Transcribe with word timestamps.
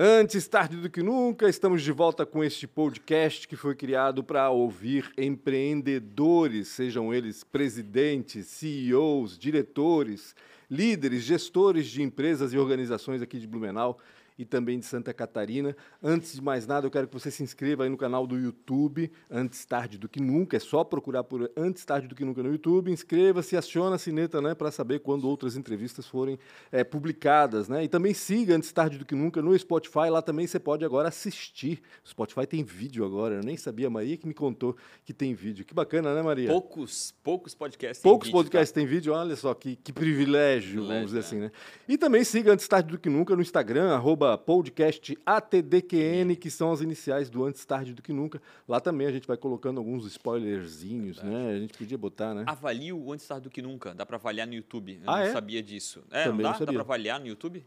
Antes 0.00 0.46
tarde 0.46 0.76
do 0.76 0.88
que 0.88 1.02
nunca, 1.02 1.48
estamos 1.48 1.82
de 1.82 1.90
volta 1.90 2.24
com 2.24 2.44
este 2.44 2.68
podcast 2.68 3.48
que 3.48 3.56
foi 3.56 3.74
criado 3.74 4.22
para 4.22 4.48
ouvir 4.48 5.10
empreendedores, 5.18 6.68
sejam 6.68 7.12
eles 7.12 7.42
presidentes, 7.42 8.46
CEOs, 8.46 9.36
diretores, 9.36 10.36
líderes, 10.70 11.24
gestores 11.24 11.88
de 11.88 12.00
empresas 12.00 12.52
e 12.52 12.58
organizações 12.58 13.20
aqui 13.20 13.40
de 13.40 13.46
Blumenau 13.48 13.98
e 14.38 14.44
também 14.44 14.78
de 14.78 14.86
Santa 14.86 15.12
Catarina. 15.12 15.76
Antes 16.02 16.34
de 16.34 16.42
mais 16.42 16.66
nada, 16.66 16.86
eu 16.86 16.90
quero 16.90 17.08
que 17.08 17.12
você 17.12 17.30
se 17.30 17.42
inscreva 17.42 17.82
aí 17.82 17.90
no 17.90 17.96
canal 17.96 18.26
do 18.26 18.38
YouTube, 18.38 19.10
Antes 19.28 19.64
Tarde 19.64 19.98
do 19.98 20.08
que 20.08 20.20
Nunca. 20.22 20.56
É 20.56 20.60
só 20.60 20.84
procurar 20.84 21.24
por 21.24 21.50
Antes 21.56 21.84
Tarde 21.84 22.06
do 22.06 22.14
que 22.14 22.24
Nunca 22.24 22.42
no 22.42 22.52
YouTube. 22.52 22.92
Inscreva-se, 22.92 23.56
aciona 23.56 23.96
a 23.96 23.98
sineta 23.98 24.40
né, 24.40 24.54
para 24.54 24.70
saber 24.70 25.00
quando 25.00 25.28
outras 25.28 25.56
entrevistas 25.56 26.06
forem 26.06 26.38
é, 26.70 26.84
publicadas. 26.84 27.68
Né? 27.68 27.84
E 27.84 27.88
também 27.88 28.14
siga 28.14 28.54
Antes 28.54 28.70
Tarde 28.70 28.98
do 28.98 29.04
que 29.04 29.14
Nunca 29.14 29.42
no 29.42 29.58
Spotify. 29.58 30.08
Lá 30.08 30.22
também 30.22 30.46
você 30.46 30.60
pode 30.60 30.84
agora 30.84 31.08
assistir. 31.08 31.82
O 32.04 32.08
Spotify 32.08 32.46
tem 32.46 32.62
vídeo 32.62 33.04
agora. 33.04 33.36
Eu 33.36 33.42
nem 33.42 33.56
sabia, 33.56 33.90
Maria 33.90 34.16
que 34.16 34.26
me 34.26 34.34
contou 34.34 34.76
que 35.04 35.12
tem 35.12 35.34
vídeo. 35.34 35.64
Que 35.64 35.74
bacana, 35.74 36.14
né, 36.14 36.22
Maria? 36.22 36.48
Poucos, 36.48 37.12
poucos 37.24 37.54
podcasts 37.54 38.02
Poucos 38.02 38.28
vídeo, 38.28 38.38
podcasts 38.38 38.70
tá? 38.70 38.80
têm 38.80 38.86
vídeo. 38.86 39.12
Olha 39.12 39.34
só 39.34 39.52
que, 39.52 39.74
que 39.76 39.92
privilégio, 39.92 40.28
privilégio, 40.28 40.86
vamos 40.86 41.06
dizer 41.06 41.18
é. 41.18 41.20
assim. 41.20 41.40
Né? 41.40 41.50
E 41.88 41.98
também 41.98 42.22
siga 42.22 42.52
Antes 42.52 42.68
Tarde 42.68 42.90
do 42.90 42.98
que 42.98 43.08
Nunca 43.08 43.34
no 43.34 43.42
Instagram, 43.42 43.90
arroba 43.94 44.27
podcast 44.36 45.16
ATDQN, 45.24 46.34
que 46.36 46.50
são 46.50 46.72
as 46.72 46.80
iniciais 46.80 47.30
do 47.30 47.44
Antes 47.44 47.64
Tarde 47.64 47.94
do 47.94 48.02
Que 48.02 48.12
Nunca. 48.12 48.42
Lá 48.68 48.80
também 48.80 49.06
a 49.06 49.12
gente 49.12 49.26
vai 49.26 49.36
colocando 49.36 49.78
alguns 49.78 50.04
spoilerzinhos, 50.06 51.22
né? 51.22 51.52
A 51.52 51.58
gente 51.58 51.78
podia 51.78 51.96
botar, 51.96 52.34
né? 52.34 52.44
Avalie 52.46 52.92
o 52.92 53.12
Antes 53.12 53.26
Tarde 53.26 53.44
do 53.44 53.50
Que 53.50 53.62
Nunca. 53.62 53.94
Dá 53.94 54.04
para 54.04 54.16
avaliar 54.16 54.46
no 54.46 54.54
YouTube. 54.54 55.00
Eu 55.02 55.10
ah, 55.10 55.18
não 55.18 55.24
é? 55.24 55.32
sabia 55.32 55.62
disso. 55.62 56.02
É, 56.10 56.24
também 56.24 56.44
não 56.44 56.52
dá? 56.52 56.58
Não 56.58 56.66
dá 56.66 56.72
para 56.72 56.82
avaliar 56.82 57.20
no 57.20 57.26
YouTube? 57.26 57.64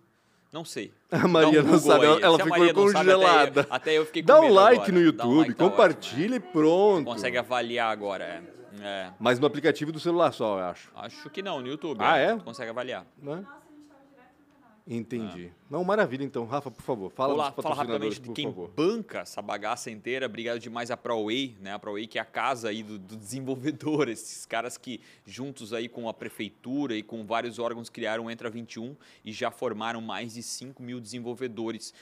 Não 0.52 0.66
sei. 0.66 0.92
A 1.10 1.28
Maria 1.28 1.62
um 1.62 1.64
não 1.64 1.80
sabe, 1.80 2.06
aí. 2.06 2.22
ela 2.22 2.38
ficou 2.38 2.74
congelada. 2.74 3.64
Sabe, 3.64 3.68
até, 3.70 3.70
eu, 3.70 3.76
até 3.76 3.98
eu 4.00 4.06
fiquei 4.06 4.22
Dá 4.22 4.40
um 4.42 4.52
like 4.54 4.82
agora. 4.82 4.92
no 4.92 5.02
YouTube, 5.02 5.28
um 5.28 5.38
like 5.38 5.54
compartilha 5.54 6.40
tá 6.40 6.48
e 6.48 6.52
pronto. 6.52 7.06
Você 7.06 7.06
consegue 7.06 7.38
avaliar 7.38 7.92
agora, 7.92 8.24
é. 8.26 8.44
é. 8.82 9.14
Mas 9.18 9.40
no 9.40 9.48
aplicativo 9.48 9.92
do 9.92 10.00
celular 10.00 10.34
só, 10.34 10.60
eu 10.60 10.66
acho. 10.66 10.92
Acho 10.94 11.30
que 11.30 11.42
não, 11.42 11.62
no 11.62 11.68
YouTube. 11.68 12.00
Ah, 12.02 12.18
é? 12.18 12.32
é? 12.34 12.38
consegue 12.38 12.70
avaliar. 12.70 13.06
Não 13.22 13.36
é? 13.36 13.61
Entendi. 14.94 15.50
Ah. 15.50 15.66
Não, 15.70 15.86
maravilha, 15.86 16.26
então. 16.26 16.46
Rafa, 16.46 16.70
por 16.70 16.82
favor, 16.82 17.10
fala 17.10 17.30
Vou 17.34 17.38
lá, 17.38 17.52
fala 17.54 17.76
rapidamente 17.76 18.20
de 18.20 18.34
quem 18.34 18.44
favor. 18.46 18.70
banca 18.76 19.20
essa 19.20 19.42
bagaça 19.42 19.90
inteira. 19.90 20.26
Obrigado 20.26 20.60
demais 20.60 20.92
a 20.92 20.98
ProWay, 20.98 21.56
né? 21.62 21.74
A 21.74 21.80
ProWay 21.80 22.08
que 22.08 22.20
é 22.20 22.22
a 22.22 22.26
casa 22.26 22.68
aí 22.68 22.84
do, 22.84 23.00
do, 23.00 23.16
desenvolvedor, 23.16 24.10
esses 24.12 24.46
caras 24.46 24.78
que 24.78 25.00
juntos 25.26 25.72
aí 25.72 25.88
com 25.88 26.10
a 26.10 26.14
prefeitura 26.14 26.94
e 26.94 27.02
com 27.02 27.26
vários 27.26 27.58
órgãos 27.58 27.90
criaram 27.90 28.26
o 28.26 28.30
Entra 28.30 28.50
21 28.50 28.98
e 29.24 29.32
já 29.32 29.50
formaram 29.50 30.02
mais 30.02 30.34
de 30.34 30.44
5 30.44 30.84
mil 30.84 31.00
desenvolvedores 31.00 31.94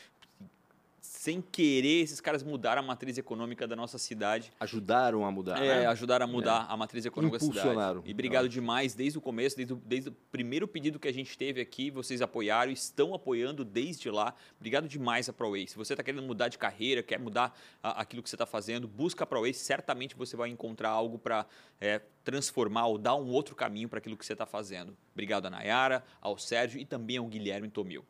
sem 1.02 1.42
querer, 1.42 2.02
esses 2.02 2.20
caras 2.20 2.44
mudaram 2.44 2.82
a 2.82 2.86
matriz 2.86 3.18
econômica 3.18 3.68
da 3.68 3.76
nossa 3.76 3.98
cidade. 3.98 4.52
Ajudaram 4.60 5.26
a 5.26 5.32
mudar. 5.32 5.64
É, 5.64 5.82
né? 5.82 5.86
ajudaram 5.88 6.26
a 6.26 6.28
mudar 6.28 6.68
é. 6.70 6.74
a 6.74 6.78
matriz 6.78 7.06
econômica 7.06 7.40
da 7.40 7.46
cidade. 7.46 8.02
E 8.06 8.12
obrigado 8.12 8.50
demais 8.50 8.94
desde 8.94 9.18
o 9.18 9.22
começo, 9.22 9.56
desde 9.56 9.74
o, 9.74 9.76
desde 9.78 10.10
o 10.10 10.12
primeiro 10.32 10.68
pedido 10.68 11.00
que 11.00 11.08
a 11.08 11.14
gente 11.14 11.38
teve 11.38 11.62
aqui, 11.62 11.90
vocês 11.90 12.22
apoiaram, 12.22 12.72
estão 12.72 13.14
apoiando 13.14 13.64
desde 13.64 14.10
lá. 14.10 14.34
Obrigado 14.58 14.88
demais 14.88 15.30
a 15.30 15.34
ProWay. 15.34 15.68
Se 15.68 15.76
você 15.76 15.94
está 15.94 16.04
querendo 16.04 16.24
mudar 16.24 16.48
de 16.48 16.58
carreira, 16.58 17.02
quer 17.02 17.20
mudar 17.20 17.58
a, 17.82 18.02
aquilo 18.02 18.22
que 18.22 18.30
você 18.30 18.36
está 18.36 18.46
fazendo, 18.46 18.88
busca 18.88 19.24
a 19.24 19.28
ProWay, 19.28 19.54
certamente 19.54 20.16
você 20.16 20.36
vai 20.36 20.50
encontrar 20.50 20.90
algo 20.90 21.18
para 21.18 21.46
é, 21.80 22.02
transformar 22.24 22.88
ou 22.88 22.98
dar 22.98 23.16
um 23.16 23.30
outro 23.30 23.56
caminho 23.56 23.90
para 23.90 24.00
aquilo 24.00 24.18
que 24.18 24.26
você 24.26 24.34
está 24.34 24.46
fazendo. 24.46 24.96
Obrigado 25.14 25.46
a 25.46 25.50
Nayara, 25.50 26.04
ao 26.22 26.38
Sérgio 26.38 26.80
e 26.80 26.86
também 26.86 27.18
ao 27.18 27.26
Guilherme 27.26 27.70
Tomil. 27.70 28.06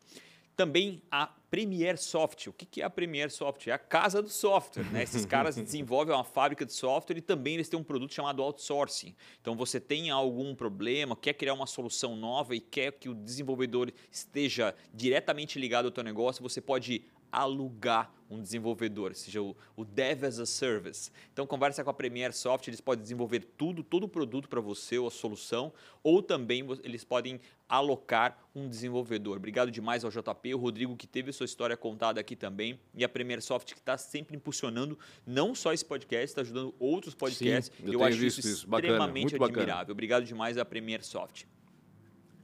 Também 0.60 1.02
a 1.10 1.26
Premier 1.50 1.98
Soft. 1.98 2.48
O 2.48 2.52
que 2.52 2.82
é 2.82 2.84
a 2.84 2.90
Premier 2.90 3.32
Soft? 3.32 3.66
É 3.68 3.72
a 3.72 3.78
casa 3.78 4.22
do 4.22 4.28
software. 4.28 4.84
Né? 4.92 5.04
Esses 5.04 5.24
caras 5.26 5.56
desenvolvem 5.56 6.14
uma 6.14 6.26
fábrica 6.26 6.66
de 6.66 6.74
software 6.74 7.18
e 7.18 7.22
também 7.22 7.54
eles 7.54 7.70
têm 7.70 7.80
um 7.80 7.84
produto 7.84 8.14
chamado 8.14 8.44
outsourcing. 8.44 9.16
Então 9.40 9.56
você 9.56 9.80
tem 9.80 10.10
algum 10.10 10.54
problema, 10.54 11.16
quer 11.16 11.32
criar 11.32 11.54
uma 11.54 11.66
solução 11.66 12.14
nova 12.18 12.54
e 12.54 12.60
quer 12.60 12.92
que 12.92 13.08
o 13.08 13.16
desenvolvedor 13.16 13.90
esteja 14.12 14.76
diretamente 14.94 15.58
ligado 15.58 15.86
ao 15.86 15.92
teu 15.92 16.04
negócio, 16.04 16.44
você 16.44 16.60
pode 16.60 17.06
alugar 17.32 18.12
um 18.30 18.42
desenvolvedor, 18.42 19.16
seja 19.16 19.42
o, 19.42 19.56
o 19.76 19.84
Dev 19.84 20.24
as 20.24 20.40
a 20.40 20.46
Service. 20.46 21.12
Então 21.34 21.48
conversa 21.48 21.84
com 21.84 21.90
a 21.90 21.94
Premier 21.94 22.32
Soft, 22.34 22.68
eles 22.68 22.80
podem 22.80 23.02
desenvolver 23.02 23.40
tudo, 23.58 23.84
todo 23.84 24.04
o 24.04 24.08
produto 24.08 24.48
para 24.48 24.62
você 24.62 24.98
ou 24.98 25.08
a 25.08 25.12
solução, 25.12 25.74
ou 26.04 26.22
também 26.22 26.66
eles 26.84 27.04
podem 27.04 27.40
alocar 27.68 28.38
um 28.56 28.68
desenvolvedor. 28.68 29.38
Obrigado 29.38 29.72
demais 29.72 30.04
ao 30.04 30.12
JP, 30.12 30.54
o 30.54 30.58
Rodrigo 30.58 30.96
que 30.96 31.08
teve 31.08 31.32
sua 31.32 31.46
história 31.46 31.76
contada 31.76 32.20
aqui 32.20 32.36
também, 32.36 32.80
e 32.94 33.04
a 33.04 33.10
Premier 33.10 33.42
Soft 33.42 33.74
que 33.74 33.80
está 33.80 33.98
sempre 33.98 34.36
impulsionando 34.36 34.98
não 35.26 35.56
só 35.56 35.74
esse 35.74 35.86
podcast, 35.86 36.26
está 36.26 36.42
ajudando 36.42 36.74
outros 36.80 37.16
podcasts. 37.16 37.76
Sim, 37.76 37.88
eu, 37.88 37.94
eu 37.94 38.04
acho 38.04 38.24
isso, 38.24 38.40
isso 38.40 38.50
extremamente 38.50 39.34
bacana, 39.34 39.46
admirável. 39.46 39.76
Bacana. 39.76 39.92
Obrigado 39.92 40.26
demais 40.26 40.58
à 40.58 40.66
Premier 40.66 41.04
Soft. 41.04 41.46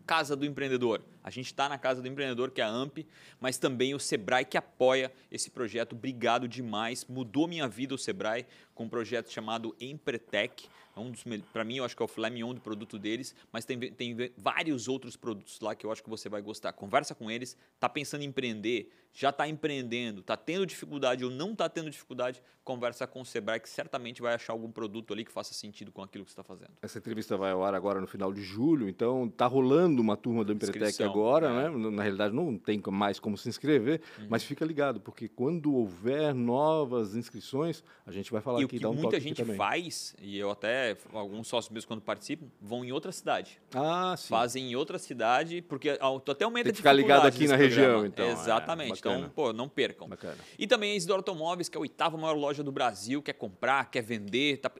Casa 0.05 0.35
do 0.35 0.45
Empreendedor. 0.45 1.01
A 1.25 1.31
gente 1.31 1.47
está 1.47 1.67
na 1.67 1.75
Casa 1.75 2.03
do 2.03 2.07
Empreendedor, 2.07 2.51
que 2.51 2.61
é 2.61 2.63
a 2.63 2.69
AMP, 2.69 2.99
mas 3.39 3.57
também 3.57 3.95
o 3.95 3.99
Sebrae 3.99 4.45
que 4.45 4.57
apoia 4.57 5.11
esse 5.31 5.49
projeto. 5.49 5.93
Obrigado 5.93 6.47
demais. 6.47 7.03
Mudou 7.09 7.47
minha 7.47 7.67
vida 7.67 7.95
o 7.95 7.97
Sebrae 7.97 8.45
com 8.75 8.83
um 8.83 8.89
projeto 8.89 9.31
chamado 9.31 9.75
Empretec. 9.81 10.69
É 10.95 10.99
um 10.99 11.11
dos 11.11 11.23
para 11.51 11.63
mim, 11.63 11.77
eu 11.77 11.83
acho 11.83 11.95
que 11.95 12.01
é 12.01 12.05
o 12.05 12.07
filé 12.07 12.29
mignon 12.29 12.53
do 12.53 12.61
produto 12.61 12.97
deles, 12.97 13.35
mas 13.51 13.65
tem, 13.65 13.77
tem 13.77 14.15
vários 14.37 14.87
outros 14.87 15.17
produtos 15.17 15.59
lá 15.59 15.75
que 15.75 15.85
eu 15.85 15.91
acho 15.91 16.01
que 16.01 16.09
você 16.09 16.29
vai 16.29 16.41
gostar. 16.41 16.71
Conversa 16.71 17.13
com 17.13 17.29
eles, 17.29 17.57
tá 17.79 17.89
pensando 17.89 18.21
em 18.21 18.27
empreender, 18.27 18.89
já 19.11 19.29
está 19.29 19.45
empreendendo, 19.47 20.21
está 20.21 20.37
tendo 20.37 20.65
dificuldade 20.65 21.25
ou 21.25 21.31
não 21.31 21.51
está 21.51 21.67
tendo 21.67 21.89
dificuldade, 21.89 22.41
conversa 22.63 23.05
com 23.05 23.21
o 23.21 23.25
Sebrae 23.25 23.59
que 23.59 23.69
certamente 23.69 24.21
vai 24.21 24.35
achar 24.35 24.53
algum 24.53 24.71
produto 24.71 25.13
ali 25.13 25.25
que 25.25 25.31
faça 25.31 25.53
sentido 25.53 25.91
com 25.91 26.01
aquilo 26.01 26.23
que 26.23 26.31
você 26.31 26.39
está 26.39 26.43
fazendo. 26.43 26.71
Essa 26.81 26.97
entrevista 26.97 27.35
vai 27.35 27.51
ao 27.51 27.63
ar 27.63 27.73
agora 27.73 27.99
no 27.99 28.07
final 28.07 28.31
de 28.31 28.41
julho, 28.41 28.87
então 28.87 29.27
tá 29.29 29.47
rolando 29.47 30.01
uma 30.01 30.15
turma 30.15 30.45
do 30.45 30.53
Empretec 30.53 31.03
agora, 31.15 31.47
é. 31.47 31.69
né? 31.69 31.91
Na 31.91 32.03
realidade 32.03 32.33
não 32.33 32.57
tem 32.57 32.81
mais 32.91 33.19
como 33.19 33.37
se 33.37 33.47
inscrever, 33.47 34.01
uhum. 34.19 34.27
mas 34.29 34.43
fica 34.43 34.65
ligado, 34.65 34.99
porque 34.99 35.27
quando 35.27 35.73
houver 35.73 36.33
novas 36.33 37.15
inscrições, 37.15 37.83
a 38.05 38.11
gente 38.11 38.31
vai 38.31 38.41
falar 38.41 38.61
e 38.61 38.65
aqui, 38.65 38.75
o 38.75 38.79
que 38.79 38.85
um 38.85 38.93
muita 38.93 39.19
gente 39.19 39.43
faz, 39.55 40.15
e 40.21 40.37
eu 40.37 40.51
até 40.51 40.97
alguns 41.13 41.47
sócios 41.47 41.71
meus 41.71 41.85
quando 41.85 42.01
participam, 42.01 42.45
vão 42.61 42.83
em 42.83 42.91
outra 42.91 43.11
cidade. 43.11 43.59
Ah, 43.73 44.15
sim. 44.17 44.27
Fazem 44.27 44.71
em 44.71 44.75
outra 44.75 44.99
cidade, 44.99 45.61
porque 45.61 45.89
até 45.89 46.43
aumenta 46.43 46.65
Tem 46.65 46.73
que 46.73 46.77
ficar 46.77 46.93
ligado 46.93 47.25
aqui 47.25 47.47
na 47.47 47.55
região, 47.55 48.05
então. 48.05 48.25
É, 48.25 48.31
Exatamente. 48.31 48.93
É, 48.93 48.97
então, 48.97 49.29
pô, 49.29 49.53
não 49.53 49.69
percam. 49.69 50.07
Bacana. 50.07 50.37
E 50.59 50.67
também 50.67 50.91
a 50.93 50.95
Isidoro 50.95 51.19
Automóveis, 51.19 51.69
que 51.69 51.77
é 51.77 51.79
a 51.79 51.81
oitava 51.81 52.17
maior 52.17 52.35
loja 52.35 52.63
do 52.63 52.71
Brasil, 52.71 53.21
quer 53.21 53.33
comprar, 53.33 53.89
quer 53.89 54.01
vender, 54.01 54.57
tá, 54.57 54.71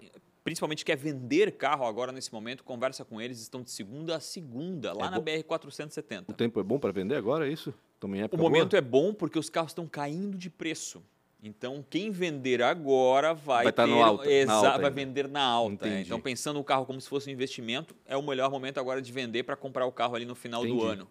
principalmente 0.46 0.86
quer 0.86 0.96
vender 0.96 1.54
carro 1.54 1.86
agora 1.86 2.12
nesse 2.12 2.32
momento, 2.32 2.64
conversa 2.64 3.04
com 3.04 3.20
eles, 3.20 3.42
estão 3.42 3.64
de 3.64 3.72
segunda 3.72 4.16
a 4.16 4.20
segunda, 4.20 4.94
lá 4.94 5.08
é 5.08 5.10
na 5.10 5.20
BR-470. 5.20 6.26
O 6.28 6.34
tempo 6.34 6.60
é 6.60 6.64
bom 6.64 6.78
para 6.78 6.92
vender 6.92 7.16
agora, 7.16 7.50
é 7.50 7.52
isso? 7.52 7.74
Também 8.00 8.22
é 8.22 8.30
o 8.32 8.38
momento 8.38 8.72
boa? 8.72 8.78
é 8.78 8.82
bom 8.82 9.12
porque 9.12 9.40
os 9.40 9.50
carros 9.50 9.72
estão 9.72 9.88
caindo 9.88 10.38
de 10.38 10.52
preço. 10.52 11.04
Então, 11.42 11.84
quem 11.90 12.12
vender 12.12 12.62
agora 12.62 13.34
vai, 13.34 13.66
vai 13.66 13.74
ter, 13.74 13.88
no 13.88 14.04
alta, 14.04 14.32
exa, 14.32 14.54
alta 14.54 14.80
vai 14.80 14.92
vender 14.92 15.28
na 15.28 15.44
alta. 15.44 15.88
Entendi. 15.88 16.04
Então, 16.04 16.20
pensando 16.20 16.60
o 16.60 16.64
carro 16.64 16.86
como 16.86 17.02
se 17.02 17.10
fosse 17.10 17.28
um 17.28 17.34
investimento, 17.34 17.96
é 18.06 18.16
o 18.16 18.22
melhor 18.22 18.52
momento 18.52 18.80
agora 18.80 19.02
de 19.02 19.12
vender 19.12 19.44
para 19.44 19.56
comprar 19.56 19.86
o 19.86 19.92
carro 19.92 20.16
ali 20.16 20.26
no 20.26 20.36
final 20.36 20.64
Entendi. 20.64 20.80
do 20.80 20.86
ano. 20.86 21.08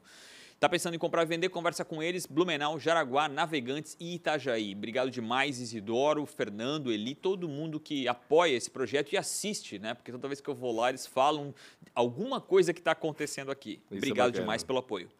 Está 0.54 0.69
pensando 0.69 0.94
em 0.94 0.98
comprar 0.98 1.22
e 1.22 1.26
vender? 1.26 1.48
Conversa 1.50 1.84
com 1.84 2.03
eles, 2.03 2.25
Blumenau, 2.26 2.78
Jaraguá, 2.78 3.28
Navegantes 3.28 3.97
e 4.00 4.15
Itajaí. 4.15 4.75
Obrigado 4.75 5.10
demais, 5.10 5.60
Isidoro, 5.60 6.25
Fernando, 6.25 6.91
Eli, 6.91 7.15
todo 7.15 7.48
mundo 7.48 7.78
que 7.78 8.09
apoia 8.09 8.56
esse 8.56 8.70
projeto 8.70 9.12
e 9.12 9.16
assiste, 9.19 9.78
né? 9.78 9.92
Porque 9.94 10.10
toda 10.10 10.26
vez 10.26 10.41
que 10.41 10.48
eu 10.48 10.54
vou 10.54 10.75
lá, 10.75 10.88
eles 10.88 11.06
falam 11.06 11.54
alguma 11.94 12.41
coisa 12.41 12.72
que 12.72 12.81
está 12.81 12.92
acontecendo 12.92 13.50
aqui. 13.50 13.82
Isso 13.91 13.98
Obrigado 13.98 14.37
é 14.37 14.41
demais 14.41 14.62
pelo 14.62 14.78
apoio. 14.78 15.10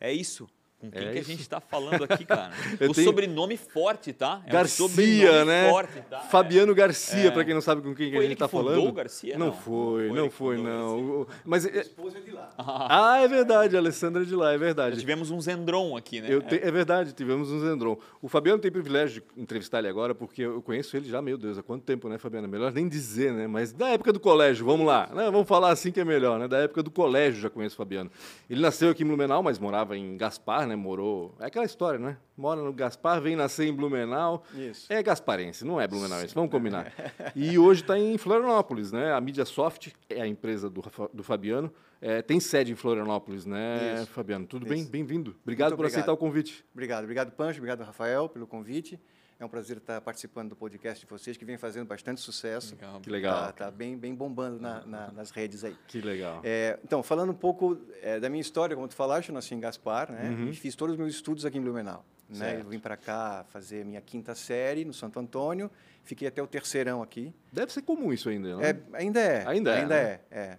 É 0.00 0.12
isso. 0.12 0.48
Com 0.84 0.90
quem 0.90 1.08
É 1.08 1.12
que 1.12 1.18
a 1.18 1.22
gente 1.24 1.40
está 1.40 1.60
falando 1.60 2.04
aqui, 2.04 2.24
cara? 2.24 2.50
O 2.88 2.92
tenho- 2.92 3.04
sobrenome 3.06 3.56
forte, 3.56 4.12
tá? 4.12 4.42
É 4.46 4.50
um 4.50 4.52
Garcia, 4.52 4.88
sobrenome 4.88 5.44
né? 5.44 5.70
Forte, 5.70 6.00
tá? 6.10 6.20
Fabiano 6.20 6.74
Garcia, 6.74 7.28
É. 7.28 7.30
para 7.30 7.44
quem 7.44 7.54
não 7.54 7.60
sabe 7.60 7.80
com 7.82 7.94
quem 7.94 8.10
que 8.10 8.16
a 8.16 8.22
gente 8.22 8.32
está 8.34 8.48
falando. 8.48 8.86
o 8.88 8.92
Garcia? 8.92 9.38
Não, 9.38 9.46
Não. 9.46 9.52
foi, 9.52 10.08
Foi 10.08 10.16
não 10.16 10.30
foi, 10.30 10.56
não. 10.58 11.26
Mas 11.44 11.64
é- 11.66 11.80
Esposa 11.80 12.20
de 12.20 12.30
lá. 12.30 12.50
ah, 12.58 13.18
é 13.20 13.28
verdade, 13.28 13.76
a 13.76 13.78
Alessandra 13.78 14.22
é 14.22 14.24
de 14.24 14.34
lá, 14.34 14.50
é 14.50 14.52
Já 14.52 14.58
verdade. 14.58 14.98
tivemos 14.98 15.30
um 15.30 15.40
Zendron 15.40 15.96
aqui, 15.96 16.20
né? 16.20 16.28
Eu 16.30 16.42
te- 16.42 16.60
é 16.62 16.70
verdade, 16.70 17.12
tivemos 17.12 17.50
um 17.50 17.60
Zendron. 17.60 17.98
O 18.20 18.28
Fabiano 18.28 18.58
tem 18.60 18.70
privilégio 18.70 19.22
de 19.34 19.42
entrevistar 19.42 19.78
ele 19.78 19.88
agora, 19.88 20.14
porque 20.14 20.42
eu 20.42 20.60
conheço 20.62 20.96
ele 20.96 21.08
já, 21.08 21.20
meu 21.22 21.38
Deus, 21.38 21.58
há 21.58 21.62
quanto 21.62 21.82
tempo, 21.84 22.08
né, 22.08 22.18
Fabiano? 22.18 22.46
Melhor 22.48 22.72
nem 22.72 22.88
dizer, 22.88 23.32
né? 23.32 23.46
Mas 23.46 23.72
da 23.72 23.88
época 23.88 24.12
do 24.12 24.20
colégio, 24.20 24.64
vamos 24.66 24.86
lá. 24.86 25.08
né? 25.14 25.30
Vamos 25.30 25.48
falar 25.48 25.70
assim 25.70 25.90
que 25.92 26.00
é 26.00 26.04
melhor, 26.04 26.38
né? 26.38 26.48
Da 26.48 26.58
época 26.58 26.82
do 26.82 26.90
colégio 26.90 27.40
já 27.40 27.50
conheço 27.50 27.74
o 27.74 27.78
Fabiano. 27.78 28.10
Ele 28.48 28.60
nasceu 28.60 28.90
aqui 28.90 29.02
em 29.02 29.06
Blumenau, 29.06 29.42
mas 29.42 29.58
morava 29.58 29.96
em 29.96 30.16
Gaspar, 30.16 30.66
né? 30.66 30.73
Né? 30.76 30.82
Morou. 30.82 31.34
É 31.40 31.46
aquela 31.46 31.64
história, 31.64 31.98
né? 31.98 32.16
Mora 32.36 32.60
no 32.60 32.72
Gaspar, 32.72 33.20
vem 33.20 33.36
nascer 33.36 33.66
em 33.66 33.72
Blumenau. 33.72 34.42
Isso. 34.54 34.92
É 34.92 35.02
gasparense, 35.02 35.64
não 35.64 35.80
é 35.80 35.86
blumenauense, 35.86 36.34
vamos 36.34 36.50
combinar. 36.50 36.92
E 37.36 37.58
hoje 37.58 37.82
está 37.82 37.98
em 37.98 38.16
Florianópolis, 38.18 38.92
né? 38.92 39.12
A 39.12 39.20
Mídia 39.20 39.44
Soft 39.44 39.88
é 40.08 40.20
a 40.20 40.26
empresa 40.26 40.68
do, 40.70 40.82
do 41.12 41.22
Fabiano. 41.22 41.72
é, 42.00 42.20
tem 42.22 42.38
sede 42.40 42.72
em 42.72 42.74
Florianópolis, 42.74 43.46
né, 43.46 43.96
Isso. 44.02 44.10
Fabiano? 44.10 44.46
Tudo 44.46 44.66
bem? 44.66 44.80
Isso. 44.80 44.90
Bem-vindo. 44.90 45.34
Obrigado 45.42 45.70
Muito 45.70 45.76
por 45.78 45.86
aceitar 45.86 46.12
obrigado. 46.12 46.28
o 46.28 46.32
convite. 46.32 46.64
Obrigado, 46.72 47.02
obrigado 47.04 47.30
Pancho, 47.32 47.58
obrigado 47.58 47.82
Rafael 47.82 48.28
pelo 48.28 48.46
convite. 48.46 48.98
É 49.38 49.44
um 49.44 49.48
prazer 49.48 49.78
estar 49.78 50.00
participando 50.00 50.50
do 50.50 50.56
podcast 50.56 51.04
de 51.04 51.10
vocês, 51.10 51.36
que 51.36 51.44
vem 51.44 51.58
fazendo 51.58 51.86
bastante 51.86 52.20
sucesso. 52.20 52.74
Legal. 52.76 53.00
Que 53.00 53.10
legal. 53.10 53.34
Tá, 53.46 53.52
tá 53.52 53.70
bem, 53.70 53.96
bem 53.98 54.14
bombando 54.14 54.60
na- 54.60 54.86
na- 54.86 55.10
nas 55.12 55.30
redes 55.30 55.64
aí. 55.64 55.76
Que 55.88 56.00
legal. 56.00 56.40
É, 56.44 56.78
então, 56.84 57.02
falando 57.02 57.30
um 57.30 57.34
pouco 57.34 57.76
é, 58.00 58.20
da 58.20 58.28
minha 58.28 58.40
história, 58.40 58.76
como 58.76 58.86
tu 58.86 58.94
falaste, 58.94 59.28
eu 59.30 59.34
nasci 59.34 59.54
em 59.54 59.60
Gaspar, 59.60 60.10
né? 60.12 60.28
Uhum. 60.30 60.52
Fiz 60.54 60.76
todos 60.76 60.92
os 60.94 60.98
meus 60.98 61.12
estudos 61.14 61.44
aqui 61.44 61.58
em 61.58 61.60
Blumenau. 61.60 62.04
Né? 62.28 62.60
Eu 62.60 62.68
vim 62.68 62.78
para 62.78 62.96
cá 62.96 63.44
fazer 63.50 63.84
minha 63.84 64.00
quinta 64.00 64.34
série 64.34 64.84
no 64.84 64.94
Santo 64.94 65.18
Antônio, 65.20 65.70
fiquei 66.04 66.26
até 66.26 66.42
o 66.42 66.46
terceirão 66.46 67.02
aqui. 67.02 67.34
Deve 67.52 67.70
ser 67.72 67.82
comum 67.82 68.12
isso 68.12 68.28
ainda, 68.30 68.56
né? 68.56 68.70
É, 68.70 68.76
ainda 68.96 69.20
é. 69.20 69.46
Ainda 69.46 69.70
é, 69.74 69.80
Ainda 69.80 69.94
né? 69.94 70.20
é, 70.30 70.38
é. 70.38 70.58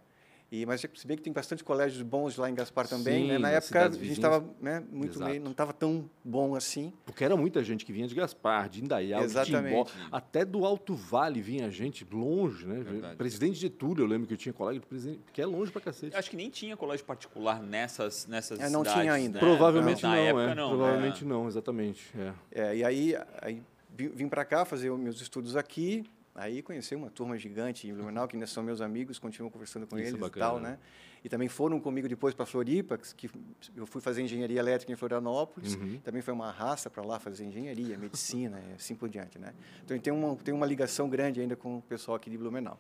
E, 0.62 0.66
mas 0.66 0.82
se 0.82 1.08
bem 1.08 1.18
que 1.18 1.24
tem 1.24 1.34
bastante 1.34 1.64
colégios 1.64 2.02
bons 2.02 2.38
lá 2.38 2.50
em 2.50 2.56
Gaspar 2.56 2.88
também. 2.88 3.24
Sim, 3.24 3.28
né? 3.30 3.38
Na 3.38 3.50
época 3.50 3.86
a 3.88 3.92
gente 3.92 4.12
estava 4.12 4.46
né, 4.62 4.84
muito 4.92 5.20
meio, 5.24 5.42
não 5.42 5.52
estava 5.52 5.74
tão 5.74 6.10
bom 6.24 6.56
assim. 6.56 6.94
Porque 7.06 7.24
era 7.24 7.36
muita 7.36 7.64
gente 7.64 7.84
que 7.86 7.92
vinha 7.92 8.08
de 8.08 8.16
Gaspar, 8.16 8.70
de 8.70 8.84
Indaial, 8.84 9.22
de 9.22 9.28
Timbó, 9.28 9.42
Exatamente. 9.42 9.94
até 10.12 10.46
do 10.46 10.66
Alto 10.66 10.96
Vale 10.96 11.42
vinha 11.42 11.70
gente 11.70 12.06
longe, 12.10 12.66
né? 12.66 12.80
Verdade. 12.82 13.16
Presidente 13.18 13.60
de 13.60 13.70
Túlio, 13.70 14.04
eu 14.04 14.08
lembro 14.08 14.28
que 14.28 14.34
eu 14.34 14.38
tinha 14.38 14.54
colega 14.54 14.80
de 14.80 14.86
presidente, 14.86 15.20
que 15.34 15.42
é 15.42 15.46
longe 15.46 15.72
pra 15.72 15.82
cacete. 15.82 16.16
Acho 16.16 16.30
que 16.30 16.38
nem 16.38 16.50
tinha 16.50 16.78
colégio 16.78 17.06
particular 17.06 17.62
nessas, 17.62 18.26
nessas 18.28 18.60
É, 18.60 18.70
não 18.70 18.80
cidades, 18.82 19.02
tinha 19.02 19.14
ainda. 19.14 19.34
né? 19.34 19.40
Provavelmente 19.40 20.04
Na 20.04 20.10
não, 20.16 20.18
época, 20.18 20.44
é. 20.44 20.56
não. 20.56 20.70
Provavelmente 20.70 21.26
não, 21.26 21.48
exatamente. 21.48 22.12
É. 22.18 22.34
É, 22.52 22.78
e 22.78 22.84
aí, 22.84 23.16
aí 23.42 23.62
vim, 23.94 24.10
vim 24.10 24.28
para 24.30 24.46
cá 24.46 24.64
fazer 24.66 24.90
os 24.90 25.00
meus 25.00 25.20
estudos 25.22 25.56
aqui. 25.56 26.04
Aí 26.36 26.62
conheci 26.62 26.94
uma 26.94 27.10
turma 27.10 27.38
gigante 27.38 27.88
em 27.88 27.94
Blumenau, 27.94 28.28
que 28.28 28.36
ainda 28.36 28.46
são 28.46 28.62
meus 28.62 28.82
amigos, 28.82 29.18
continuo 29.18 29.50
conversando 29.50 29.88
com 29.88 29.96
Isso 29.96 30.08
é 30.08 30.10
eles 30.10 30.20
bacana. 30.20 30.46
e 30.46 30.50
tal, 30.50 30.60
né? 30.60 30.78
E 31.24 31.30
também 31.30 31.48
foram 31.48 31.80
comigo 31.80 32.10
depois 32.10 32.36
para 32.36 32.46
Floripa, 32.46 32.98
que 32.98 33.32
eu 33.76 33.88
fui 33.88 34.02
fazer 34.02 34.22
engenharia 34.22 34.60
elétrica 34.60 34.92
em 34.92 34.96
Florianópolis. 34.96 35.76
Uhum. 35.76 36.00
Também 36.04 36.22
foi 36.22 36.34
uma 36.34 36.52
raça 36.52 36.90
para 36.90 37.04
lá 37.04 37.20
fazer 37.20 37.46
engenharia, 37.46 37.98
medicina, 37.98 38.62
e 38.70 38.74
assim 38.74 38.96
por 38.96 39.08
diante, 39.08 39.40
né? 39.40 39.54
Então 39.84 39.98
tem 39.98 40.12
uma 40.12 40.36
tem 40.36 40.54
uma 40.54 40.66
ligação 40.66 41.10
grande 41.10 41.40
ainda 41.40 41.56
com 41.56 41.78
o 41.78 41.82
pessoal 41.82 42.18
aqui 42.18 42.30
de 42.30 42.38
Blumenau. 42.38 42.78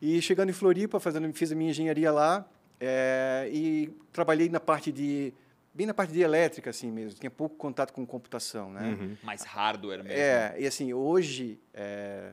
E 0.00 0.20
chegando 0.20 0.50
em 0.50 0.52
Floripa, 0.52 1.00
fazendo 1.00 1.32
fiz 1.32 1.50
a 1.50 1.54
minha 1.54 1.70
engenharia 1.70 2.12
lá 2.12 2.46
é, 2.78 3.48
e 3.50 3.90
trabalhei 4.12 4.48
na 4.48 4.60
parte 4.60 4.92
de 4.92 5.32
bem 5.74 5.86
na 5.86 5.94
parte 5.94 6.12
de 6.12 6.20
elétrica 6.20 6.70
assim 6.70 6.90
mesmo. 6.90 7.18
Tinha 7.18 7.30
pouco 7.30 7.56
contato 7.56 7.92
com 7.92 8.04
computação, 8.06 8.70
né? 8.70 8.96
Uhum. 9.00 9.16
Mais 9.22 9.42
hardware 9.42 10.04
mesmo. 10.04 10.18
É, 10.18 10.54
e 10.58 10.66
assim, 10.66 10.92
hoje, 10.92 11.58
é, 11.72 12.32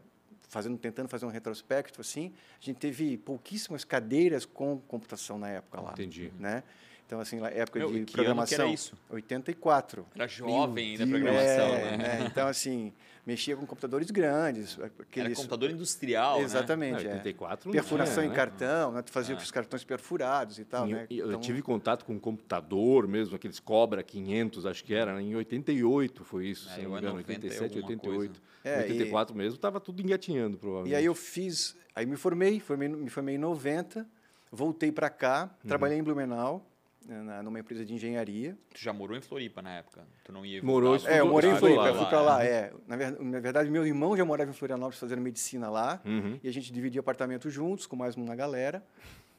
fazendo, 0.56 0.78
tentando 0.78 1.10
fazer 1.10 1.26
um 1.26 1.30
retrospecto, 1.30 2.00
assim, 2.00 2.32
a 2.62 2.64
gente 2.64 2.78
teve 2.78 3.18
pouquíssimas 3.18 3.84
cadeiras 3.84 4.46
com 4.46 4.80
computação 4.88 5.38
na 5.38 5.50
época 5.50 5.82
lá. 5.82 5.92
Entendi. 5.92 6.32
Né? 6.40 6.64
Então, 7.06 7.20
assim, 7.20 7.42
na 7.42 7.50
época 7.50 7.78
Meu, 7.78 7.90
de 7.90 7.94
que 7.94 7.98
ano 7.98 8.06
que 8.06 8.14
era 8.14 8.24
programação. 8.24 8.74
isso? 8.74 8.98
84. 9.10 10.08
Era 10.16 10.28
jovem 10.30 10.92
ainda 10.92 11.04
a 11.04 11.08
programação, 11.08 11.76
É, 11.76 11.92
né? 11.92 11.98
né? 11.98 12.28
Então, 12.32 12.48
assim, 12.48 12.94
mexia 13.26 13.56
com 13.56 13.66
computadores 13.66 14.12
grandes. 14.12 14.78
Era 14.78 14.92
Aqueles, 15.00 15.38
computador 15.38 15.70
industrial, 15.72 16.38
né? 16.40 16.44
Exatamente. 16.46 17.04
Não, 17.04 17.12
é. 17.12 17.14
84 17.16 17.68
não 17.68 17.72
Perfuração 17.74 18.14
tinha, 18.16 18.26
em 18.26 18.30
né? 18.30 18.36
cartão, 18.36 18.92
né? 18.92 19.02
Tu 19.02 19.12
fazia 19.12 19.36
Ah. 19.36 19.38
os 19.38 19.52
cartões 19.52 19.84
perfurados 19.84 20.60
e 20.60 20.66
tal, 20.66 20.88
E 20.88 20.94
né? 20.94 21.08
eu, 21.10 21.18
eu 21.18 21.28
Então, 21.30 21.40
tive 21.42 21.62
contato 21.62 22.06
com 22.06 22.14
um 22.14 22.20
computador 22.20 23.08
mesmo, 23.08 23.36
aqueles 23.36 23.60
Cobra 23.60 24.04
500, 24.04 24.66
acho 24.66 24.84
que 24.84 24.94
era, 24.94 25.16
né? 25.16 25.22
em 25.22 25.36
88 25.36 26.24
foi 26.24 26.48
isso, 26.48 26.70
É, 26.70 26.74
se 26.76 26.82
não 26.82 26.90
me 26.92 26.96
é 26.96 27.00
engano, 27.00 27.16
90 27.16 27.32
e 27.32 27.36
87, 27.50 27.64
alguma 27.78 27.88
88. 27.90 28.42
É, 28.64 28.78
84 28.80 29.36
mesmo, 29.36 29.56
estava 29.56 29.80
tudo 29.80 30.02
engatinhando, 30.02 30.58
provavelmente. 30.58 30.94
E 30.94 30.96
aí 30.96 31.06
eu 31.06 31.16
fiz, 31.16 31.76
aí 31.96 32.06
me 32.06 32.16
formei, 32.16 32.60
formei 32.60 32.88
me 32.90 33.10
formei 33.10 33.36
em 33.36 33.40
90, 33.40 34.08
voltei 34.52 34.92
para 34.92 35.10
cá, 35.10 35.50
Uhum. 35.64 35.68
trabalhei 35.68 35.98
em 35.98 36.04
Blumenau, 36.04 36.58
né, 36.58 36.62
na, 37.06 37.44
numa 37.44 37.60
empresa 37.60 37.86
de 37.86 37.94
engenharia. 37.94 38.58
Tu 38.74 38.82
já 38.82 38.92
morou 38.92 39.16
em 39.18 39.22
Floripa 39.22 39.62
na 39.62 39.78
época? 39.78 40.04
Tu 40.24 40.32
não 40.32 40.46
ia 40.46 40.62
Morou, 40.64 40.96
É, 41.06 41.20
eu 41.20 41.28
morei 41.28 41.52
em 41.52 41.56
Floripa, 41.56 41.82
lá, 41.82 41.88
eu 41.90 41.96
fui 41.96 42.06
para 42.06 42.22
lá, 42.22 42.44
é. 42.44 42.74
Na, 42.88 42.96
ver- 42.96 43.20
na 43.20 43.40
verdade, 43.40 43.70
meu 43.70 43.86
irmão 43.86 44.16
já 44.18 44.26
morava 44.26 44.50
em 44.50 44.54
Florianópolis 44.54 45.00
fazendo 45.00 45.22
medicina 45.22 45.70
lá, 45.70 46.02
Uhum. 46.06 46.40
e 46.44 46.48
a 46.48 46.52
gente 46.54 46.72
dividia 46.74 47.00
apartamento 47.00 47.50
juntos 47.50 47.86
com 47.86 47.96
mais 47.96 48.16
uma 48.16 48.36
galera, 48.36 48.84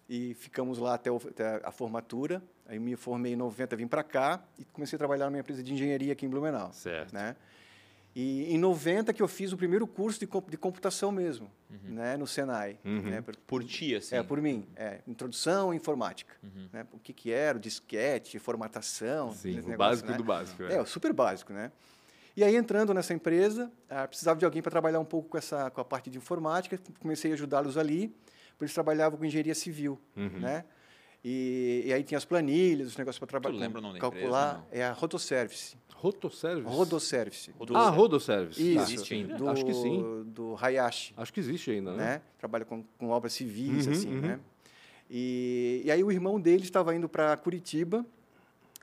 e 0.08 0.34
ficamos 0.34 0.78
lá 0.78 0.94
até, 0.94 1.10
o- 1.10 1.16
até 1.16 1.60
a 1.64 1.70
formatura. 1.72 2.40
Aí 2.68 2.78
me 2.78 2.94
formei 2.96 3.32
em 3.32 3.36
90, 3.36 3.74
vim 3.76 3.86
para 3.88 4.02
cá 4.04 4.42
e 4.58 4.64
comecei 4.66 4.96
a 4.96 4.98
trabalhar 4.98 5.26
numa 5.26 5.38
empresa 5.38 5.62
de 5.62 5.72
engenharia 5.72 6.12
aqui 6.12 6.24
em 6.24 6.28
Blumenau. 6.28 6.72
Certo. 6.72 7.12
né? 7.12 7.34
E 8.18 8.54
em 8.54 8.56
90 8.56 9.12
que 9.12 9.22
eu 9.22 9.28
fiz 9.28 9.52
o 9.52 9.58
primeiro 9.58 9.86
curso 9.86 10.18
de, 10.18 10.26
de 10.48 10.56
computação 10.56 11.12
mesmo, 11.12 11.50
né, 11.84 12.16
no 12.16 12.26
Senai. 12.26 12.78
Uhum. 12.82 13.02
Né, 13.02 13.20
por- 13.20 13.36
Por 13.46 13.62
ti, 13.62 13.94
assim. 13.94 14.16
é, 14.16 14.22
por 14.22 14.40
mim. 14.40 14.66
É, 14.74 15.00
introdução 15.06 15.70
à 15.70 15.76
informática. 15.76 16.34
Uhum. 16.42 16.66
Né, 16.72 16.86
o 16.94 16.98
que, 16.98 17.12
que 17.12 17.30
era, 17.30 17.58
o 17.58 17.60
disquete, 17.60 18.38
formatação. 18.38 19.32
Sim, 19.32 19.50
o 19.50 19.54
negócios, 19.56 19.76
básico 19.76 20.10
né? 20.12 20.16
do 20.16 20.24
básico. 20.24 20.62
É, 20.62 20.80
o 20.80 20.86
super 20.86 21.12
básico, 21.12 21.52
né? 21.52 21.70
E 22.34 22.42
aí, 22.42 22.56
entrando 22.56 22.94
nessa 22.94 23.12
empresa, 23.12 23.70
ah, 23.90 24.08
precisava 24.08 24.38
de 24.38 24.46
alguém 24.46 24.62
para 24.62 24.70
trabalhar 24.70 24.98
um 25.00 25.04
pouco 25.04 25.28
com, 25.28 25.36
essa, 25.36 25.70
com 25.70 25.80
a 25.82 25.84
parte 25.84 26.08
de 26.08 26.16
informática. 26.16 26.78
Comecei 26.98 27.30
a 27.32 27.34
ajudá-los 27.34 27.76
ali, 27.76 28.08
porque 28.52 28.64
eles 28.64 28.72
trabalhavam 28.74 29.18
com 29.18 29.24
engenharia 29.26 29.54
civil, 29.54 30.00
Uhum. 30.16 30.40
né? 30.40 30.64
E, 31.28 31.82
e 31.86 31.92
aí 31.92 32.04
tinha 32.04 32.18
as 32.18 32.24
planilhas, 32.24 32.86
os 32.90 32.96
negócios 32.96 33.18
para 33.18 33.26
trabalhar. 33.26 33.58
lembra 33.58 33.80
o 33.80 33.82
nome 33.82 33.94
da 33.94 34.00
calcular, 34.00 34.60
empresa, 34.68 34.80
é 34.80 34.84
a 34.84 34.92
Rotoservice. 34.92 35.76
Rotoservice? 35.92 36.68
Rodoservice. 36.76 37.50
Rodo- 37.58 37.76
Ah, 37.76 37.90
Rodoservice. 37.90 38.62
Isso, 38.62 38.76
Tá. 38.76 38.82
Existe 38.92 39.14
ainda? 39.14 39.34
do, 39.34 39.48
Acho 39.48 39.64
que 39.66 39.74
sim. 39.74 40.24
Do 40.28 40.54
Hayashi, 40.60 41.12
Acho 41.16 41.32
que 41.32 41.40
existe 41.40 41.70
ainda, 41.72 41.92
né? 41.94 42.04
né? 42.04 42.22
Trabalha 42.38 42.64
com, 42.64 42.84
com 42.96 43.08
obras 43.08 43.32
civis, 43.32 43.86
Uhum, 43.86 43.92
assim, 43.92 44.14
uhum. 44.14 44.20
né? 44.20 44.40
E, 45.10 45.82
e 45.84 45.90
aí 45.90 46.04
o 46.04 46.12
irmão 46.12 46.38
dele 46.40 46.62
estava 46.62 46.94
indo 46.94 47.08
para 47.08 47.36
Curitiba 47.36 48.06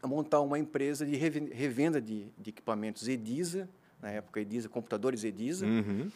a 0.02 0.08
montar 0.08 0.42
uma 0.42 0.60
empresa 0.60 1.06
de 1.06 1.16
reven- 1.16 1.50
revenda 1.50 2.02
de, 2.02 2.28
de 2.38 2.50
equipamentos 2.50 3.08
Edisa, 3.08 3.70
na 4.02 4.10
época 4.12 4.42
Edisa, 4.42 4.68
computadores 4.68 5.24
Edisa, 5.24 5.66
Uhum. 5.66 6.10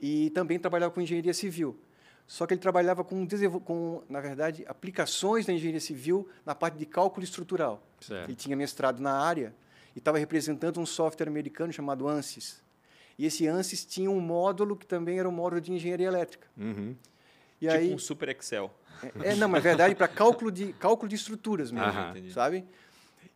e 0.00 0.30
também 0.30 0.58
trabalhava 0.58 0.94
com 0.94 1.00
engenharia 1.02 1.34
civil. 1.34 1.76
Só 2.26 2.46
que 2.46 2.54
ele 2.54 2.60
trabalhava 2.60 3.04
com, 3.04 3.26
com, 3.64 4.02
na 4.08 4.20
verdade, 4.20 4.64
aplicações 4.66 5.46
da 5.46 5.52
engenharia 5.52 5.80
civil 5.80 6.28
na 6.44 6.54
parte 6.54 6.78
de 6.78 6.86
cálculo 6.86 7.22
estrutural. 7.22 7.82
Certo. 8.00 8.28
Ele 8.28 8.34
tinha 8.34 8.56
mestrado 8.56 9.00
na 9.00 9.12
área 9.12 9.54
e 9.94 9.98
estava 9.98 10.18
representando 10.18 10.80
um 10.80 10.86
software 10.86 11.28
americano 11.28 11.72
chamado 11.72 12.08
ANSYS. 12.08 12.62
E 13.18 13.26
esse 13.26 13.46
ANSYS 13.46 13.84
tinha 13.84 14.10
um 14.10 14.20
módulo 14.20 14.76
que 14.76 14.86
também 14.86 15.18
era 15.18 15.28
um 15.28 15.32
módulo 15.32 15.60
de 15.60 15.72
engenharia 15.72 16.06
elétrica. 16.06 16.48
Uhum. 16.56 16.96
E 17.60 17.66
tipo 17.66 17.78
aí, 17.78 17.94
um 17.94 17.98
super 17.98 18.28
Excel. 18.30 18.70
é, 19.22 19.32
é, 19.32 19.34
não, 19.36 19.48
mas 19.48 19.62
na 19.62 19.70
verdade 19.70 19.94
para 19.94 20.08
cálculo 20.08 20.50
de 20.50 20.72
cálculo 20.72 21.08
de 21.08 21.14
estruturas 21.14 21.70
mesmo, 21.70 21.86
Aham. 21.86 22.10
Entendi. 22.10 22.32
sabe? 22.32 22.64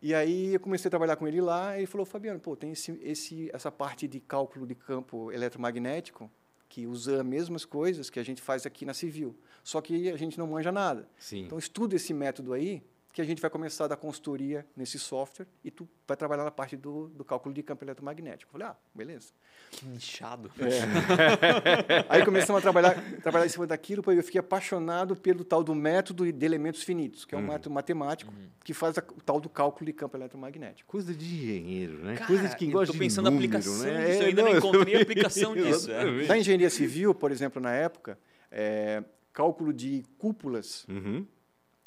E 0.00 0.14
aí 0.14 0.54
eu 0.54 0.60
comecei 0.60 0.88
a 0.88 0.90
trabalhar 0.90 1.16
com 1.16 1.26
ele 1.26 1.40
lá, 1.40 1.76
e 1.76 1.80
ele 1.80 1.86
falou, 1.86 2.06
Fabiano, 2.06 2.38
pô, 2.38 2.56
tem 2.56 2.72
esse, 2.72 2.92
esse, 3.02 3.50
essa 3.52 3.70
parte 3.70 4.06
de 4.06 4.20
cálculo 4.20 4.66
de 4.66 4.74
campo 4.74 5.32
eletromagnético 5.32 6.30
que 6.68 6.86
usa 6.86 7.20
as 7.20 7.26
mesmas 7.26 7.64
coisas 7.64 8.10
que 8.10 8.20
a 8.20 8.22
gente 8.22 8.42
faz 8.42 8.66
aqui 8.66 8.84
na 8.84 8.94
civil, 8.94 9.36
só 9.64 9.80
que 9.80 10.10
a 10.10 10.16
gente 10.16 10.38
não 10.38 10.46
manja 10.46 10.70
nada. 10.70 11.08
Sim. 11.18 11.44
Então 11.44 11.58
estuda 11.58 11.96
esse 11.96 12.12
método 12.12 12.52
aí, 12.52 12.82
que 13.18 13.22
a 13.22 13.24
gente 13.24 13.42
vai 13.42 13.50
começar 13.50 13.86
a 13.86 13.88
dar 13.88 13.96
consultoria 13.96 14.64
nesse 14.76 14.96
software 14.96 15.48
e 15.64 15.72
tu 15.72 15.88
vai 16.06 16.16
trabalhar 16.16 16.44
na 16.44 16.52
parte 16.52 16.76
do, 16.76 17.08
do 17.08 17.24
cálculo 17.24 17.52
de 17.52 17.64
campo 17.64 17.84
eletromagnético. 17.84 18.48
Eu 18.48 18.52
falei, 18.60 18.68
ah, 18.68 18.76
beleza. 18.94 19.32
Que 19.72 19.84
nichado. 19.86 20.48
É. 20.60 22.04
Aí 22.08 22.24
começamos 22.24 22.60
a 22.60 22.62
trabalhar, 22.62 22.94
trabalhar 23.20 23.44
em 23.46 23.48
cima 23.48 23.66
daquilo, 23.66 24.04
porque 24.04 24.20
eu 24.20 24.22
fiquei 24.22 24.38
apaixonado 24.38 25.16
pelo 25.16 25.44
tal 25.44 25.64
do 25.64 25.74
método 25.74 26.30
de 26.32 26.46
elementos 26.46 26.84
finitos, 26.84 27.24
que 27.24 27.34
é 27.34 27.38
um 27.38 27.42
método 27.42 27.74
matemático 27.74 28.32
que 28.64 28.72
faz 28.72 28.96
a- 28.98 29.02
o 29.16 29.20
tal 29.20 29.40
do 29.40 29.48
cálculo 29.48 29.86
de 29.86 29.92
campo 29.92 30.16
eletromagnético. 30.16 30.88
Coisa 30.88 31.12
de 31.12 31.24
engenheiro, 31.26 31.98
né? 32.04 32.14
Cara, 32.14 32.26
Coisa 32.28 32.48
de 32.48 32.56
quem 32.56 32.68
eu 32.68 32.72
gosta 32.74 32.92
de 32.92 32.98
pensando 33.00 33.24
na 33.24 33.30
número, 33.32 33.48
aplicação 33.56 33.84
né? 33.84 34.06
disso, 34.06 34.22
eu 34.22 34.26
ainda 34.28 34.42
não 34.42 34.56
encontrei 34.56 34.94
a 34.96 35.02
aplicação 35.02 35.54
disso, 35.56 35.90
é. 35.90 36.26
Na 36.28 36.38
engenharia 36.38 36.70
civil, 36.70 37.12
por 37.14 37.32
exemplo, 37.32 37.60
na 37.60 37.72
época, 37.72 38.16
é, 38.50 39.02
cálculo 39.32 39.72
de 39.72 40.04
cúpulas, 40.18 40.86
Uhum. 40.88 41.26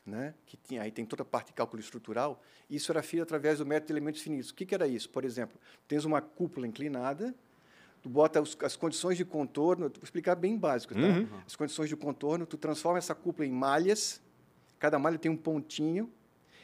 Né, 0.06 0.34
que 0.46 0.58
tinha, 0.58 0.82
aí 0.82 0.92
tem 0.92 1.06
toda 1.06 1.22
a 1.22 1.26
parte 1.26 1.48
de 1.48 1.54
cálculo 1.54 1.80
estrutural, 1.80 2.42
isso 2.70 2.92
era 2.92 3.04
feito 3.04 3.24
através 3.24 3.60
do 3.60 3.66
método 3.66 3.88
de 3.88 3.94
elementos 3.94 4.22
finitos. 4.22 4.50
O 4.50 4.56
que, 4.56 4.66
que 4.66 4.74
era 4.74 4.88
isso? 4.88 5.10
Por 5.10 5.24
exemplo, 5.24 5.60
tens 5.88 6.06
uma 6.06 6.22
cúpula 6.22 6.66
inclinada, 6.68 7.36
tu 8.02 8.10
bota 8.10 8.42
os- 8.42 8.58
as 8.64 8.76
condições 8.76 9.16
de 9.18 9.24
contorno, 9.26 9.90
vou 9.90 10.04
explicar 10.04 10.36
bem 10.36 10.58
básico, 10.58 10.96
tá? 10.96 11.02
Uhum. 11.02 11.28
As 11.46 11.56
condições 11.56 11.88
de 11.90 11.96
contorno, 11.96 12.46
tu 12.46 12.58
transforma 12.58 12.98
essa 12.98 13.14
cúpula 13.14 13.46
em 13.48 13.52
malhas, 13.52 14.22
cada 14.80 14.98
malha 14.98 15.20
tem 15.20 15.30
um 15.30 15.38
pontinho, 15.38 16.12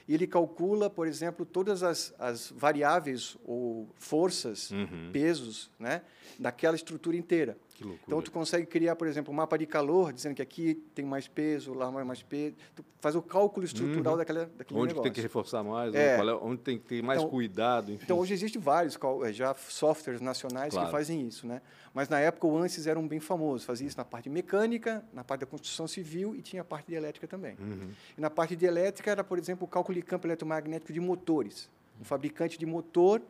e 0.07 0.13
ele 0.13 0.25
calcula, 0.25 0.89
por 0.89 1.05
exemplo, 1.05 1.45
todas 1.45 1.83
as, 1.83 2.15
as 2.17 2.49
variáveis 2.51 3.37
ou 3.45 3.89
forças, 3.97 4.71
Uhum. 4.71 5.11
pesos, 5.11 5.69
né, 5.77 6.01
daquela 6.39 6.75
estrutura 6.75 7.15
inteira. 7.17 7.57
Então, 8.05 8.21
tu 8.21 8.31
consegue 8.31 8.65
criar, 8.65 8.95
por 8.95 9.07
exemplo, 9.07 9.31
um 9.31 9.35
mapa 9.35 9.57
de 9.57 9.65
calor, 9.65 10.11
dizendo 10.13 10.35
que 10.35 10.41
aqui 10.41 10.75
tem 10.95 11.05
mais 11.05 11.27
peso, 11.27 11.73
lá 11.73 11.91
mais 11.91 12.23
peso. 12.23 12.55
Tu 12.75 12.83
faz 12.99 13.15
o 13.15 13.21
cálculo 13.21 13.65
estrutural 13.65 14.13
Uhum. 14.13 14.17
daquela, 14.17 14.45
daquele 14.57 14.79
Onde 14.79 14.87
negócio. 14.89 15.03
tem 15.03 15.11
que 15.11 15.21
reforçar 15.21 15.63
mais, 15.63 15.93
É. 15.93 16.17
é- 16.17 16.33
onde 16.35 16.57
tem 16.61 16.77
que 16.77 16.85
ter 16.85 17.03
mais 17.03 17.19
Então- 17.19 17.29
cuidado, 17.29 17.91
enfim. 17.91 18.03
Então, 18.03 18.17
hoje 18.17 18.33
existem 18.33 18.61
vários 18.61 18.97
eh, 19.25 19.33
já 19.33 19.53
softwares 19.53 20.21
nacionais 20.21 20.73
Claro. 20.73 20.87
que 20.87 20.91
fazem 20.91 21.27
isso, 21.27 21.45
né? 21.45 21.61
Mas, 21.93 22.09
na 22.09 22.19
época, 22.19 22.47
o 22.47 22.57
ANSYS 22.57 22.87
era 22.87 22.99
um 22.99 23.07
bem 23.07 23.19
famoso. 23.19 23.65
Fazia 23.65 23.87
isso 23.87 23.97
na 23.97 24.05
parte 24.05 24.29
mecânica, 24.29 25.03
na 25.13 25.23
parte 25.23 25.41
da 25.41 25.47
construção 25.47 25.87
civil 25.87 26.35
e 26.35 26.41
tinha 26.41 26.61
a 26.61 26.65
parte 26.65 26.87
de 26.87 26.95
elétrica 26.95 27.27
também. 27.27 27.55
Uhum. 27.59 27.89
E 28.17 28.21
na 28.21 28.29
parte 28.29 28.55
de 28.55 28.65
elétrica 28.65 29.11
era, 29.11 29.23
por 29.23 29.37
exemplo, 29.37 29.65
o 29.65 29.67
cálculo 29.67 29.95
de 29.95 30.01
campo 30.01 30.25
eletromagnético 30.27 30.91
de 30.93 30.99
motores. 30.99 31.69
Um 31.99 32.03
fabricante 32.03 32.57
de 32.59 32.65
motor 32.65 33.21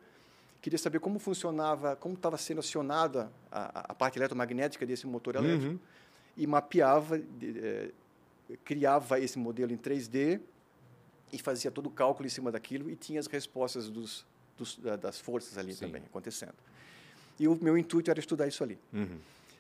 queria 0.67 0.77
saber 0.77 0.99
como 0.99 1.17
funcionava, 1.17 1.95
como 1.95 2.13
estava 2.15 2.37
sendo 2.37 2.59
acionada 2.59 3.31
a, 3.49 3.91
a 3.91 3.95
parte 3.95 4.19
eletromagnética 4.19 4.85
desse 4.85 5.07
motor 5.07 5.37
elétrico 5.37 5.71
Uhum. 5.73 5.79
e 6.35 6.45
mapeava, 6.45 7.17
de- 7.17 7.57
eh, 7.57 7.91
criava 8.65 9.17
esse 9.17 9.39
modelo 9.39 9.71
em 9.71 9.77
3D 9.77 10.41
e 11.31 11.39
fazia 11.39 11.71
todo 11.71 11.87
o 11.87 11.89
cálculo 11.89 12.27
em 12.27 12.29
cima 12.29 12.51
daquilo 12.51 12.89
e 12.89 12.97
tinha 12.97 13.17
as 13.17 13.27
respostas 13.27 13.89
dos, 13.89 14.25
dos- 14.57 14.77
da- 14.77 14.97
das 14.97 15.17
forças 15.21 15.57
ali 15.57 15.73
Sim. 15.73 15.85
também 15.85 16.01
acontecendo. 16.03 16.55
E 17.39 17.47
o 17.47 17.57
meu 17.61 17.77
intuito 17.77 18.11
era 18.11 18.19
estudar 18.19 18.45
isso 18.45 18.61
ali. 18.61 18.77
Uhum. 18.91 19.19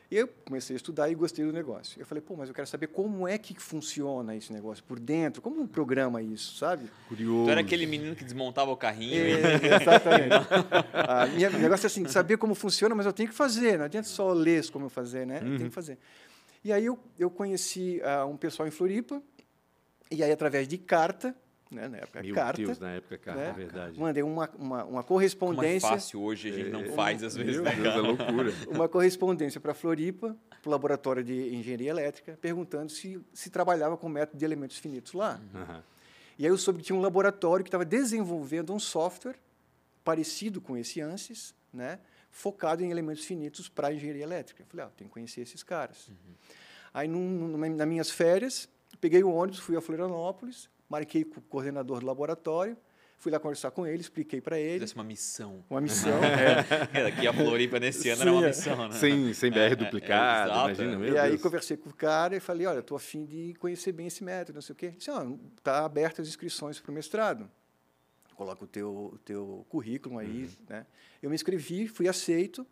E 0.09 0.15
eu 0.15 0.27
comecei 0.45 0.73
a 0.73 0.77
estudar 0.77 1.09
e 1.09 1.15
gostei 1.15 1.43
do 1.43 1.51
negócio. 1.51 1.99
Eu 1.99 2.05
falei, 2.05 2.21
pô, 2.21 2.33
mas 2.37 2.47
eu 2.47 2.55
quero 2.55 2.65
saber 2.67 2.87
como 2.87 3.27
é 3.27 3.37
que 3.37 3.53
funciona 3.59 4.33
esse 4.35 4.53
negócio 4.53 4.81
por 4.85 4.99
dentro, 4.99 5.41
como 5.41 5.59
um 5.61 5.67
programa 5.67 6.21
isso, 6.21 6.55
sabe? 6.57 6.89
Curioso. 7.09 7.43
Tu 7.43 7.49
era 7.51 7.59
aquele 7.59 7.85
menino 7.85 8.15
que 8.15 8.23
desmontava 8.23 8.71
o 8.71 8.77
carrinho 8.77 9.15
e 9.27 9.33
É, 9.33 9.75
exatamente. 9.81 10.47
Ah, 11.09 11.27
minha- 11.27 11.49
O 11.49 11.59
negócio 11.59 11.85
é 11.85 11.87
assim, 11.87 12.07
saber 12.07 12.37
como 12.37 12.55
funciona, 12.55 12.95
mas 12.95 13.05
eu 13.05 13.11
tenho 13.13 13.27
que 13.29 13.35
fazer, 13.35 13.77
não 13.77 13.85
adianta 13.85 14.07
só 14.07 14.31
ler 14.31 14.69
como 14.71 14.87
fazer, 14.89 15.25
né? 15.27 15.39
Eu 15.41 15.47
Uhum. 15.47 15.57
tenho 15.57 15.69
que 15.69 15.75
fazer. 15.75 15.97
E 16.63 16.71
aí 16.71 16.85
eu, 16.85 16.97
eu 17.19 17.29
conheci 17.29 18.01
ah, 18.03 18.25
um 18.25 18.37
pessoal 18.37 18.65
em 18.67 18.71
Floripa, 18.71 19.21
e 20.09 20.23
aí 20.23 20.31
através 20.31 20.67
de 20.69 20.77
carta, 20.77 21.35
né, 21.71 21.87
na 21.87 21.97
época 21.97 22.23
Meu 22.23 22.35
carta, 22.35 22.61
Deus, 22.61 22.79
na 22.79 22.91
época, 22.91 23.17
cara, 23.17 23.37
né? 23.37 23.49
é 23.49 23.53
verdade. 23.53 23.99
mandei 23.99 24.23
uma, 24.23 24.49
uma, 24.57 24.83
uma 24.83 24.83
como 24.83 24.99
é 24.99 25.03
correspondência 25.03 25.89
fácil 25.89 26.21
hoje, 26.21 26.49
a 26.49 26.53
gente 26.53 26.69
não 26.69 26.85
faz 26.93 27.23
às 27.23 27.35
vezes, 27.35 27.55
Meu 27.55 27.63
né, 27.63 27.75
Deus, 27.75 27.95
é 27.95 27.99
loucura. 27.99 28.53
uma 28.69 28.87
correspondência 28.87 29.59
para 29.59 29.73
Floripa, 29.73 30.35
para 30.49 30.69
o 30.69 30.71
laboratório 30.71 31.23
de 31.23 31.55
engenharia 31.55 31.89
elétrica, 31.89 32.37
perguntando 32.41 32.91
se 32.91 33.19
se 33.33 33.49
trabalhava 33.49 33.97
com 33.97 34.07
método 34.07 34.37
de 34.37 34.45
elementos 34.45 34.77
finitos 34.77 35.13
lá. 35.13 35.41
Aham. 35.53 35.83
E 36.37 36.45
aí 36.45 36.51
eu 36.51 36.57
soube 36.57 36.79
que 36.79 36.85
tinha 36.85 36.95
um 36.95 37.01
laboratório 37.01 37.63
que 37.63 37.69
estava 37.69 37.83
desenvolvendo 37.83 38.71
um 38.71 38.79
software 38.79 39.35
parecido 40.03 40.61
com 40.61 40.77
esse 40.77 41.01
ANSYS, 41.01 41.53
né, 41.73 41.99
focado 42.29 42.83
em 42.83 42.91
elementos 42.91 43.25
finitos 43.25 43.67
para 43.67 43.91
engenharia 43.91 44.23
elétrica. 44.23 44.61
Eu 44.61 44.67
falei, 44.67 44.85
ah, 44.85 44.89
tem 44.95 45.07
que 45.07 45.13
conhecer 45.13 45.41
esses 45.41 45.63
caras. 45.63 46.09
Aí, 46.93 47.07
num, 47.07 47.27
numa, 47.47 47.67
nas 47.67 47.87
minhas 47.87 48.11
férias, 48.11 48.69
peguei 49.01 49.23
o 49.23 49.29
ônibus, 49.31 49.59
fui 49.59 49.75
a 49.75 49.81
Florianópolis, 49.81 50.69
marquei 50.89 51.23
com 51.23 51.39
o 51.39 51.43
coordenador 51.43 51.99
do 51.99 52.05
laboratório, 52.05 52.77
fui 53.17 53.31
lá 53.31 53.39
conversar 53.39 53.71
com 53.71 53.85
ele, 53.85 54.01
expliquei 54.01 54.39
para 54.39 54.59
ele 54.59 54.75
Fizesse 54.75 54.95
uma 54.95 55.03
missão. 55.03 55.63
uma 55.69 55.81
missão. 55.81 56.19
é. 56.93 57.03
Daqui 57.03 57.27
a 57.27 57.33
Floripa 57.33 57.79
nesse 57.79 58.09
ano 58.09 58.17
Sim, 58.17 58.21
era 58.21 58.31
uma 58.31 58.43
é. 58.43 58.47
missão, 58.47 58.87
né? 58.89 58.95
Sem, 58.95 59.33
sem 59.33 59.51
BR 59.51 59.75
duplicado, 59.77 60.51
imagina, 60.51 60.93
é. 60.93 60.95
meu 60.97 61.13
e 61.13 61.17
aí 61.17 61.29
Deus. 61.31 61.41
conversei 61.41 61.77
com 61.77 61.89
o 61.89 61.93
cara 61.93 62.35
e 62.35 62.39
falei, 62.39 62.67
olha, 62.67 62.79
estou 62.79 62.95
afim 62.95 63.25
de 63.25 63.53
conhecer 63.59 63.91
bem 63.91 64.07
esse 64.07 64.23
método, 64.23 64.55
não 64.55 64.61
sei 64.61 64.73
o 64.73 64.75
quê. 64.75 64.85
Ele 64.87 64.95
disse, 64.97 65.11
está 65.57 65.83
aberto 65.85 66.21
as 66.21 66.27
inscrições 66.27 66.79
para 66.79 66.91
o 66.91 66.93
mestrado. 66.93 67.49
Coloca 68.35 68.63
o 68.63 68.67
teu, 68.67 69.11
o 69.13 69.17
teu 69.25 69.65
currículo 69.67 70.19
aí. 70.19 70.43
Uhum. 70.43 70.65
Né? 70.69 70.85
Eu 71.21 71.29
me 71.29 71.35
inscrevi, 71.35 71.87
fui 71.87 72.07
aceito. 72.07 72.65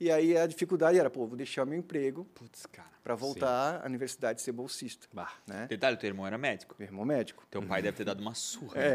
E 0.00 0.10
aí 0.10 0.34
a 0.34 0.46
dificuldade 0.46 0.98
era, 0.98 1.10
pô, 1.10 1.26
vou 1.26 1.36
deixar 1.36 1.66
meu 1.66 1.78
emprego 1.78 2.26
para 3.04 3.14
voltar 3.14 3.82
à 3.84 3.86
universidade 3.86 4.40
ser 4.40 4.52
bolsista. 4.52 5.06
Bah. 5.12 5.30
Né? 5.46 5.66
Detalhe, 5.68 5.98
teu 5.98 6.08
irmão 6.08 6.26
era 6.26 6.38
médico. 6.38 6.74
Meu 6.78 6.88
irmão 6.88 7.04
médico. 7.04 7.46
Teu 7.50 7.62
pai 7.62 7.82
deve 7.82 7.98
ter 7.98 8.04
dado 8.04 8.20
uma 8.20 8.34
surra. 8.34 8.80
É. 8.80 8.94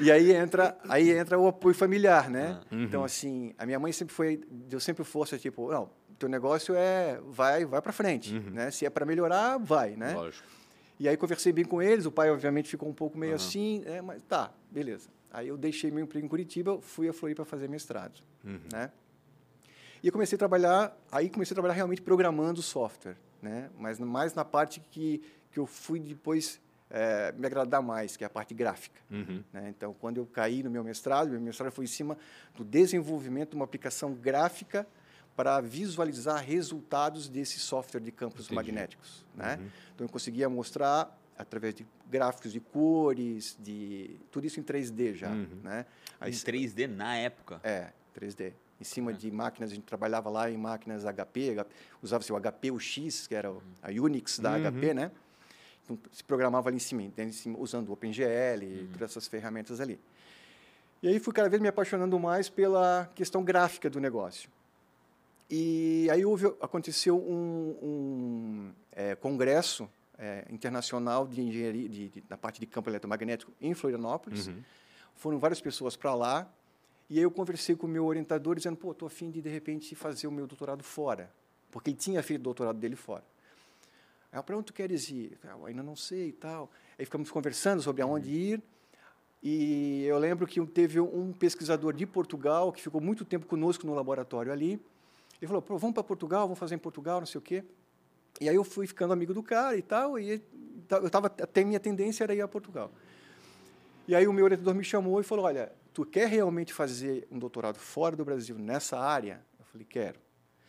e 0.02 0.10
aí 0.10 0.32
entra, 0.32 0.76
aí 0.88 1.10
entra 1.10 1.38
o 1.38 1.46
apoio 1.46 1.76
familiar, 1.76 2.28
né? 2.28 2.60
Uhum. 2.72 2.82
Então 2.82 3.04
assim, 3.04 3.54
a 3.56 3.64
minha 3.64 3.78
mãe 3.78 3.92
sempre 3.92 4.12
foi, 4.12 4.40
deu 4.50 4.80
sempre 4.80 5.04
força, 5.04 5.38
tipo, 5.38 5.70
não, 5.70 5.88
teu 6.18 6.28
negócio 6.28 6.74
é 6.74 7.20
vai, 7.28 7.64
vai 7.64 7.80
para 7.80 7.92
frente, 7.92 8.32
né? 8.32 8.72
Se 8.72 8.84
é 8.84 8.90
para 8.90 9.06
melhorar, 9.06 9.58
vai, 9.58 9.96
né? 9.96 10.12
Lógico. 10.12 10.46
E 10.98 11.08
aí 11.08 11.16
conversei 11.16 11.52
bem 11.52 11.64
com 11.64 11.80
eles, 11.80 12.04
o 12.04 12.10
pai 12.10 12.30
obviamente 12.30 12.68
ficou 12.68 12.88
um 12.88 12.92
pouco 12.92 13.16
meio 13.16 13.34
assim, 13.34 13.82
é, 13.86 14.02
mas 14.02 14.22
tá, 14.24 14.52
beleza. 14.70 15.08
Aí 15.32 15.48
eu 15.48 15.56
deixei 15.56 15.90
meu 15.90 16.04
emprego 16.04 16.26
em 16.26 16.28
Curitiba, 16.28 16.80
fui 16.80 17.08
a 17.08 17.12
Floripa 17.12 17.44
fazer 17.44 17.68
mestrado, 17.68 18.20
né? 18.44 18.90
E 20.02 20.06
eu 20.06 20.12
comecei 20.12 20.36
a 20.36 20.38
trabalhar, 20.38 20.96
aí 21.12 21.28
comecei 21.28 21.54
a 21.54 21.56
trabalhar 21.56 21.74
realmente 21.74 22.00
programando 22.00 22.62
software, 22.62 23.16
né? 23.42 23.70
Mas 23.78 23.98
mais 23.98 24.34
na 24.34 24.44
parte 24.44 24.80
que 24.80 25.22
que 25.50 25.58
eu 25.58 25.66
fui 25.66 25.98
depois 25.98 26.60
eh, 26.90 27.32
me 27.36 27.46
agradar 27.46 27.82
mais, 27.82 28.16
que 28.16 28.24
é 28.24 28.26
a 28.26 28.30
parte 28.30 28.54
gráfica. 28.54 29.00
Uhum. 29.10 29.42
né? 29.52 29.68
Então, 29.68 29.94
quando 29.94 30.18
eu 30.18 30.26
caí 30.26 30.62
no 30.62 30.70
meu 30.70 30.82
mestrado, 30.84 31.30
meu 31.30 31.40
mestrado 31.40 31.72
foi 31.72 31.84
em 31.84 31.88
cima 31.88 32.16
do 32.56 32.64
desenvolvimento 32.64 33.50
de 33.50 33.56
uma 33.56 33.64
aplicação 33.64 34.14
gráfica 34.14 34.86
para 35.36 35.60
visualizar 35.60 36.44
resultados 36.44 37.28
desse 37.28 37.58
software 37.58 38.00
de 38.00 38.12
campos 38.12 38.46
Entendi. 38.46 38.54
magnéticos. 38.54 39.24
Né? 39.34 39.58
Então, 39.94 40.06
eu 40.06 40.08
conseguia 40.08 40.48
mostrar 40.48 41.16
através 41.38 41.74
de 41.74 41.86
gráficos 42.08 42.52
de 42.52 42.60
cores, 42.60 43.56
de 43.58 44.20
tudo 44.30 44.46
isso 44.46 44.60
em 44.60 44.62
3D 44.62 45.14
já. 45.14 45.30
Uhum. 45.30 45.46
Né? 45.62 45.86
Em 46.20 46.24
Aí, 46.26 46.32
3D 46.32 46.86
na 46.86 47.16
época. 47.16 47.60
é, 47.62 47.92
3D. 48.10 48.52
Em 48.80 48.84
cima 48.84 49.12
de 49.12 49.30
máquinas, 49.30 49.70
a 49.70 49.74
gente 49.74 49.84
trabalhava 49.84 50.30
lá 50.30 50.50
em 50.50 50.56
máquinas 50.56 51.04
HP, 51.04 51.56
usava-se 52.02 52.32
o 52.32 52.36
HP 52.36 52.70
UX, 52.70 53.26
que 53.26 53.34
era 53.34 53.50
o- 53.50 53.62
a 53.82 53.90
Unix 53.90 54.38
da 54.38 54.52
Uhum. 54.52 54.56
HP, 54.70 54.94
né? 54.94 55.10
Então, 55.84 55.98
se 56.12 56.22
programava 56.24 56.68
ali 56.68 56.76
em 56.76 56.80
cima, 56.80 57.02
então, 57.02 57.24
em 57.24 57.32
cima, 57.32 57.58
usando 57.58 57.88
o 57.88 57.92
OpenGL 57.92 58.62
e 58.62 58.88
todas 58.92 59.10
essas 59.10 59.26
ferramentas 59.26 59.80
ali. 59.80 59.98
E 61.02 61.08
aí 61.08 61.18
fui 61.18 61.32
cada 61.32 61.48
vez 61.48 61.60
me 61.60 61.68
apaixonando 61.68 62.18
mais 62.18 62.48
pela 62.48 63.10
questão 63.14 63.42
gráfica 63.42 63.88
do 63.90 63.98
negócio. 64.00 64.48
E 65.48 66.08
aí 66.10 66.24
houve, 66.24 66.46
aconteceu 66.60 67.18
um, 67.18 67.76
um, 67.82 68.72
é, 68.92 69.14
congresso 69.16 69.88
é, 70.16 70.44
internacional 70.50 71.26
de 71.26 71.40
engenharia, 71.42 71.88
de, 71.88 72.08
de, 72.08 72.20
da 72.22 72.36
parte 72.36 72.60
de 72.60 72.66
campo 72.66 72.88
eletromagnético 72.88 73.52
em 73.60 73.74
Florianópolis. 73.74 74.46
Uhum. 74.46 74.62
Foram 75.16 75.38
várias 75.38 75.60
pessoas 75.60 75.96
para 75.96 76.14
lá. 76.14 76.48
E 77.10 77.18
aí 77.18 77.24
eu 77.24 77.30
conversei 77.30 77.74
com 77.74 77.88
o 77.88 77.90
meu 77.90 78.06
orientador, 78.06 78.54
dizendo, 78.54 78.76
pô, 78.76 78.92
estou 78.92 79.08
afim 79.08 79.32
de, 79.32 79.42
de 79.42 79.48
repente, 79.48 79.96
fazer 79.96 80.28
o 80.28 80.30
meu 80.30 80.46
doutorado 80.46 80.84
fora. 80.84 81.28
Porque 81.72 81.90
ele 81.90 81.96
tinha 81.96 82.22
feito 82.22 82.40
o 82.40 82.44
doutorado 82.44 82.78
dele 82.78 82.94
fora. 82.94 83.24
Aí, 84.32 84.40
para 84.40 84.56
onde 84.56 84.66
tu 84.66 84.72
queres 84.72 85.10
ir? 85.10 85.36
Eu 85.42 85.66
ainda 85.66 85.82
não 85.82 85.96
sei 85.96 86.28
e 86.28 86.32
tal. 86.32 86.70
Aí 86.96 87.04
ficamos 87.04 87.28
conversando 87.28 87.82
sobre 87.82 88.00
aonde 88.00 88.30
ir. 88.30 88.62
E 89.42 90.04
eu 90.04 90.18
lembro 90.18 90.46
que 90.46 90.64
teve 90.66 91.00
um 91.00 91.32
pesquisador 91.32 91.92
de 91.94 92.06
Portugal 92.06 92.72
que 92.72 92.80
ficou 92.80 93.00
muito 93.00 93.24
tempo 93.24 93.44
conosco 93.44 93.84
no 93.84 93.94
laboratório 93.94 94.52
ali. 94.52 94.80
Ele 95.40 95.48
falou, 95.48 95.60
Pô, 95.60 95.76
vamos 95.78 95.94
para 95.94 96.04
Portugal, 96.04 96.42
vamos 96.42 96.60
fazer 96.60 96.76
em 96.76 96.78
Portugal, 96.78 97.18
não 97.18 97.26
sei 97.26 97.40
o 97.40 97.42
quê. 97.42 97.64
E 98.40 98.48
aí 98.48 98.54
eu 98.54 98.62
fui 98.62 98.86
ficando 98.86 99.12
amigo 99.12 99.34
do 99.34 99.42
cara 99.42 99.76
e 99.76 99.82
tal, 99.82 100.16
e 100.16 100.40
eu 100.88 101.06
estava 101.06 101.26
até 101.26 101.64
minha 101.64 101.80
tendência 101.80 102.22
era 102.22 102.34
ir 102.34 102.40
a 102.40 102.46
Portugal. 102.46 102.92
E 104.06 104.14
aí 104.14 104.28
o 104.28 104.32
meu 104.32 104.44
orientador 104.44 104.74
me 104.74 104.84
chamou 104.84 105.20
e 105.20 105.24
falou, 105.24 105.46
olha, 105.46 105.72
tu 105.92 106.04
quer 106.04 106.28
realmente 106.28 106.72
fazer 106.72 107.26
um 107.30 107.38
doutorado 107.38 107.78
fora 107.78 108.16
do 108.16 108.24
Brasil 108.24 108.56
nessa 108.58 108.98
área? 108.98 109.44
Eu 109.58 109.64
falei, 109.64 109.86
quero. 109.88 110.18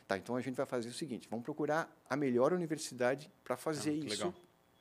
Tá, 0.08 0.18
então 0.18 0.36
a 0.36 0.42
gente 0.42 0.56
vai 0.56 0.66
fazer 0.66 0.90
o 0.90 0.94
seguinte, 0.94 1.28
vamos 1.30 1.44
procurar 1.46 1.90
a 2.10 2.16
melhor 2.18 2.52
universidade 2.54 3.32
para 3.44 3.56
fazer 3.56 3.92
Ah, 3.92 3.94
isso. 3.94 4.10
legal. 4.10 4.34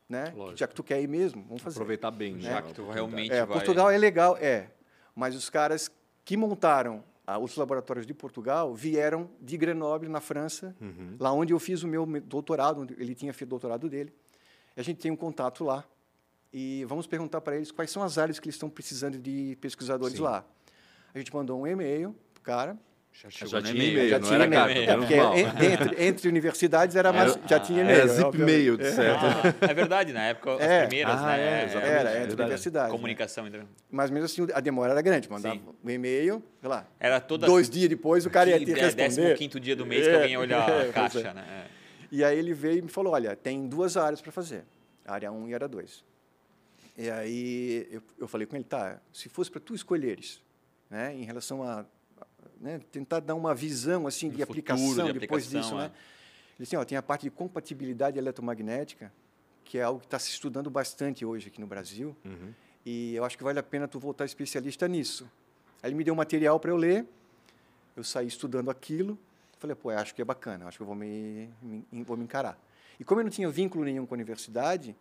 Né? 0.08 0.32
Lógico. 0.36 0.58
Já 0.58 0.66
que 0.66 0.74
tu 0.74 0.82
quer 0.82 1.00
ir 1.00 1.06
mesmo, 1.06 1.44
vamos 1.44 1.62
fazer. 1.62 1.76
Aproveitar 1.78 2.10
bem, 2.10 2.34
né? 2.34 2.40
Já 2.40 2.58
a 2.58 2.62
que 2.62 2.74
tu 2.74 2.90
realmente 2.90 3.32
É, 3.32 3.44
vai... 3.46 3.58
Portugal 3.58 3.88
é 3.90 3.96
legal, 3.96 4.36
é. 4.38 4.70
Mas 5.14 5.36
os 5.36 5.48
caras 5.48 5.88
que 6.24 6.36
montaram 6.36 7.04
ah, 7.24 7.38
os 7.38 7.54
laboratórios 7.54 8.04
de 8.04 8.12
Portugal 8.12 8.74
vieram 8.74 9.30
de 9.40 9.56
Grenoble, 9.56 10.08
na 10.08 10.20
França, 10.20 10.74
Uhum. 10.80 11.14
lá 11.20 11.32
onde 11.32 11.52
eu 11.52 11.60
fiz 11.60 11.84
o 11.84 11.86
meu 11.86 12.04
me- 12.04 12.18
doutorado, 12.18 12.80
onde 12.80 12.94
ele 12.94 13.14
tinha 13.14 13.32
feito 13.32 13.48
o 13.48 13.50
doutorado 13.50 13.88
dele. 13.88 14.12
A 14.76 14.82
gente 14.82 14.98
tem 14.98 15.12
um 15.12 15.16
contato 15.16 15.62
lá 15.62 15.84
e 16.52 16.84
vamos 16.88 17.06
perguntar 17.06 17.40
para 17.40 17.56
eles 17.56 17.70
quais 17.70 17.90
são 17.90 18.02
as 18.02 18.18
áreas 18.18 18.38
que 18.38 18.46
eles 18.46 18.54
estão 18.56 18.68
precisando 18.68 19.18
de 19.18 19.56
pesquisadores 19.60 20.16
Sim. 20.16 20.22
lá. 20.22 20.44
A 21.14 21.18
gente 21.18 21.32
mandou 21.34 21.60
um 21.60 21.66
e-mail 21.66 22.14
pro 22.34 22.42
cara. 22.42 22.76
Já, 23.12 23.28
chegou 23.28 23.48
Já 23.50 23.60
no 23.60 23.66
tinha 23.66 23.84
e-mail, 23.84 24.08
já 24.08 24.18
não 24.20 24.26
tinha 24.28 24.36
era 24.36 24.46
e-mail. 24.46 24.88
É, 24.88 24.96
porque 24.96 25.14
entre, 25.14 26.04
entre 26.06 26.28
universidades 26.28 26.94
era 26.94 27.12
mais, 27.12 27.32
Era- 27.36 27.48
já 27.48 27.58
tinha 27.58 27.80
e-mail. 27.82 27.98
Era 27.98 28.06
zip 28.08 28.38
mail, 28.38 28.76
de 28.76 28.88
certo. 28.92 29.18
Ah, 29.24 29.54
é 29.68 29.74
verdade, 29.74 30.12
na 30.12 30.22
época, 30.26 30.54
as 30.54 30.60
É. 30.60 30.86
primeiras, 30.86 31.18
Ah, 31.20 31.26
né? 31.26 31.40
é, 31.40 31.64
exatamente. 31.64 31.90
Era, 31.90 32.02
verdade. 32.04 32.24
entre 32.24 32.42
universidades. 32.42 32.92
né? 32.92 32.96
Comunicação 32.96 33.46
entre... 33.48 33.62
Mas 33.90 34.10
mesmo 34.12 34.26
assim, 34.26 34.46
a 34.54 34.60
demora 34.60 34.92
era 34.92 35.02
grande. 35.02 35.28
Mandava 35.28 35.56
Sim. 35.56 35.62
um 35.84 35.90
e-mail, 35.90 36.40
sei 36.60 36.68
lá, 36.68 36.86
Era 37.00 37.20
toda... 37.20 37.46
dois 37.48 37.68
dias 37.68 37.88
depois 37.88 38.24
o 38.24 38.30
cara 38.30 38.48
ia 38.48 38.58
ter 38.60 38.64
que 38.66 38.80
é, 38.80 38.84
responder. 38.84 39.08
décimo 39.08 39.34
quinto 39.34 39.58
dia 39.58 39.74
do 39.74 39.84
mês 39.84 40.04
que 40.04 40.08
É, 40.10 40.14
alguém 40.14 40.30
ia 40.30 40.40
olhar 40.40 40.70
é, 40.70 40.88
a 40.88 40.92
caixa, 40.92 41.18
é. 41.18 41.34
né? 41.34 41.44
É. 41.50 41.66
E 42.12 42.22
aí 42.24 42.38
ele 42.38 42.54
veio 42.54 42.78
e 42.78 42.82
me 42.82 42.88
falou, 42.88 43.12
olha, 43.12 43.34
tem 43.34 43.66
duas 43.66 43.96
áreas 43.96 44.20
para 44.20 44.30
fazer, 44.30 44.62
a 45.04 45.14
área 45.14 45.32
1 45.32 45.48
e 45.48 45.52
a 45.52 45.56
área 45.56 45.68
2. 45.68 46.04
E 47.02 47.10
aí 47.10 47.88
eu, 47.90 48.02
eu 48.18 48.28
falei 48.28 48.46
com 48.46 48.56
ele, 48.56 48.64
tá, 48.64 49.00
se 49.10 49.30
fosse 49.30 49.50
para 49.50 49.58
tu 49.60 49.74
escolheres, 49.74 50.42
né, 50.90 51.14
em 51.14 51.24
relação 51.24 51.62
a, 51.62 51.86
né, 52.60 52.78
tentar 52.92 53.20
dar 53.20 53.34
uma 53.34 53.54
visão 53.54 54.06
assim 54.06 54.28
de, 54.28 54.34
futuro, 54.44 54.50
aplicação 54.50 55.06
de 55.06 55.18
depois 55.18 55.46
aplicação, 55.46 55.78
disso, 55.78 55.78
né? 55.78 55.84
é. 55.86 55.86
Ele 55.86 56.64
disse, 56.64 56.76
ó, 56.76 56.84
tem 56.84 56.98
a 56.98 57.02
parte 57.02 57.22
de 57.22 57.30
compatibilidade 57.30 58.18
eletromagnética, 58.18 59.10
que 59.64 59.78
é 59.78 59.82
algo 59.82 59.98
que 60.00 60.06
está 60.06 60.18
se 60.18 60.28
estudando 60.28 60.68
bastante 60.68 61.24
hoje 61.24 61.48
aqui 61.48 61.58
no 61.58 61.66
Brasil, 61.66 62.14
Uhum. 62.22 62.52
e 62.84 63.14
eu 63.14 63.24
acho 63.24 63.38
que 63.38 63.42
vale 63.44 63.58
a 63.58 63.62
pena 63.62 63.88
tu 63.88 63.98
voltar 63.98 64.26
especialista 64.26 64.86
nisso. 64.86 65.24
Aí 65.82 65.88
ele 65.88 65.94
me 65.96 66.04
deu 66.04 66.12
um 66.12 66.16
material 66.18 66.60
para 66.60 66.70
eu 66.70 66.76
ler, 66.76 67.06
eu 67.96 68.04
saí 68.04 68.26
estudando 68.26 68.70
aquilo, 68.70 69.18
falei, 69.58 69.74
pô, 69.74 69.88
acho 69.88 70.14
que 70.14 70.20
é 70.20 70.24
bacana, 70.24 70.66
acho 70.66 70.76
que 70.76 70.82
eu 70.82 70.86
vou 70.86 70.94
me, 70.94 71.48
me- 71.62 72.02
vou 72.04 72.14
me 72.18 72.24
encarar. 72.24 72.58
E 72.98 73.04
como 73.04 73.20
eu 73.20 73.24
não 73.24 73.30
tinha 73.30 73.48
vínculo 73.48 73.84
nenhum 73.86 74.04
com 74.04 74.12
a 74.14 74.16
universidade, 74.16 74.94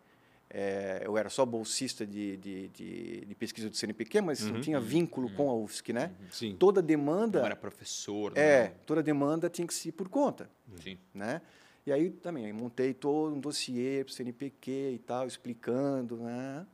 eh, 0.50 1.02
eu 1.04 1.16
era 1.16 1.30
só 1.30 1.46
bolsista 1.46 2.04
de, 2.06 2.36
de, 2.36 2.68
de, 2.68 3.24
de 3.26 3.34
pesquisa 3.36 3.70
do 3.70 3.76
CNPq, 3.76 4.20
mas 4.20 4.40
não 4.44 4.60
tinha 4.60 4.80
vínculo 4.80 5.30
com 5.34 5.48
a 5.48 5.54
UFSC, 5.54 5.92
né? 5.92 6.12
Sim. 6.30 6.56
Toda 6.58 6.80
Não 6.82 6.86
demanda, 6.88 7.40
era 7.40 7.56
professor, 7.56 8.32
é, 8.36 8.68
não. 8.68 8.74
toda 8.86 9.02
demanda 9.02 9.48
tinha 9.48 9.66
que 9.66 9.72
ser 9.74 9.92
por 9.92 10.08
conta 10.08 10.50
Sim. 10.82 10.98
né? 11.14 11.40
E 11.86 11.92
aí 11.92 12.10
também 12.10 12.44
aí 12.44 12.52
montei 12.52 12.92
todo 12.92 13.34
um 13.34 13.40
dossiê 13.40 14.04
para 14.04 14.10
o 14.10 14.14
CNPq 14.14 14.70
e 14.94 14.98
tal, 14.98 15.26
explicando, 15.26 16.16
né? 16.18 16.66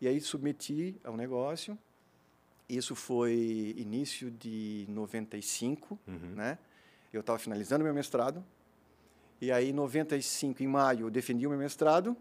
E 0.00 0.06
aí 0.08 0.20
submeti 0.20 0.96
ao 1.04 1.16
negócio. 1.16 1.76
Isso 2.68 2.94
foi 2.94 3.74
início 3.76 4.30
de 4.30 4.84
95, 4.88 5.98
Uhum. 6.06 6.18
né? 6.36 6.58
Eu 7.12 7.20
estava 7.20 7.38
finalizando 7.38 7.82
meu 7.84 7.92
mestrado. 7.94 8.44
E 9.40 9.50
aí, 9.52 9.70
em 9.70 9.72
95, 9.72 10.62
em 10.62 10.66
maio, 10.66 11.06
eu 11.06 11.10
defendi 11.10 11.46
o 11.46 11.50
meu 11.50 11.58
mestrado. 11.58 12.16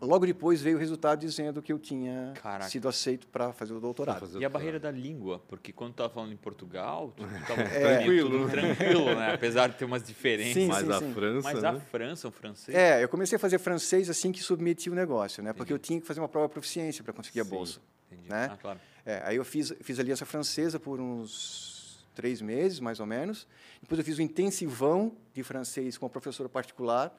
Logo 0.00 0.24
depois 0.26 0.62
veio 0.62 0.76
o 0.76 0.78
resultado 0.80 1.18
dizendo 1.20 1.60
que 1.60 1.72
eu 1.72 1.78
tinha 1.78 2.32
Caraca. 2.40 2.70
sido 2.70 2.88
aceito 2.88 3.26
para 3.26 3.52
fazer 3.52 3.72
o 3.72 3.80
doutorado. 3.80 4.20
Fazer 4.20 4.38
E 4.40 4.44
a 4.44 4.48
barreira 4.48 4.78
da 4.78 4.90
língua, 4.90 5.40
porque 5.48 5.72
quando 5.72 5.92
tu 5.92 5.96
tava 5.96 6.08
falando 6.10 6.32
em 6.32 6.36
Portugal, 6.36 7.12
tu 7.16 7.24
tava 7.46 7.62
É. 7.74 7.96
Tranquilo, 7.98 8.48
tranquilo, 8.48 9.04
né? 9.14 9.34
Apesar 9.34 9.68
de 9.68 9.76
ter 9.76 9.84
umas 9.84 10.02
diferenças. 10.04 10.54
Sim, 10.54 10.68
Mas 10.68 10.86
sim, 10.86 10.92
a 10.92 10.98
sim. 11.00 11.12
França, 11.12 11.52
Mas 11.52 11.62
né? 11.62 11.68
a 11.68 11.80
França, 11.80 12.28
o 12.28 12.30
francês. 12.30 12.76
É, 12.76 13.02
eu 13.02 13.08
comecei 13.08 13.36
a 13.36 13.38
fazer 13.38 13.58
francês 13.58 14.08
assim 14.08 14.30
que 14.30 14.40
submeti 14.42 14.88
o 14.88 14.94
negócio, 14.94 15.42
né? 15.42 15.52
Porque 15.52 15.72
eu 15.72 15.78
tinha 15.78 16.00
que 16.00 16.06
fazer 16.06 16.20
uma 16.20 16.28
prova 16.28 16.46
de 16.46 16.52
proficiência 16.52 17.02
para 17.02 17.12
conseguir 17.12 17.40
a 17.40 17.44
Sim. 17.44 17.50
bolsa. 17.50 17.80
Entendi. 18.10 18.28
né? 18.30 18.50
Ah, 18.52 18.56
claro. 18.56 18.80
É, 19.04 19.22
aí 19.24 19.36
eu 19.36 19.44
fiz, 19.44 19.74
fiz 19.80 19.98
aliança 19.98 20.24
francesa 20.24 20.78
por 20.78 21.00
uns 21.00 22.06
três 22.14 22.40
meses, 22.40 22.78
mais 22.78 23.00
ou 23.00 23.06
menos. 23.06 23.46
Depois 23.80 23.98
eu 23.98 24.04
fiz 24.04 24.18
um 24.18 24.22
intensivão 24.22 25.12
de 25.34 25.42
francês 25.42 25.96
com 25.98 26.06
uma 26.06 26.10
professora 26.10 26.48
particular 26.48 27.16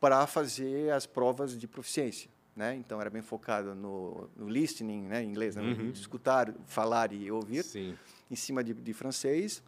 para 0.00 0.26
fazer 0.26 0.90
as 0.92 1.06
provas 1.06 1.58
de 1.58 1.66
proficiência. 1.66 2.30
Né? 2.54 2.74
Então, 2.74 3.00
era 3.00 3.08
bem 3.08 3.22
focado 3.22 3.74
no, 3.74 4.28
no 4.36 4.48
listening, 4.48 5.02
né? 5.02 5.22
em 5.22 5.28
inglês, 5.28 5.54
né? 5.54 5.62
Uhum. 5.62 5.90
escutar, 5.90 6.52
falar 6.66 7.12
e 7.12 7.30
ouvir, 7.30 7.62
Sim. 7.62 7.96
em 8.28 8.34
cima 8.34 8.64
de, 8.64 8.74
de 8.74 8.92
francês, 8.92 9.62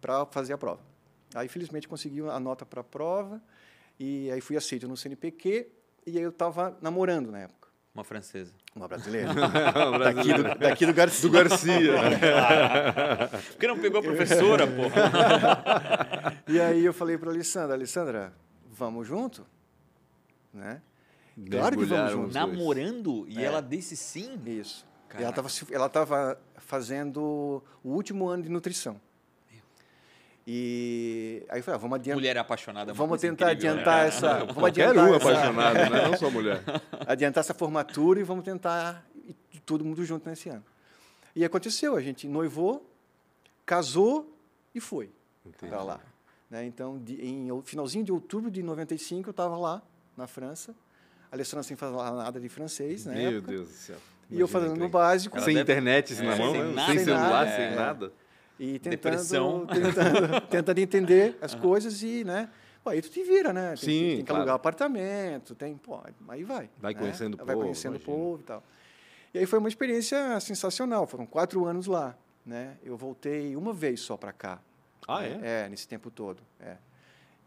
para 0.00 0.24
fazer 0.26 0.52
a 0.52 0.58
prova. 0.58 0.80
Aí, 1.34 1.48
felizmente, 1.48 1.88
consegui 1.88 2.20
a 2.20 2.38
nota 2.38 2.64
para 2.64 2.82
a 2.82 2.84
prova, 2.84 3.42
e 3.98 4.30
aí 4.30 4.40
fui 4.40 4.56
aceito 4.56 4.86
no 4.86 4.96
CNPq, 4.96 5.68
e 6.06 6.16
aí 6.16 6.22
eu 6.22 6.30
estava 6.30 6.78
namorando 6.80 7.32
na 7.32 7.40
época. 7.40 7.66
Uma 7.92 8.04
francesa. 8.04 8.52
Uma 8.76 8.86
brasileira. 8.86 9.32
Brasileiro. 9.34 9.98
daqui, 9.98 10.34
do, 10.34 10.58
daqui 10.58 10.86
do 10.86 10.92
Garcia. 10.92 11.28
Do 11.28 11.32
Garcia. 11.32 11.92
Por 13.52 13.58
que 13.58 13.66
não 13.66 13.78
pegou 13.78 14.00
a 14.00 14.02
professora, 14.02 14.66
porra? 14.66 16.36
E 16.46 16.60
aí 16.60 16.84
eu 16.84 16.92
falei 16.92 17.18
para 17.18 17.30
a 17.30 17.32
Alessandra, 17.32 17.74
Alessandra, 17.74 18.32
vamos 18.70 19.08
junto? 19.08 19.44
Né? 20.56 20.80
Claro 21.50 21.76
que 21.76 21.84
vamos 21.84 21.90
Mergulharam 21.90 22.10
junto. 22.10 22.26
os 22.28 22.34
dois. 22.34 22.46
Namorando 22.46 23.26
e 23.28 23.38
É. 23.38 23.42
ela 23.44 23.60
disse 23.60 23.96
sim. 23.96 24.40
Isso. 24.46 24.86
Caraca. 25.08 25.22
ela 25.22 25.30
estava 25.30 25.74
ela 25.74 25.88
tava 25.88 26.40
fazendo 26.56 27.62
o 27.84 27.90
último 27.90 28.26
ano 28.28 28.42
de 28.42 28.48
nutrição. 28.48 29.00
E 30.48 31.44
aí 31.48 31.58
eu 31.58 31.64
falei, 31.64 31.74
ah, 31.76 31.80
vamos 31.80 31.96
adiantar, 31.96 32.18
Mulher 32.20 32.38
apaixonada. 32.38 32.92
é 32.92 32.94
vamos 32.94 33.20
tentar 33.20 33.52
incrível, 33.52 33.74
né? 33.74 33.80
adiantar 33.80 34.06
essa, 34.06 34.38
vamos 34.38 34.54
Qualquer 34.54 34.88
adiantar 34.90 35.10
um 35.10 35.14
essa, 35.16 35.28
apaixonado, 35.30 35.74
né? 35.90 36.08
Não 36.08 36.16
só 36.16 36.30
mulher. 36.30 36.62
adiantar 37.06 37.40
essa 37.40 37.52
formatura 37.54 38.20
e 38.20 38.22
vamos 38.22 38.44
tentar 38.44 39.04
ir 39.52 39.58
todo 39.60 39.84
mundo 39.84 40.04
junto 40.04 40.28
nesse 40.28 40.48
ano. 40.48 40.64
E 41.34 41.44
aconteceu, 41.44 41.96
a 41.96 42.00
gente 42.00 42.28
noivou, 42.28 42.88
casou 43.66 44.32
e 44.72 44.78
foi 44.80 45.10
para 45.58 45.82
lá. 45.82 46.00
Né? 46.48 46.64
Então, 46.64 46.96
de, 46.98 47.20
em 47.20 47.48
finalzinho 47.64 48.04
de 48.04 48.12
outubro 48.12 48.48
de 48.48 48.62
95, 48.62 49.28
eu 49.28 49.30
estava 49.32 49.56
lá, 49.56 49.82
na 50.16 50.26
França. 50.26 50.74
A 51.30 51.34
Alessandra 51.36 51.62
sem 51.62 51.76
falar 51.76 52.12
nada 52.12 52.40
de 52.40 52.48
francês, 52.48 53.04
na 53.06 53.12
Meu 53.12 53.30
época. 53.38 53.52
Deus 53.52 53.68
do 53.68 53.74
céu. 53.74 53.96
E 54.30 54.34
eu 54.34 54.38
Imagina 54.40 54.48
fazendo 54.60 54.78
no 54.78 54.88
básico. 54.88 55.36
Ela 55.36 55.44
Sem 55.44 55.54
deve- 55.54 55.62
internet 55.72 56.14
É, 56.14 56.22
na 56.22 56.36
mão, 56.36 56.52
sem 56.52 56.62
né? 56.64 56.72
nada. 56.72 56.92
sem 56.92 57.04
celular, 57.04 57.46
sem 57.48 57.64
é. 57.64 57.74
nada. 57.74 58.12
E 58.58 58.78
Depressão. 58.78 59.66
tentando, 59.66 59.94
tentando, 59.94 60.40
tentando 60.48 60.78
entender 60.78 61.38
as 61.40 61.54
coisas 61.54 62.02
e, 62.02 62.24
né? 62.24 62.48
Pô, 62.82 62.90
aí 62.90 63.02
tu 63.02 63.08
te 63.10 63.22
vira, 63.22 63.52
né? 63.52 63.68
Tem, 63.70 63.76
Sim, 63.76 63.84
que- 63.84 64.08
tem 64.08 64.16
que 64.18 64.22
claro. 64.24 64.40
alugar 64.42 64.54
apartamento, 64.56 65.54
tem, 65.54 65.76
pô, 65.76 66.00
aí 66.28 66.42
vai. 66.44 66.70
Vai 66.78 66.94
né? 66.94 67.00
conhecendo 67.00 67.34
o 67.34 67.36
Vai 67.38 67.46
povo, 67.54 67.60
conhecendo 67.66 67.96
o 67.96 68.00
povo 68.00 68.40
e 68.40 68.44
tal. 68.44 68.62
E 69.34 69.38
aí 69.38 69.46
foi 69.46 69.58
uma 69.58 69.68
experiência 69.68 70.40
sensacional. 70.40 71.06
Foram 71.06 71.26
quatro 71.26 71.64
anos 71.66 71.86
lá, 71.86 72.16
né? 72.44 72.78
Eu 72.82 72.96
voltei 72.96 73.54
uma 73.56 73.72
vez 73.72 74.00
só 74.00 74.16
para 74.16 74.32
cá. 74.32 74.60
Ah, 75.06 75.20
né? 75.20 75.40
é? 75.42 75.64
É, 75.64 75.68
nesse 75.68 75.86
tempo 75.86 76.10
todo, 76.10 76.42
é. 76.58 76.76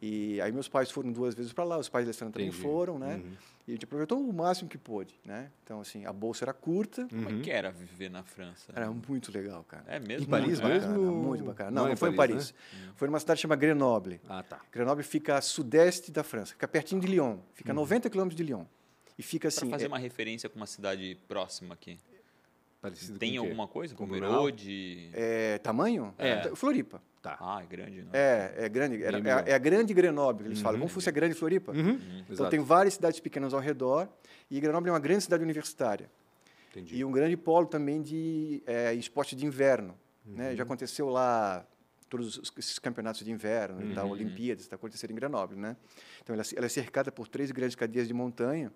E 0.02 0.40
aí 0.42 0.52
meus 0.52 0.68
pais 0.70 0.90
foram 0.90 1.12
duas 1.12 1.36
vezes 1.36 1.52
para 1.52 1.64
lá, 1.66 1.78
os 1.78 1.90
pais 1.90 2.06
da 2.06 2.10
Alessandra 2.10 2.34
também 2.34 2.48
Entendi. 2.48 2.64
foram, 2.64 2.98
né? 2.98 3.16
Uhum. 3.16 3.34
E 3.68 3.72
a 3.72 3.74
gente 3.74 3.84
aproveitou 3.84 4.20
o 4.20 4.34
máximo 4.34 4.70
que 4.70 4.78
pôde, 4.78 5.14
né? 5.26 5.52
Então, 5.64 5.80
assim, 5.82 6.06
a 6.06 6.12
bolsa 6.14 6.44
era 6.46 6.54
curta, 6.54 7.06
Como 7.10 7.30
é 7.30 7.34
Uhum. 7.34 7.42
que 7.42 7.52
era 7.52 7.70
viver 7.72 8.10
na 8.10 8.24
França? 8.24 8.72
era 8.76 8.90
muito 8.90 9.32
legal, 9.32 9.64
cara. 9.66 9.84
É 9.88 10.00
mesmo? 10.00 10.26
Em 10.26 10.30
Paris 10.30 10.60
Muito, 10.60 10.66
é? 10.66 10.74
mesmo? 10.80 10.90
Bacana, 10.94 11.12
muito 11.12 11.44
bacana. 11.44 11.70
Não, 11.72 11.76
Não 11.76 11.84
não, 11.84 11.90
é 11.90 11.94
em 11.94 11.96
foi 11.96 12.10
em 12.10 12.16
Paris, 12.16 12.52
Paris. 12.52 12.94
Foi 12.96 13.08
numa 13.08 13.20
cidade 13.20 13.42
chamada 13.42 13.60
Grenoble. 13.62 14.20
Ah, 14.28 14.42
tá. 14.42 14.60
Grenoble 14.72 15.04
fica 15.04 15.38
a 15.38 15.42
sudeste 15.42 16.12
da 16.12 16.24
França, 16.24 16.54
fica 16.54 16.68
pertinho 16.68 17.02
de 17.02 17.08
Lyon, 17.08 17.38
fica 17.54 17.72
a 17.72 17.76
90 17.76 18.10
quilômetros 18.10 18.38
de 18.38 18.44
Lyon. 18.44 18.64
E 19.18 19.22
fica 19.22 19.50
Para 19.50 19.58
assim. 19.58 19.70
fazer 19.70 19.86
é- 19.86 19.88
uma 19.90 20.00
referência 20.00 20.48
com 20.50 20.56
uma 20.56 20.66
cidade 20.66 21.18
próxima 21.28 21.74
aqui. 21.74 22.00
Parecido 22.82 23.20
Tem 23.20 23.32
com 23.34 23.40
o 23.40 23.42
quê? 23.42 23.48
alguma 23.50 23.68
coisa? 23.68 23.94
Com 23.94 24.06
Como 24.06 24.14
Blumenau? 24.14 24.48
Herode? 24.48 25.10
é, 25.14 25.58
tamanho? 25.58 26.14
É. 26.18 26.56
Floripa. 26.56 27.02
Tá. 27.22 27.36
Ah, 27.42 27.62
é 27.62 27.66
grande, 27.66 28.02
né? 28.04 28.10
É, 28.14 28.54
é 28.60 28.70
grande. 28.70 29.04
É, 29.04 29.12
Meio 29.12 29.28
é, 29.40 29.44
é 29.48 29.54
a 29.54 29.58
grande 29.58 29.94
Grenoble, 29.94 30.44
que 30.44 30.50
eles 30.50 30.62
falam. 30.62 30.80
Como 30.80 30.88
se 30.90 30.94
fosse 30.94 31.10
a 31.10 31.12
grande 31.12 31.36
Floripa. 31.36 31.74
Uhum. 31.74 31.96
Então 32.22 32.26
Exato. 32.34 32.50
tem 32.50 32.62
várias 32.62 32.94
cidades 32.94 33.20
pequenas 33.20 33.54
ao 33.54 33.60
redor. 33.60 34.08
E 34.50 34.58
Grenoble 34.62 34.90
é 34.90 34.94
uma 34.94 35.00
grande 35.00 35.26
cidade 35.26 35.44
universitária. 35.44 36.10
Entendi. 36.72 36.96
E 36.96 37.04
um 37.04 37.12
grande 37.12 37.36
polo 37.36 37.66
também 37.68 38.02
de 38.02 38.64
é, 38.66 38.94
esporte 38.94 39.36
de 39.36 39.46
inverno. 39.46 39.94
Uhum. 40.26 40.36
Né? 40.36 40.56
Já 40.56 40.64
aconteceu 40.64 41.10
lá 41.10 41.66
todos 42.10 42.38
os- 42.38 42.54
esses 42.58 42.80
campeonatos 42.80 43.24
de 43.26 43.30
inverno 43.32 43.84
e 43.92 43.94
tal, 43.94 44.06
Uhum. 44.06 44.12
Olimpíadas, 44.14 44.64
está 44.64 44.78
acontecendo 44.78 45.12
em 45.12 45.16
Grenoble, 45.16 45.58
né? 45.60 45.76
Então 46.24 46.34
ela, 46.34 46.44
ela 46.56 46.66
é 46.66 46.70
cercada 46.70 47.12
por 47.12 47.28
três 47.28 47.52
grandes 47.52 47.76
cadeias 47.76 48.08
de 48.08 48.14
montanha. 48.14 48.72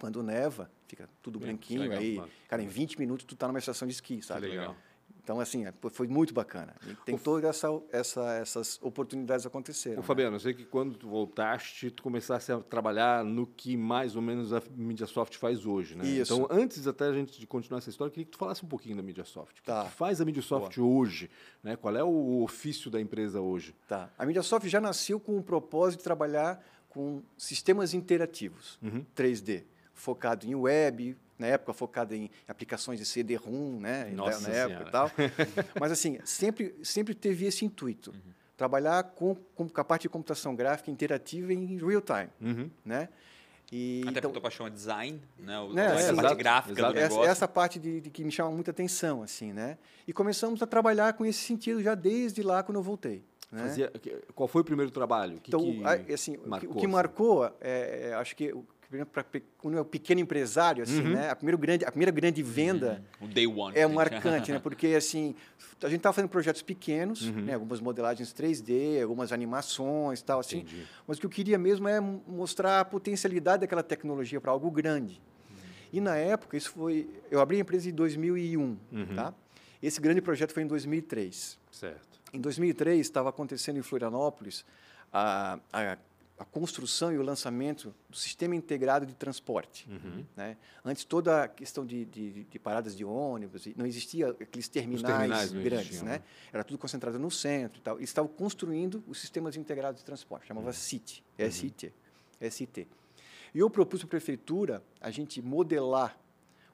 Quando 0.00 0.22
neva, 0.22 0.70
fica 0.86 1.08
tudo 1.22 1.38
que 1.38 1.44
branquinho 1.46 1.80
legal, 1.82 1.98
aí. 1.98 2.16
mano. 2.16 2.30
Cara, 2.48 2.62
em 2.62 2.68
20 2.68 2.98
minutos 2.98 3.24
tu 3.26 3.36
tá 3.36 3.46
numa 3.46 3.58
estação 3.58 3.86
de 3.88 3.94
esqui, 3.94 4.20
sabe? 4.22 4.48
legal. 4.48 4.76
Então 5.22 5.40
assim, 5.40 5.64
é, 5.64 5.72
foi 5.90 6.06
muito 6.06 6.34
bacana. 6.34 6.74
E 6.86 6.94
tem 6.96 7.16
todas 7.16 7.48
essa, 7.48 7.68
essa, 7.90 8.34
essas 8.34 8.78
oportunidades 8.82 9.46
aconteceram. 9.46 9.96
Ô, 9.96 10.00
né? 10.02 10.06
Fabiano, 10.06 10.36
eu 10.36 10.40
sei 10.40 10.52
que 10.52 10.66
quando 10.66 10.98
tu 10.98 11.08
voltaste, 11.08 11.90
tu 11.90 12.02
começaste 12.02 12.52
a 12.52 12.60
trabalhar 12.60 13.24
no 13.24 13.46
que 13.46 13.74
mais 13.74 14.16
ou 14.16 14.20
menos 14.20 14.52
a 14.52 14.62
Mediasoft 14.76 15.38
faz 15.38 15.64
hoje, 15.64 15.96
né? 15.96 16.04
Isso. 16.06 16.34
Então, 16.34 16.46
antes 16.50 16.86
até 16.86 17.06
a 17.06 17.12
gente 17.14 17.40
de 17.40 17.46
continuar 17.46 17.78
essa 17.78 17.88
história, 17.88 18.10
eu 18.10 18.12
queria 18.12 18.26
que 18.26 18.32
tu 18.32 18.36
falasse 18.38 18.62
um 18.66 18.68
pouquinho 18.68 18.96
da 18.96 19.02
Mediasoft. 19.02 19.52
O 19.52 19.62
que 19.62 19.62
Tá. 19.62 19.84
que 19.86 19.92
faz 19.92 20.20
a 20.20 20.26
Mediasoft 20.26 20.78
hoje? 20.78 21.30
Né? 21.62 21.74
Qual 21.74 21.96
é 21.96 22.04
o 22.04 22.42
ofício 22.42 22.90
da 22.90 23.00
empresa 23.00 23.40
hoje? 23.40 23.74
Tá. 23.88 24.10
A 24.18 24.26
Mediasoft 24.26 24.68
já 24.68 24.80
nasceu 24.80 25.18
com 25.18 25.38
o 25.38 25.42
propósito 25.42 26.00
de 26.00 26.04
trabalhar 26.04 26.62
com 26.90 27.22
sistemas 27.38 27.94
interativos, 27.94 28.78
Uhum. 28.82 29.04
3D, 29.16 29.64
focado 30.08 30.46
em 30.46 30.54
web, 30.54 31.16
na 31.38 31.46
época 31.46 31.72
focado 31.72 32.14
em 32.14 32.30
aplicações 32.46 32.98
de 32.98 33.06
CD-ROM, 33.06 33.80
né, 33.80 34.10
Nossa 34.14 34.48
na 34.48 34.54
época 34.54 34.88
e 34.88 34.92
tal. 34.92 35.10
Mas 35.80 35.90
assim, 35.90 36.18
sempre 36.24 36.74
sempre 36.82 37.14
teve 37.14 37.46
esse 37.46 37.64
intuito, 37.64 38.10
Uhum. 38.10 38.32
trabalhar 38.56 39.02
com, 39.02 39.34
com 39.54 39.68
a 39.74 39.84
parte 39.84 40.02
de 40.02 40.08
computação 40.10 40.54
gráfica 40.54 40.90
interativa 40.90 41.52
em 41.52 41.78
real 41.78 42.02
time, 42.02 42.28
Uhum. 42.40 42.70
né? 42.84 43.08
E 43.72 44.02
Até 44.02 44.10
então, 44.18 44.22
porque 44.30 44.32
tua 44.34 44.42
paixão 44.42 44.66
é 44.66 44.70
design, 44.70 45.20
né? 45.38 45.58
O, 45.58 45.72
Né, 45.72 45.86
essa 45.96 46.14
parte 46.14 46.34
gráfica 46.36 46.78
exato. 46.78 46.92
do 46.92 46.98
essa, 46.98 47.08
negócio. 47.08 47.30
essa 47.30 47.48
parte 47.48 47.78
de, 47.80 48.00
de 48.02 48.10
que 48.10 48.22
me 48.22 48.30
chama 48.30 48.50
muita 48.50 48.70
atenção, 48.70 49.22
assim, 49.22 49.52
né? 49.54 49.78
E 50.06 50.12
começamos 50.12 50.62
a 50.62 50.66
trabalhar 50.66 51.14
com 51.14 51.24
esse 51.24 51.40
sentido 51.40 51.82
já 51.82 51.94
desde 51.94 52.42
lá 52.42 52.62
quando 52.62 52.76
eu 52.76 52.82
voltei. 52.82 53.24
Né? 53.50 53.62
Fazia- 53.62 53.92
qual 54.34 54.46
foi 54.48 54.60
o 54.62 54.64
primeiro 54.64 54.90
trabalho? 54.92 55.38
O 55.38 55.40
que 55.40 55.50
Então, 55.50 55.60
que 55.60 55.82
a- 55.84 56.14
assim, 56.14 56.36
marcou, 56.44 56.70
o 56.70 56.74
que 56.74 56.78
assim? 56.80 56.86
marcou, 56.92 57.44
é, 57.60 58.10
é, 58.10 58.14
acho 58.14 58.36
que 58.36 58.52
o 58.52 58.64
quando 59.58 59.76
é 59.76 59.80
o 59.80 59.84
pequeno 59.84 60.20
empresário, 60.20 60.82
assim, 60.82 61.00
Uhum. 61.00 61.12
né? 61.14 61.30
A 61.30 61.36
primeira 61.36 61.56
grande, 61.60 61.84
a 61.84 61.90
primeira 61.90 62.10
grande 62.12 62.42
venda 62.42 63.02
O 63.20 63.26
day 63.26 63.46
one. 63.46 63.76
é 63.76 63.86
marcante, 63.86 64.52
né? 64.52 64.58
Porque 64.58 64.88
assim, 64.88 65.34
a 65.82 65.88
gente 65.88 65.98
estava 65.98 66.12
fazendo 66.12 66.30
projetos 66.30 66.62
pequenos, 66.62 67.22
Uhum. 67.22 67.42
né? 67.46 67.54
Algumas 67.54 67.80
modelagens 67.80 68.32
3D, 68.32 69.00
algumas 69.02 69.32
animações, 69.32 70.22
tal 70.22 70.40
assim. 70.40 70.58
Entendi. 70.58 70.86
Mas 71.06 71.16
o 71.18 71.20
que 71.20 71.26
eu 71.26 71.30
queria 71.30 71.58
mesmo 71.58 71.88
é 71.88 72.00
mostrar 72.00 72.80
a 72.80 72.84
potencialidade 72.84 73.60
daquela 73.62 73.82
tecnologia 73.82 74.40
para 74.40 74.50
algo 74.52 74.70
grande. 74.70 75.20
E 75.92 76.00
na 76.00 76.16
época 76.16 76.56
isso 76.56 76.70
foi, 76.72 77.08
eu 77.30 77.40
abri 77.40 77.56
a 77.58 77.60
empresa 77.60 77.88
em 77.88 77.92
2001, 77.92 78.76
Uhum. 78.92 79.06
tá? 79.14 79.32
Esse 79.82 80.00
grande 80.00 80.20
projeto 80.20 80.52
foi 80.52 80.62
em 80.62 80.66
2003. 80.66 81.58
Certo. 81.70 82.20
Em 82.32 82.40
2003, 82.40 83.00
estava 83.00 83.28
acontecendo 83.28 83.78
em 83.78 83.82
Florianópolis 83.82 84.64
a, 85.12 85.58
a, 85.72 85.96
a 86.36 86.44
construção 86.44 87.12
e 87.12 87.18
o 87.18 87.22
lançamento 87.22 87.94
do 88.08 88.16
Sistema 88.16 88.56
Integrado 88.56 89.06
de 89.06 89.14
Transporte. 89.14 89.88
Uhum. 89.88 90.24
Né? 90.36 90.56
Antes, 90.84 91.04
toda 91.04 91.44
a 91.44 91.48
questão 91.48 91.86
de, 91.86 92.04
de, 92.04 92.44
de 92.44 92.58
paradas 92.58 92.96
de 92.96 93.04
ônibus, 93.04 93.66
não 93.76 93.86
existia 93.86 94.30
aqueles 94.30 94.68
terminais, 94.68 95.50
terminais 95.50 95.52
grandes. 95.52 96.02
né? 96.02 96.18
né? 96.18 96.22
Era 96.52 96.64
tudo 96.64 96.76
concentrado 96.76 97.18
no 97.18 97.30
centro 97.30 97.78
e 97.78 97.82
tal. 97.82 97.96
Eles 97.98 98.10
estavam 98.10 98.30
construindo 98.30 99.02
os 99.06 99.20
Sistemas 99.20 99.56
Integrados 99.56 100.00
de 100.00 100.04
Transporte, 100.04 100.46
chamava 100.46 100.72
CIT, 100.72 101.22
SIT, 101.50 101.92
SIT. 102.50 102.88
E 103.54 103.58
eu 103.60 103.70
propus 103.70 104.00
para 104.00 104.08
a 104.08 104.10
prefeitura 104.10 104.82
a 105.00 105.10
gente 105.10 105.40
modelar 105.40 106.18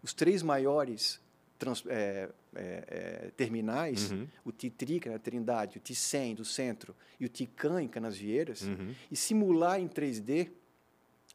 os 0.03 0.15
três 0.15 0.43
maiores 0.43 1.21
trans, 1.61 1.85
é, 1.87 2.29
é, 2.57 2.85
é, 3.27 3.31
terminais, 3.37 4.11
Uhum. 4.11 4.27
o 4.45 4.51
TITRICA 4.51 5.11
na 5.13 5.19
Trindade, 5.19 5.77
o 5.79 5.81
TI-100 5.81 6.35
do 6.37 6.45
centro 6.45 6.97
e 7.21 7.25
o 7.27 7.29
TICAN 7.29 7.83
em 7.83 7.87
Canasvieiras, 7.89 8.63
Uhum. 8.63 8.93
e 9.11 9.15
simular 9.15 9.79
em 9.79 9.87
3D 9.87 10.51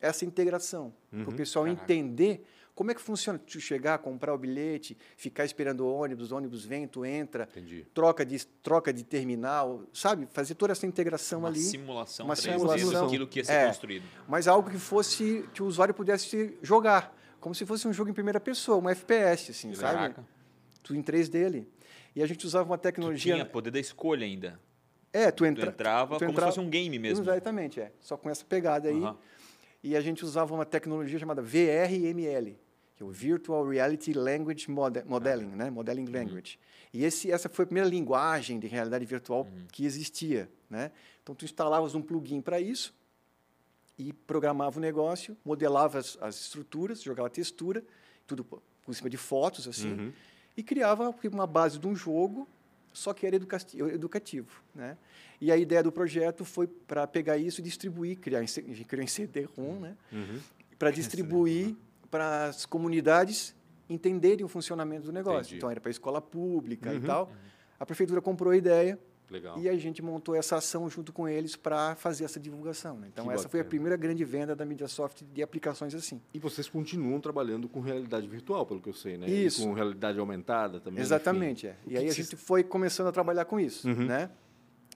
essa 0.01 0.25
integração, 0.25 0.93
para 1.09 1.19
o 1.19 1.25
Uhum. 1.29 1.35
pessoal 1.35 1.65
Caraca. 1.65 1.83
entender 1.83 2.43
como 2.73 2.91
é 2.91 2.93
que 2.93 2.99
funciona. 3.01 3.39
Tu 3.39 3.61
chegar, 3.61 3.97
comprar 3.99 4.33
o 4.33 4.38
bilhete, 4.38 4.97
ficar 5.15 5.45
esperando 5.45 5.85
o 5.85 5.93
ônibus, 5.93 6.31
o 6.31 6.35
ônibus 6.35 6.65
vem, 6.65 6.85
tu 6.85 7.05
entra, 7.05 7.47
Entendi. 7.51 7.85
troca 7.93 8.25
de, 8.25 8.45
troca 8.61 8.91
de 8.91 9.03
terminal, 9.05 9.83
sabe? 9.93 10.27
Fazer 10.33 10.55
toda 10.55 10.73
essa 10.73 10.85
integração 10.85 11.39
Uma 11.39 11.47
ali, 11.47 11.59
simulação 11.61 12.25
uma 12.25 12.35
3D 12.35 12.51
simulação. 12.59 13.05
daquilo 13.05 13.27
que 13.27 13.39
ia 13.39 13.45
ser 13.45 13.53
É. 13.53 13.67
construído. 13.67 14.03
mas 14.27 14.47
algo 14.47 14.69
que 14.69 14.77
fosse 14.77 15.47
que 15.53 15.63
o 15.63 15.65
usuário 15.67 15.93
pudesse 15.93 16.57
jogar, 16.61 17.15
como 17.45 17.53
se 17.53 17.63
fosse 17.63 17.88
um 17.88 17.93
jogo 17.93 18.10
em 18.10 18.13
primeira 18.13 18.39
pessoa, 18.39 18.79
um 18.79 18.89
FPS, 18.89 19.51
assim, 19.51 19.71
sabe? 19.75 19.93
Caraca. 19.99 20.27
Tu 20.81 20.95
em 20.95 21.03
3D 21.03 21.45
ali. 21.45 21.69
E 22.15 22.23
a 22.23 22.25
gente 22.25 22.43
usava 22.43 22.67
uma 22.67 22.77
tecnologia. 22.77 23.36
tinha 23.36 23.45
poder 23.45 23.69
da 23.69 23.79
escolha 23.79 24.25
ainda. 24.25 24.60
É, 25.13 25.29
tu, 25.29 25.43
Tu 25.43 25.45
entra... 25.45 25.69
entrava 25.69 26.15
tu 26.15 26.19
como 26.21 26.31
entrava- 26.31 26.51
se 26.51 26.55
fosse 26.55 26.67
um 26.67 26.71
game 26.71 26.97
mesmo. 26.97 27.23
Exatamente, 27.23 27.79
é. 27.79 27.91
Só 27.99 28.17
com 28.17 28.31
essa 28.31 28.43
pegada 28.43 28.89
aí. 28.89 28.95
Aham. 28.99 29.15
E 29.84 29.95
a 29.95 30.01
gente 30.01 30.25
usava 30.25 30.55
uma 30.55 30.65
tecnologia 30.65 31.19
chamada 31.19 31.39
VRML, 31.39 32.58
que 32.95 33.03
é 33.03 33.05
o 33.05 33.12
Virtual 33.12 33.63
Reality 33.69 34.12
Language 34.13 34.67
Mode- 34.71 35.03
Modeling, 35.05 35.55
né? 35.55 35.69
Modeling 35.69 36.05
Language. 36.08 36.58
E 36.91 37.05
esse, 37.05 37.31
essa 37.31 37.47
foi 37.47 37.62
a 37.62 37.67
primeira 37.67 37.88
linguagem 37.88 38.58
de 38.58 38.65
realidade 38.65 39.05
virtual 39.05 39.47
que 39.71 39.86
existia, 39.86 40.49
né? 40.67 40.91
Então, 41.21 41.36
tu 41.36 41.45
instalavas 41.45 41.93
um 41.93 42.01
plugin 42.01 42.41
para 42.41 42.60
isso 42.60 42.91
e 43.97 44.12
programava 44.12 44.77
o 44.77 44.81
negócio, 44.81 45.38
modelava 45.45 45.99
as, 45.99 46.17
as 46.21 46.36
estruturas, 46.41 47.01
jogava 47.01 47.29
textura, 47.29 47.84
tudo 48.27 48.43
por 48.43 48.93
cima 48.93 49.10
de 49.10 49.17
fotos, 49.17 49.67
assim, 49.67 49.93
Uhum. 49.93 50.13
e 50.58 50.62
criava 50.63 51.13
uma 51.31 51.47
base 51.47 51.79
de 51.79 51.88
um 51.88 51.95
jogo, 51.95 52.47
só 52.91 53.13
que 53.13 53.25
era 53.25 53.36
educati- 53.36 53.79
educativo. 53.79 54.62
Né? 54.73 54.97
E 55.39 55.51
a 55.51 55.58
ideia 55.58 55.81
do 55.84 55.91
projeto 55.91 56.43
foi 56.45 56.67
para 56.67 57.05
pegar 57.08 57.38
isso 57.38 57.62
e 57.62 57.63
distribuir, 57.63 58.17
criar 58.19 58.43
em, 58.43 58.47
C- 58.47 58.62
a 58.67 58.73
gente 58.73 58.86
criou 58.86 59.03
em 59.03 59.08
CD-ROM, 59.08 59.79
né? 59.79 59.97
Uhum. 60.12 60.39
para 60.79 60.91
distribuir 60.91 61.75
para 62.12 62.45
as 62.45 62.65
comunidades 62.65 63.53
entenderem 63.89 64.43
o 64.45 64.47
funcionamento 64.47 65.05
do 65.05 65.12
negócio. 65.12 65.41
Entendi. 65.41 65.55
Então, 65.58 65.69
era 65.71 65.79
para 65.81 65.89
a 65.89 65.91
escola 65.91 66.21
pública 66.21 66.89
Uhum. 66.91 66.97
e 66.97 67.01
tal. 67.01 67.31
A 67.79 67.86
prefeitura 67.86 68.21
comprou 68.21 68.51
a 68.51 68.58
ideia 68.58 68.97
Legal. 69.29 69.57
e 69.59 69.67
a 69.67 69.75
gente 69.77 70.01
montou 70.01 70.35
essa 70.35 70.55
ação 70.57 70.89
junto 70.89 71.11
com 71.11 71.27
eles 71.27 71.55
para 71.55 71.95
fazer 71.95 72.25
essa 72.25 72.39
divulgação. 72.39 72.97
né? 72.97 73.07
Então, 73.11 73.25
Que 73.27 73.33
essa 73.33 73.49
foi 73.49 73.59
a 73.59 73.63
bacana. 73.63 73.69
primeira 73.69 73.97
grande 73.97 74.23
venda 74.23 74.55
da 74.55 74.65
Mediasoft 74.65 75.23
de 75.33 75.41
aplicações 75.41 75.93
assim. 75.95 76.21
E 76.33 76.39
vocês 76.39 76.67
continuam 76.69 77.19
trabalhando 77.19 77.67
com 77.67 77.79
realidade 77.79 78.27
virtual, 78.27 78.65
pelo 78.65 78.79
que 78.81 78.89
eu 78.89 78.93
sei, 78.93 79.17
né? 79.17 79.27
Isso. 79.29 79.61
E 79.61 79.65
com 79.65 79.73
realidade 79.73 80.19
aumentada 80.19 80.79
também. 80.79 81.01
Exatamente, 81.01 81.67
é. 81.67 81.75
E 81.88 81.97
aí 81.97 82.07
a 82.07 82.11
vocês- 82.11 82.27
gente 82.27 82.35
foi 82.35 82.63
começando 82.63 83.07
a 83.07 83.11
trabalhar 83.11 83.45
com 83.45 83.59
isso, 83.59 83.88
Uhum. 83.88 84.05
né? 84.05 84.29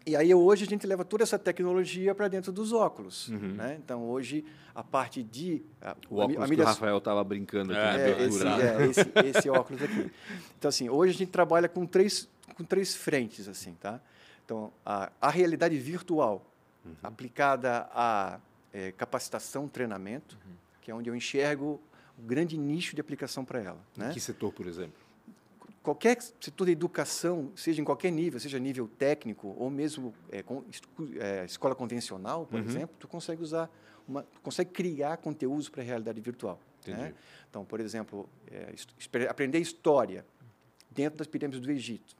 E 0.05 0.15
aí 0.15 0.33
hoje 0.33 0.63
a 0.63 0.67
gente 0.67 0.87
leva 0.87 1.03
toda 1.03 1.23
essa 1.23 1.37
tecnologia 1.37 2.15
para 2.15 2.27
dentro 2.27 2.51
dos 2.51 2.71
óculos, 2.71 3.27
Uhum. 3.27 3.53
né? 3.55 3.77
Então 3.83 4.07
hoje 4.09 4.45
a 4.73 4.81
parte 4.83 5.21
de 5.21 5.61
a, 5.81 5.95
O 6.09 6.21
a, 6.21 6.23
óculos 6.25 6.43
a 6.43 6.47
que 6.55 6.61
o 6.61 6.63
Rafael 6.63 6.97
estava 6.97 7.23
brincando 7.23 7.73
aqui 7.73 7.81
É, 7.81 7.83
na 7.83 7.99
é, 7.99 8.27
esse, 8.27 8.47
é, 8.47 8.85
esse, 8.87 9.37
esse 9.39 9.49
óculos 9.49 9.81
aqui. 9.83 10.09
Então 10.57 10.69
assim, 10.69 10.87
hoje 10.89 11.13
a 11.13 11.17
gente 11.17 11.31
trabalha 11.31 11.67
com 11.67 11.85
três 11.85 12.29
com 12.55 12.63
três 12.63 12.95
frentes 12.95 13.47
assim, 13.47 13.73
tá? 13.73 14.01
Então 14.49 14.73
a, 14.83 15.11
a 15.21 15.29
realidade 15.29 15.77
virtual 15.77 16.43
Uhum. 16.85 16.95
aplicada 17.03 17.89
à 17.91 18.39
eh, 18.73 18.93
capacitação, 18.93 19.67
treinamento, 19.67 20.39
Uhum. 20.45 20.53
que 20.81 20.89
é 20.89 20.95
onde 20.95 21.09
eu 21.09 21.15
enxergo 21.15 21.79
o 22.17 22.21
grande 22.21 22.57
nicho 22.57 22.95
de 22.95 23.01
aplicação 23.01 23.43
para 23.45 23.59
ela, 23.61 23.79
Em 23.97 23.99
né? 23.99 24.11
que 24.13 24.19
setor, 24.19 24.51
por 24.53 24.65
exemplo? 24.65 24.97
qualquer 25.83 26.17
setor 26.21 26.65
de 26.65 26.71
educação, 26.71 27.51
seja 27.55 27.81
em 27.81 27.83
qualquer 27.83 28.11
nível, 28.11 28.39
seja 28.39 28.57
nível 28.57 28.87
técnico 28.87 29.53
ou 29.57 29.69
mesmo 29.69 30.13
é, 30.31 30.41
com, 30.41 30.63
é, 31.19 31.43
escola 31.45 31.75
convencional, 31.75 32.45
por 32.45 32.59
Uhum. 32.61 32.65
exemplo, 32.65 32.95
tu 32.97 33.07
consegue 33.09 33.43
usar, 33.43 33.69
uma, 34.07 34.23
tu 34.23 34.39
consegue 34.41 34.71
criar 34.71 35.17
conteúdos 35.17 35.67
para 35.69 35.81
a 35.81 35.85
realidade 35.85 36.19
virtual. 36.21 36.59
Né? 36.87 37.13
Então, 37.49 37.65
por 37.65 37.79
exemplo, 37.81 38.27
é, 38.49 38.73
aprender 39.29 39.59
história 39.59 40.25
dentro 40.89 41.17
das 41.19 41.27
pirâmides 41.27 41.59
do 41.59 41.69
Egito. 41.69 42.15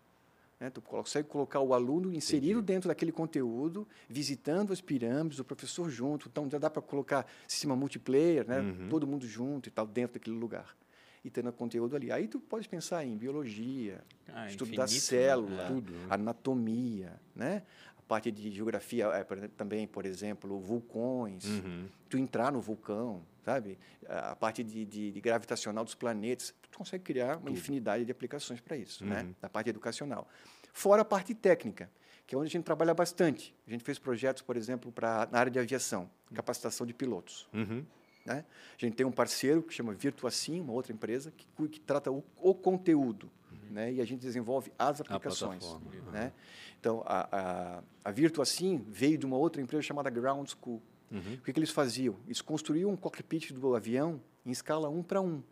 Né? 0.60 0.70
Tu 0.70 0.82
consegue 0.82 1.28
colocar 1.28 1.62
o 1.62 1.74
aluno 1.74 2.14
inserido 2.14 2.62
dentro 2.62 2.90
daquele 2.90 3.12
conteúdo, 3.12 3.88
visitando 4.10 4.74
as 4.74 4.82
pirâmides, 4.82 5.40
o 5.40 5.44
professor 5.46 5.90
junto. 5.90 6.28
Então, 6.28 6.50
já 6.50 6.58
dá 6.58 6.70
para 6.70 6.82
colocar 6.82 7.26
sistema 7.48 7.76
multiplayer, 7.76 8.46
né? 8.48 8.60
Uhum. 8.62 8.90
todo 8.90 9.08
mundo 9.08 9.26
junto 9.26 9.70
e 9.70 9.72
tal, 9.72 9.88
dentro 9.88 10.16
daquele 10.20 10.36
lugar. 10.36 10.76
E 11.24 11.30
tendo 11.30 11.52
conteúdo 11.54 11.96
ali. 11.96 12.12
Aí 12.12 12.28
tu 12.28 12.40
pode 12.40 12.68
pensar 12.68 13.06
em 13.06 13.16
biologia, 13.18 14.02
Ah, 14.28 14.48
estudo 14.48 14.72
da 14.76 14.84
infinito, 14.86 14.94
né? 14.94 15.00
célula, 15.00 15.64
É. 15.64 15.68
Tudo, 15.68 15.94
né? 15.94 16.06
anatomia, 16.10 17.20
né? 17.36 17.64
A 17.98 18.02
parte 18.02 18.32
de 18.32 18.50
geografia 18.52 19.06
é, 19.08 19.24
também, 19.50 19.86
por 19.88 20.06
exemplo, 20.06 20.60
vulcões, 20.60 21.46
Uhum. 21.46 21.88
tu 22.10 22.18
entrar 22.18 22.52
no 22.52 22.60
vulcão, 22.62 23.22
sabe? 23.46 23.78
A 24.08 24.36
parte 24.36 24.64
de, 24.64 24.86
de- 24.86 25.12
de 25.12 25.22
gravitacional 25.22 25.84
dos 25.84 25.94
planetas, 25.94 26.54
consegue 26.80 27.04
criar 27.04 27.38
uma 27.38 27.52
infinidade 27.52 28.06
de 28.06 28.12
aplicações 28.12 28.62
para 28.62 28.78
isso, 28.78 29.06
né? 29.06 29.24
Uhum. 29.24 29.36
Na 29.42 29.50
parte 29.50 29.70
educacional. 29.70 30.26
Fora 30.72 31.02
a 31.02 31.06
parte 31.06 31.36
técnica, 31.36 31.92
que 32.26 32.34
é 32.34 32.38
onde 32.38 32.48
a 32.48 32.52
gente 32.52 32.64
trabalha 32.64 32.94
bastante. 32.94 33.54
A 33.68 33.70
gente 33.70 33.84
fez 33.84 34.00
projetos, 34.00 34.42
por 34.42 34.56
exemplo, 34.56 34.90
para 34.90 35.28
na 35.30 35.40
área 35.40 35.52
de 35.52 35.60
aviação, 35.60 36.10
capacitação 36.34 36.88
de 36.88 36.94
pilotos. 36.94 37.50
Uhum. 37.54 37.86
Né? 38.26 38.46
A 38.78 38.86
gente 38.86 38.96
tem 38.96 39.06
um 39.06 39.12
parceiro 39.12 39.62
que 39.62 39.74
chama 39.74 39.94
Virtuacim, 39.94 40.62
uma 40.62 40.72
outra 40.72 40.94
empresa, 40.94 41.34
que, 41.36 41.68
que 41.68 41.82
trata 41.82 42.10
o, 42.10 42.24
o 42.38 42.56
conteúdo. 42.56 43.30
Né? 43.70 43.92
E 43.94 44.02
a 44.02 44.06
gente 44.06 44.22
desenvolve 44.22 44.72
as 44.80 45.02
aplicações. 45.02 45.66
uhum. 45.66 45.82
Né? 46.14 46.32
Então, 46.80 47.04
a, 47.06 47.28
a, 47.30 47.84
a 48.06 48.12
Virtuacim 48.12 48.86
veio 48.88 49.18
de 49.18 49.26
uma 49.26 49.36
outra 49.36 49.62
empresa 49.62 49.82
chamada 49.82 50.10
Ground 50.10 50.48
School. 50.48 50.82
Uhum. 51.12 51.34
O 51.34 51.42
que, 51.42 51.52
que 51.52 51.60
eles 51.60 51.72
faziam? 51.72 52.16
Eles 52.26 52.42
construíam 52.42 52.90
um 52.90 52.96
cockpit 52.96 53.52
do 53.52 53.76
avião 53.76 54.22
em 54.46 54.52
escala 54.52 54.88
1 54.88 55.04
para 55.04 55.20
1, 55.20 55.44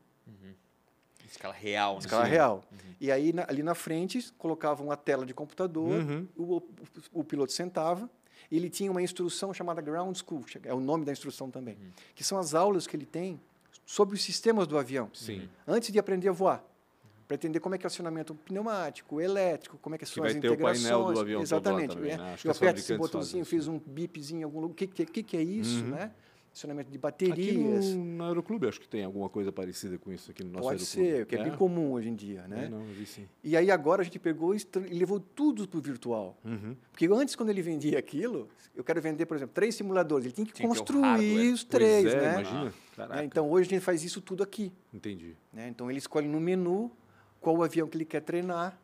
Escala 1.30 1.54
real. 1.54 1.94
né? 1.94 2.00
escala 2.00 2.26
Sim. 2.26 2.32
real. 2.32 2.64
E 3.00 3.12
aí, 3.12 3.32
na- 3.34 3.46
ali 3.48 3.62
na 3.64 3.76
frente, 3.76 4.32
colocavam 4.38 4.88
uma 4.88 4.98
tela 4.98 5.26
de 5.26 5.34
computador, 5.34 5.90
Uhum. 6.02 6.28
o, 6.36 6.58
o- 6.58 6.64
o 7.14 7.24
piloto 7.24 7.52
sentava, 7.52 8.10
e 8.50 8.56
ele 8.58 8.70
tinha 8.70 8.90
uma 8.90 9.02
instrução 9.02 9.54
chamada 9.54 9.82
Ground 9.82 10.16
School, 10.18 10.44
é 10.64 10.74
o 10.74 10.80
nome 10.80 11.06
da 11.06 11.12
instrução 11.12 11.52
também, 11.52 11.78
que 12.16 12.24
são 12.24 12.38
as 12.40 12.54
aulas 12.54 12.88
que 12.88 12.96
ele 12.96 13.06
tem 13.06 13.40
sobre 13.86 14.16
os 14.16 14.22
sistemas 14.24 14.68
do 14.68 14.78
avião, 14.78 15.10
Sim. 15.14 15.50
antes 15.68 15.92
de 15.92 16.00
aprender 16.00 16.30
a 16.30 16.32
voar. 16.32 16.64
Para 17.28 17.36
entender 17.36 17.60
como 17.60 17.76
é 17.76 17.78
que 17.78 17.86
é 17.86 17.88
o 17.88 17.92
acionamento 17.92 18.34
pneumático, 18.34 19.20
elétrico, 19.20 19.78
como 19.82 19.96
é 19.96 19.98
que 19.98 20.06
são 20.06 20.24
vai 20.24 20.32
as 20.32 20.40
ter 20.40 20.48
o 20.50 20.52
painel 20.58 20.72
integrações. 20.76 21.14
do 21.14 21.20
avião 21.20 21.42
Exatamente. 21.42 21.94
também, 21.94 22.18
né? 22.18 22.36
Que 22.40 22.48
Eu 22.48 22.52
aperto 22.54 22.80
esse 22.80 22.98
botãozinho, 22.98 23.44
fiz 23.46 23.68
um 23.68 23.78
bipzinho 23.80 24.40
em 24.40 24.44
algum 24.44 24.62
lugar. 24.62 24.72
O 24.72 24.76
que, 24.76 24.88
que, 24.88 25.06
que, 25.06 25.24
que 25.24 25.36
é 25.38 25.42
isso, 25.44 25.84
Uhum. 25.84 25.90
né? 25.90 26.12
Acionamento 26.58 26.90
de 26.90 26.98
Aqui 26.98 27.02
baterias. 27.02 27.86
no, 27.94 28.18
na 28.18 28.28
Aeroclube, 28.30 28.68
acho 28.68 28.82
que 28.82 28.88
tem 28.88 29.04
alguma 29.04 29.30
coisa 29.30 29.52
parecida 29.52 29.98
com 30.00 30.12
isso 30.12 30.32
aqui 30.32 30.44
no 30.44 30.50
nosso 30.50 30.64
Pode 30.64 30.84
Aeroclube. 30.84 31.18
ser, 31.18 31.26
que 31.28 31.36
é, 31.36 31.44
bem 31.44 31.56
comum 31.56 31.92
hoje 31.92 32.10
em 32.10 32.16
dia, 32.16 32.48
né? 32.48 32.66
É, 32.66 32.70
não, 32.70 32.80
eu 32.80 32.94
vi 32.94 33.06
sim. 33.06 33.28
E 33.44 33.56
aí 33.56 33.70
agora 33.70 34.02
a 34.02 34.04
gente 34.04 34.18
pegou 34.18 34.56
e 34.56 34.60
levou 34.92 35.20
tudo 35.20 35.68
para 35.68 35.78
o 35.78 35.82
virtual. 35.82 36.36
Uhum. 36.44 36.76
Porque 36.92 37.06
antes, 37.06 37.36
quando 37.36 37.50
ele 37.50 37.62
vendia 37.62 38.00
aquilo, 38.00 38.50
eu 38.76 38.84
quero 38.84 39.00
vender, 39.00 39.28
por 39.28 39.38
exemplo, 39.38 39.54
três 39.54 39.76
simuladores. 39.76 40.26
Ele 40.26 40.34
tinha 40.34 40.48
que 40.48 40.54
Tinha 40.54 40.68
que 40.68 40.76
construir 40.76 41.02
hardware. 41.02 41.54
os 41.54 41.64
três, 41.64 42.06
é, 42.12 42.22
né? 42.22 42.34
imagina. 42.34 42.74
Caraca. 42.96 43.16
Né? 43.18 43.26
Então, 43.26 43.52
hoje 43.52 43.68
a 43.68 43.70
gente 43.76 43.84
faz 43.84 44.04
isso 44.04 44.20
tudo 44.20 44.42
aqui. 44.42 44.74
Entendi. 44.92 45.36
né? 45.54 45.68
Então, 45.68 45.92
ele 45.92 46.00
escolhe 46.00 46.28
no 46.28 46.40
menu 46.42 46.92
qual 47.40 47.56
o 47.56 47.62
avião 47.62 47.88
que 47.88 47.96
ele 47.98 48.06
quer 48.06 48.22
treinar. 48.22 48.80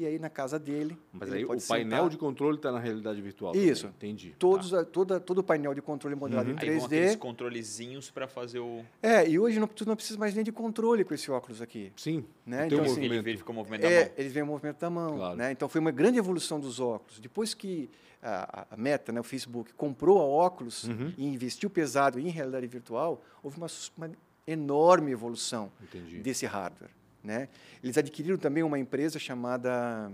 E 0.00 0.06
aí, 0.06 0.18
na 0.18 0.30
casa 0.30 0.58
dele, 0.58 0.96
Mas 1.12 1.28
ele 1.28 1.38
aí 1.40 1.44
o 1.44 1.48
painel 1.48 1.98
sentar. 1.98 2.08
de 2.08 2.16
controle 2.16 2.56
está 2.56 2.72
na 2.72 2.78
realidade 2.78 3.20
virtual. 3.20 3.54
Isso. 3.54 3.82
Também. 3.82 3.96
Entendi. 4.12 4.34
Todos, 4.38 4.72
a- 4.72 4.82
toda, 4.82 5.20
todo 5.20 5.38
o 5.38 5.42
painel 5.42 5.74
de 5.74 5.82
controle 5.82 6.16
modelado 6.16 6.48
Uhum. 6.48 6.56
em 6.56 6.58
Aí 6.58 6.76
vão 6.78 6.86
aqueles 6.86 7.12
3D. 7.16 7.18
controlezinhos 7.18 8.10
para 8.10 8.26
fazer 8.26 8.60
o... 8.60 8.82
É, 9.02 9.28
e 9.28 9.38
hoje 9.38 9.60
não, 9.60 9.66
tu 9.66 9.84
não 9.86 9.94
precisa 9.94 10.18
mais 10.18 10.34
nem 10.34 10.42
de 10.42 10.50
controle 10.50 11.04
com 11.04 11.12
esse 11.12 11.30
óculos 11.30 11.60
aqui. 11.60 11.92
Sim. 11.96 12.24
Né? 12.46 12.64
Então, 12.66 12.78
um 12.78 12.82
assim, 12.84 13.02
Ele 13.04 13.20
verifica 13.20 13.50
o 13.50 13.54
movimento 13.54 13.82
da 13.82 13.90
É, 13.90 14.04
mão. 14.06 14.12
eles 14.16 14.32
veem 14.32 14.42
o 14.44 14.46
movimento 14.46 14.78
da 14.78 14.88
mão. 14.88 15.16
Claro. 15.18 15.36
Né? 15.36 15.52
Então, 15.52 15.68
foi 15.68 15.82
uma 15.82 15.90
grande 15.90 16.16
evolução 16.18 16.58
dos 16.58 16.80
óculos. 16.80 17.20
Depois 17.20 17.52
que 17.52 17.90
a, 18.22 18.66
a- 18.72 18.76
Meta, 18.78 19.12
né, 19.12 19.20
o 19.20 19.24
Facebook, 19.24 19.74
comprou 19.74 20.18
a 20.18 20.24
óculos 20.24 20.84
Uhum. 20.84 21.12
e 21.18 21.26
investiu 21.26 21.68
pesado 21.68 22.18
em 22.18 22.28
realidade 22.28 22.66
virtual, 22.66 23.22
houve 23.42 23.58
uma, 23.58 23.66
uma 23.98 24.10
enorme 24.46 25.10
evolução 25.12 25.70
Entendi. 25.82 26.18
desse 26.20 26.46
hardware. 26.46 26.90
Né? 27.22 27.48
Eles 27.82 27.96
adquiriram 27.98 28.36
também 28.38 28.62
uma 28.62 28.78
empresa 28.78 29.18
chamada, 29.18 30.10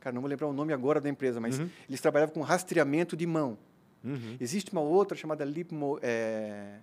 cara, 0.00 0.14
não 0.14 0.20
vou 0.20 0.28
lembrar 0.30 0.46
o 0.46 0.52
nome 0.52 0.72
agora 0.72 1.00
da 1.00 1.08
empresa, 1.08 1.40
mas 1.40 1.58
Uhum. 1.58 1.68
eles 1.88 2.00
trabalhavam 2.00 2.34
com 2.34 2.40
rastreamento 2.42 3.16
de 3.16 3.26
mão. 3.26 3.58
Uhum. 4.04 4.36
Existe 4.40 4.70
uma 4.72 4.80
outra 4.80 5.16
chamada 5.16 5.44
Leap, 5.44 5.72
Mo, 5.72 5.98
é, 6.02 6.78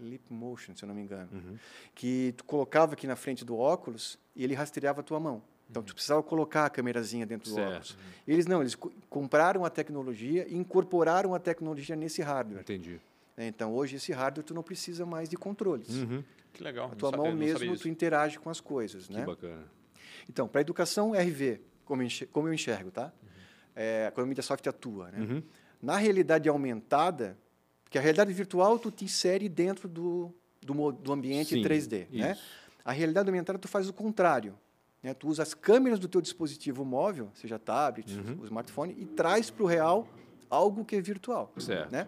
Leap 0.00 0.22
Motion, 0.30 0.74
se 0.74 0.82
eu 0.84 0.88
não 0.88 0.94
me 0.94 1.02
engano, 1.02 1.28
Uhum. 1.32 1.56
que 1.94 2.34
tu 2.36 2.44
colocava 2.44 2.94
aqui 2.94 3.06
na 3.06 3.16
frente 3.16 3.44
do 3.44 3.56
óculos 3.56 4.18
e 4.34 4.42
ele 4.42 4.54
rastreava 4.54 5.00
a 5.00 5.04
tua 5.04 5.20
mão. 5.20 5.42
Então, 5.70 5.82
tu 5.82 5.94
precisava 5.94 6.22
colocar 6.22 6.66
a 6.66 6.70
câmerazinha 6.70 7.24
dentro 7.24 7.48
do 7.48 7.54
Certo. 7.54 7.70
óculos. 7.70 7.96
Eles 8.28 8.44
não, 8.46 8.60
eles 8.60 8.74
co- 8.74 8.92
compraram 9.08 9.64
a 9.64 9.70
tecnologia 9.70 10.46
e 10.46 10.54
incorporaram 10.54 11.34
a 11.34 11.38
tecnologia 11.38 11.96
nesse 11.96 12.20
hardware. 12.20 12.60
Entendi. 12.60 13.00
Né? 13.36 13.46
Então, 13.46 13.74
hoje, 13.74 13.96
esse 13.96 14.12
hardware, 14.12 14.44
tu 14.44 14.54
não 14.54 14.62
precisa 14.62 15.04
mais 15.06 15.28
de 15.28 15.36
controles. 15.36 15.88
Uhum. 15.90 16.22
Que 16.52 16.62
legal. 16.62 16.86
A 16.86 16.88
não 16.90 16.96
tua 16.96 17.10
sabia- 17.10 17.24
mão 17.24 17.34
não 17.34 17.46
sabia 17.48 17.68
mesmo, 17.70 17.82
tu 17.82 17.88
interage 17.88 18.38
com 18.38 18.50
as 18.50 18.60
coisas, 18.60 19.06
Que 19.06 19.14
né? 19.14 19.24
bacana. 19.24 19.64
Então, 20.28 20.46
para 20.46 20.60
a 20.60 20.62
educação, 20.62 21.12
RV, 21.14 21.60
como 21.84 22.02
eu 22.02 22.06
enxergo, 22.06 22.32
como 22.32 22.48
eu 22.48 22.54
enxergo 22.54 22.90
tá? 22.90 23.12
É, 23.74 24.10
quando 24.14 24.26
a 24.26 24.28
Mediasoft 24.28 24.68
atua, 24.68 25.10
né? 25.10 25.18
Uhum. 25.20 25.42
Na 25.80 25.96
realidade 25.96 26.48
aumentada, 26.48 27.38
porque 27.84 27.96
a 27.98 28.00
realidade 28.00 28.32
virtual 28.32 28.78
tu 28.78 28.90
te 28.90 29.04
insere 29.04 29.48
dentro 29.48 29.88
do, 29.88 30.32
do, 30.60 30.92
do 30.92 31.12
ambiente 31.12 31.54
Sim, 31.54 31.62
3D, 31.62 32.06
né? 32.10 32.38
A 32.84 32.92
realidade 32.92 33.28
aumentada 33.28 33.58
tu 33.58 33.66
faz 33.68 33.88
o 33.88 33.92
contrário, 33.92 34.54
né? 35.02 35.14
Tu 35.14 35.26
usa 35.26 35.42
as 35.42 35.54
câmeras 35.54 35.98
do 35.98 36.06
teu 36.06 36.20
dispositivo 36.20 36.84
móvel, 36.84 37.30
seja 37.34 37.58
tablet, 37.58 38.12
Uhum. 38.14 38.40
o 38.42 38.44
smartphone, 38.44 38.94
e 38.98 39.06
traz 39.06 39.50
para 39.50 39.62
o 39.64 39.66
real 39.66 40.06
algo 40.50 40.84
que 40.84 40.94
é 40.96 41.00
virtual, 41.00 41.50
Certo. 41.58 41.90
né? 41.90 42.06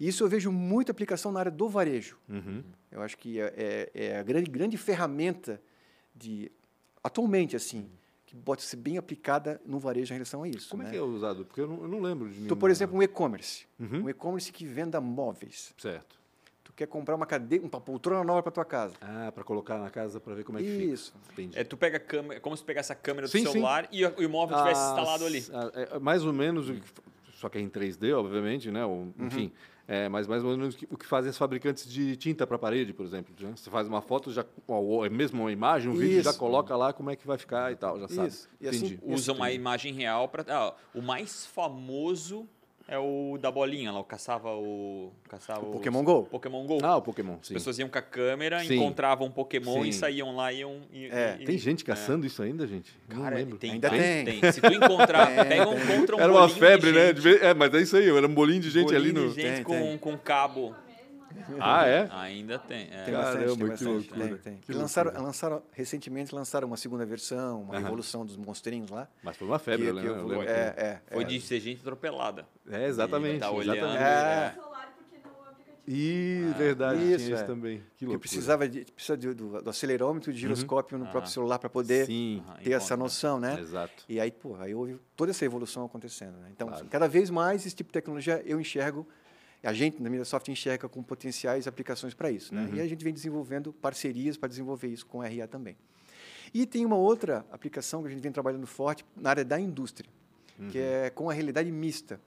E 0.00 0.08
isso 0.08 0.24
eu 0.24 0.28
vejo 0.28 0.50
muita 0.50 0.90
aplicação 0.92 1.30
na 1.30 1.40
área 1.40 1.52
do 1.52 1.68
varejo. 1.68 2.16
Uhum. 2.26 2.64
Eu 2.90 3.02
acho 3.02 3.18
que 3.18 3.38
é, 3.38 3.52
é- 3.94 4.06
é 4.06 4.18
a 4.18 4.22
grande, 4.22 4.50
grande 4.50 4.78
ferramenta 4.78 5.60
de 6.16 6.50
atualmente 7.04 7.54
assim 7.54 7.86
que 8.24 8.34
pode 8.36 8.62
ser 8.62 8.76
bem 8.76 8.96
aplicada 8.96 9.60
no 9.66 9.78
varejo 9.78 10.12
em 10.12 10.16
relação 10.16 10.42
a 10.42 10.48
isso. 10.48 10.70
Como 10.70 10.82
né? 10.82 10.88
é 10.88 10.92
que 10.92 10.96
é 10.98 11.02
usado? 11.02 11.44
Porque 11.44 11.60
eu 11.60 11.66
não, 11.66 11.82
eu 11.82 11.88
não 11.88 12.00
lembro 12.00 12.28
de 12.30 12.36
nenhum. 12.36 12.48
Tu, 12.48 12.56
por 12.56 12.70
exemplo, 12.70 12.96
um 12.96 13.02
e-commerce, 13.02 13.66
Uhum. 13.78 14.04
um 14.04 14.08
e-commerce 14.10 14.50
que 14.50 14.64
venda 14.64 15.00
móveis. 15.00 15.74
Certo. 15.76 16.18
Tu 16.62 16.72
quer 16.72 16.86
comprar 16.86 17.16
uma 17.16 17.26
cadeira, 17.26 17.64
uma 17.66 17.80
poltrona 17.80 18.22
nova 18.24 18.42
para 18.42 18.52
tua 18.52 18.64
casa. 18.64 18.94
Ah, 19.00 19.30
para 19.34 19.42
colocar 19.44 19.78
na 19.78 19.90
casa 19.90 20.18
para 20.20 20.34
ver 20.34 20.44
como 20.44 20.58
é 20.58 20.62
que 20.62 20.70
fica. 20.78 20.92
Isso. 20.94 21.12
Entendi. 21.32 21.58
É, 21.58 21.64
tu 21.64 21.76
pega 21.76 21.96
a 21.96 22.00
câmera, 22.00 22.36
é 22.36 22.40
como 22.40 22.56
se 22.56 22.62
pegasse 22.64 22.90
a 22.92 22.94
câmera 22.94 23.26
do 23.26 23.30
Sim, 23.30 23.44
sim. 23.44 23.52
celular 23.52 23.86
e 23.92 24.04
o, 24.06 24.14
e 24.22 24.24
o 24.26 24.30
móvel 24.30 24.56
estivesse 24.56 24.80
instalado 24.80 25.26
ali. 25.26 25.44
Ah, 25.52 25.96
é, 25.96 25.98
mais 25.98 26.24
ou 26.24 26.32
menos, 26.32 26.72
só 27.34 27.48
que 27.48 27.58
é 27.58 27.60
em 27.60 27.68
3D, 27.68 28.14
obviamente, 28.16 28.70
né? 28.70 28.84
Ou, 28.86 29.12
Uhum. 29.18 29.50
É, 29.92 30.08
mas 30.08 30.28
mais 30.28 30.44
ou 30.44 30.56
menos 30.56 30.76
o 30.88 30.96
que, 30.96 31.04
fazem 31.04 31.30
as 31.30 31.36
fabricantes 31.36 31.90
de 31.90 32.14
tinta 32.14 32.46
para 32.46 32.56
parede, 32.56 32.92
por 32.92 33.04
exemplo. 33.04 33.34
né? 33.40 33.52
Você 33.56 33.68
faz 33.68 33.88
uma 33.88 34.00
foto, 34.00 34.32
já, 34.32 34.44
ou, 34.68 35.04
é 35.04 35.08
mesmo 35.08 35.40
uma 35.42 35.50
imagem, 35.50 35.90
um 35.90 35.94
vídeo, 35.94 36.22
já 36.22 36.30
Isso. 36.30 36.38
coloca 36.38 36.76
lá 36.76 36.92
como 36.92 37.10
é 37.10 37.16
que 37.16 37.26
vai 37.26 37.36
ficar 37.36 37.72
e 37.72 37.76
tal, 37.76 37.98
já 37.98 38.06
sabe. 38.06 38.28
Isso. 38.28 38.48
E 38.60 38.68
assim- 38.68 38.86
Entendi. 38.86 39.00
Esse- 39.14 39.30
uma 39.32 39.50
imagem 39.50 39.92
real 39.92 40.28
para. 40.28 40.74
o 40.94 41.02
mais 41.02 41.44
famoso 41.46 42.48
é 42.90 42.98
o 42.98 43.38
da 43.40 43.50
bolinha 43.50 43.90
lá, 43.92 44.00
o 44.00 44.04
caçava 44.04 44.50
o. 44.54 45.12
Caçava 45.28 45.60
O 45.64 45.68
os- 45.68 45.72
Pokémon 45.76 46.02
Go. 46.02 46.24
Pokémon 46.24 46.66
Go. 46.66 46.78
Ah, 46.82 46.96
o 46.96 47.02
Pokémon, 47.02 47.36
As 47.40 47.46
sim. 47.46 47.54
pessoas 47.54 47.78
iam 47.78 47.88
com 47.88 47.96
a 47.98 48.02
câmera, 48.02 48.58
Sim. 48.64 48.74
encontravam 48.74 49.28
um 49.28 49.30
Pokémon 49.30 49.84
e 49.84 49.92
Sim. 49.92 49.98
saíam 50.00 50.34
lá 50.36 50.52
e 50.52 50.58
iam. 50.60 50.80
E, 50.92 51.06
É, 51.06 51.36
e- 51.40 51.44
Tem 51.44 51.56
gente 51.56 51.82
é. 51.82 51.86
caçando 51.86 52.26
isso 52.26 52.42
ainda, 52.42 52.66
gente? 52.66 52.92
Não 53.08 53.22
Cara, 53.22 53.36
lembro. 53.36 53.56
tem, 53.58 53.72
Ainda 53.72 53.88
tá? 53.88 53.96
tem. 53.96 54.52
Se 54.52 54.60
tu 54.60 54.72
encontrar, 54.72 55.26
Tem, 55.34 55.48
pega 55.48 55.68
um, 55.68 55.74
tem. 55.76 55.96
encontra 55.96 56.16
um 56.16 56.20
Era 56.20 56.32
uma 56.32 56.48
febre, 56.48 56.92
né? 56.92 57.10
É, 57.42 57.54
mas 57.54 57.72
é 57.72 57.80
isso 57.80 57.96
aí, 57.96 58.08
era 58.08 58.26
um 58.26 58.34
bolinho 58.34 58.60
de 58.60 58.70
gente 58.70 58.94
ali 58.94 59.12
bolinho 59.12 59.28
no. 59.28 59.34
de 59.34 59.40
gente 59.40 59.54
Tem, 59.56 59.62
com, 59.64 59.72
tem. 59.78 59.98
com 59.98 60.18
cabo. 60.18 60.74
Ah, 61.60 61.86
é? 61.86 62.08
Ainda 62.10 62.58
tem. 62.58 62.88
é. 62.90 63.04
Tem 63.04 63.14
Caramba, 63.14 63.14
bastante, 63.14 63.58
tem 63.68 63.76
que 63.76 63.84
loucura. 63.84 64.28
Tem, 64.28 64.36
tem. 64.38 64.56
Que 64.58 64.72
E 64.72 64.74
lançaram, 64.74 65.08
loucura. 65.10 65.26
lançaram, 65.26 65.62
recentemente 65.72 66.34
lançaram 66.34 66.66
uma 66.66 66.76
segunda 66.76 67.06
versão, 67.06 67.62
uma 67.62 67.76
Aham. 67.76 67.86
evolução 67.86 68.26
dos 68.26 68.36
monstrinhos 68.36 68.90
lá. 68.90 69.08
Mas 69.22 69.36
foi 69.36 69.46
uma 69.46 69.58
febre, 69.58 69.86
que- 69.86 69.92
né? 69.92 70.00
que 70.02 70.06
Eu 70.08 70.16
eu- 70.16 70.26
lembro 70.26 70.44
que- 70.46 70.50
é, 70.52 70.74
é, 70.76 71.00
Foi 71.12 71.22
é. 71.22 71.26
de 71.26 71.40
ser 71.40 71.60
gente 71.60 71.80
atropelada. 71.80 72.46
É, 72.68 72.86
exatamente. 72.86 73.40
Tá 73.40 73.50
olhando. 73.50 73.76
exatamente. 73.76 74.02
É. 74.02 74.54
no 74.56 74.62
aplicativo. 74.62 74.70
Ih, 75.86 76.52
verdade, 76.56 77.00
Isso, 77.02 77.24
tinha 77.24 77.34
isso 77.34 77.42
é. 77.44 77.46
também. 77.46 77.78
Que 77.78 77.84
Que 77.98 78.04
loucura. 78.04 78.20
precisava 78.20 78.68
de, 78.68 78.84
precisa 78.84 79.16
de- 79.16 79.34
do, 79.34 79.60
do 79.62 79.70
acelerômetro 79.70 80.30
e 80.30 80.34
de 80.34 80.40
giroscópio 80.40 80.96
no 80.98 81.04
Ah. 81.06 81.08
próprio 81.08 81.32
celular 81.32 81.58
para 81.58 81.68
poder 81.68 82.06
Sim, 82.06 82.42
ter 82.62 82.72
essa 82.72 82.96
noção, 82.96 83.40
né? 83.40 83.58
exato. 83.60 84.04
E 84.08 84.20
aí, 84.20 84.30
pô, 84.30 84.54
aí 84.60 84.74
houve 84.74 84.98
toda 85.16 85.30
essa 85.32 85.44
evolução 85.44 85.84
acontecendo. 85.84 86.36
Né? 86.38 86.48
Então, 86.52 86.68
Claro. 86.68 86.86
cada 86.86 87.08
vez 87.08 87.28
mais 87.30 87.66
esse 87.66 87.74
tipo 87.74 87.88
de 87.88 87.94
tecnologia 87.94 88.40
eu 88.46 88.60
enxergo, 88.60 89.06
a 89.66 89.72
gente 89.72 90.02
na 90.02 90.08
Microsoft 90.08 90.48
enxerga 90.48 90.88
com 90.88 91.02
potenciais 91.02 91.66
aplicações 91.66 92.14
para 92.14 92.30
isso. 92.30 92.54
Né? 92.54 92.64
Uhum. 92.66 92.74
E 92.76 92.80
a 92.80 92.86
gente 92.86 93.04
vem 93.04 93.12
desenvolvendo 93.12 93.72
parcerias 93.72 94.36
para 94.36 94.48
desenvolver 94.48 94.88
isso 94.88 95.04
com 95.06 95.20
a 95.20 95.26
RA 95.28 95.46
também. 95.46 95.76
E 96.52 96.66
tem 96.66 96.84
uma 96.86 96.96
outra 96.96 97.44
aplicação 97.52 98.00
que 98.02 98.08
a 98.08 98.10
gente 98.10 98.20
vem 98.22 98.32
trabalhando 98.32 98.66
forte 98.66 99.04
na 99.16 99.30
área 99.30 99.44
da 99.44 99.60
indústria, 99.60 100.08
que 100.70 100.78
Uhum. 100.78 100.84
é 100.84 101.10
com 101.10 101.30
a 101.30 101.32
realidade 101.32 101.70
mista, 101.70 102.20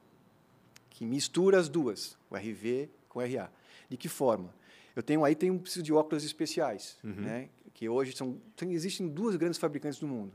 que 0.89 1.05
mistura 1.05 1.57
as 1.59 1.67
duas, 1.69 2.17
o 2.29 2.35
RV 2.35 2.89
com 3.09 3.19
o 3.19 3.21
RA. 3.21 3.49
De 3.89 3.97
que 3.97 4.07
forma? 4.07 4.53
Eu 4.95 5.01
tenho 5.03 5.25
aí 5.25 5.35
tenho 5.35 5.57
preciso 5.59 5.83
de 5.83 5.91
óculos 5.91 6.23
especiais, 6.23 6.97
Uhum. 7.03 7.13
né? 7.15 7.49
Que 7.73 7.89
hoje 7.89 8.15
são 8.15 8.39
tem, 8.55 8.71
existem 8.73 9.07
duas 9.07 9.35
grandes 9.35 9.57
fabricantes 9.59 9.99
no 10.01 10.07
mundo, 10.07 10.33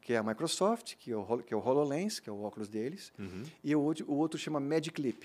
que 0.00 0.12
é 0.12 0.16
a 0.16 0.22
Microsoft, 0.22 0.96
que 0.98 1.12
é 1.12 1.16
o, 1.16 1.38
que 1.38 1.54
é 1.54 1.56
o 1.56 1.60
HoloLens, 1.60 2.18
que 2.18 2.28
é 2.28 2.32
o 2.32 2.42
óculos 2.42 2.68
deles, 2.68 3.12
Uhum. 3.18 3.42
e 3.62 3.74
o 3.74 3.80
outro, 3.80 4.04
o 4.10 4.14
outro 4.16 4.38
chama 4.38 4.58
Magic 4.58 5.00
Leap, 5.00 5.22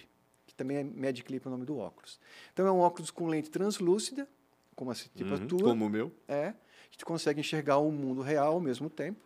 que 0.55 0.57
também 0.57 0.77
é 0.77 0.83
Magic 0.83 1.29
Leap 1.29 1.45
o 1.45 1.49
nome 1.49 1.65
do 1.65 1.77
óculos. 1.77 2.19
Então 2.53 2.65
é 2.65 2.71
um 2.71 2.79
óculos 2.79 3.11
com 3.11 3.27
lente 3.27 3.49
translúcida, 3.49 4.27
como 4.75 4.93
tipo 4.93 5.33
a 5.33 5.37
Uhum, 5.37 5.47
tua, 5.47 5.63
Como 5.63 5.85
o 5.85 5.89
meu. 5.89 6.11
é, 6.27 6.53
que 6.89 6.97
tu 6.97 7.05
consegue 7.05 7.41
enxergar 7.41 7.77
o 7.77 7.91
mundo 7.91 8.21
real 8.21 8.53
ao 8.53 8.59
mesmo 8.61 8.89
tempo. 8.89 9.19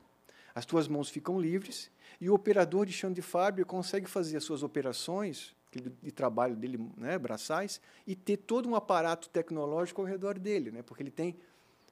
As 0.56 0.65
tuas 0.65 0.88
mãos 0.88 1.10
ficam 1.10 1.39
livres 1.39 1.92
e 2.20 2.30
o 2.30 2.34
operador 2.34 2.86
de 2.86 2.92
chão 2.94 3.13
de 3.13 3.22
fábrica 3.22 3.68
consegue 3.70 4.08
fazer 4.08 4.38
as 4.38 4.44
suas 4.44 4.63
operações 4.63 5.56
de 6.02 6.12
trabalho 6.12 6.56
dele, 6.56 6.80
né, 6.98 7.15
braçais, 7.20 7.80
e 8.08 8.15
ter 8.15 8.38
todo 8.38 8.68
um 8.68 8.74
aparato 8.74 9.30
tecnológico 9.30 10.02
ao 10.02 10.08
redor 10.08 10.39
dele, 10.39 10.72
né, 10.72 10.82
porque 10.82 11.04
ele 11.04 11.12
tem 11.12 11.38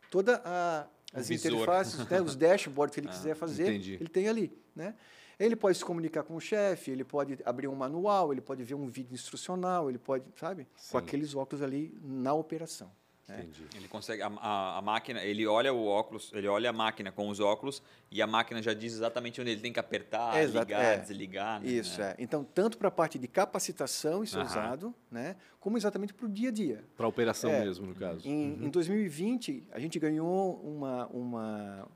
toda 0.09 0.41
a 0.43 0.87
as 1.13 1.29
interfaces, 1.29 2.05
né, 2.09 2.19
os 2.21 2.35
dashboards 2.35 2.93
que 2.95 2.99
ele 3.01 3.07
Ah, 3.07 3.11
quiser 3.11 3.35
fazer, 3.35 3.69
entendi. 3.69 3.93
ele 3.93 4.09
tem 4.09 4.27
ali, 4.27 4.51
né? 4.75 4.95
Ele 5.39 5.55
pode 5.55 5.77
se 5.77 5.85
comunicar 5.85 6.23
com 6.23 6.35
o 6.35 6.39
chefe, 6.41 6.89
ele 6.91 7.03
pode 7.03 7.37
abrir 7.45 7.67
um 7.67 7.75
manual, 7.75 8.31
ele 8.31 8.41
pode 8.41 8.63
ver 8.63 8.73
um 8.75 8.87
vídeo 8.87 9.13
instrucional, 9.13 9.87
ele 9.89 9.99
pode, 9.99 10.25
sabe, 10.35 10.67
Sim. 10.75 10.91
com 10.91 10.97
aqueles 10.97 11.35
óculos 11.35 11.61
ali 11.61 11.95
na 12.03 12.33
operação. 12.33 12.91
É. 13.29 13.39
Entendi. 13.41 13.65
Ele 13.75 13.87
consegue, 13.89 14.21
a, 14.21 14.27
a, 14.27 14.77
a 14.77 14.81
máquina, 14.81 15.21
ele 15.21 15.45
olha 15.45 15.71
o 15.73 15.85
óculos, 15.85 16.31
ele 16.33 16.47
olha 16.47 16.69
a 16.69 16.73
máquina 16.73 17.11
com 17.11 17.27
os 17.27 17.41
óculos 17.41 17.83
e 18.09 18.21
a 18.21 18.25
máquina 18.25 18.61
já 18.63 18.73
diz 18.73 18.93
exatamente 18.93 19.41
onde 19.41 19.51
ele 19.51 19.59
tem 19.59 19.73
que 19.73 19.79
apertar, 19.81 20.41
Exato, 20.41 20.65
ligar, 20.65 20.81
é. 20.83 20.97
desligar. 20.97 21.59
né? 21.61 21.67
Isso, 21.69 22.01
é. 22.01 22.15
Então, 22.17 22.43
tanto 22.45 22.77
para 22.77 22.87
a 22.87 22.91
parte 22.91 23.19
de 23.19 23.27
capacitação 23.27 24.23
isso 24.23 24.39
é 24.39 24.43
usado, 24.43 24.95
né, 25.11 25.35
como 25.59 25.77
exatamente 25.77 26.13
para 26.13 26.25
o 26.25 26.29
dia 26.29 26.47
a 26.49 26.51
dia. 26.53 26.83
Para 26.95 27.05
operação 27.05 27.51
É. 27.51 27.65
mesmo, 27.65 27.85
no 27.85 27.93
caso. 27.93 28.25
Em, 28.25 28.63
em 28.65 28.69
2020, 28.69 29.67
a 29.73 29.79
gente 29.79 29.99
ganhou 29.99 30.55
uma, 30.63 31.05
uma, 31.07 31.83
uma 31.83 31.89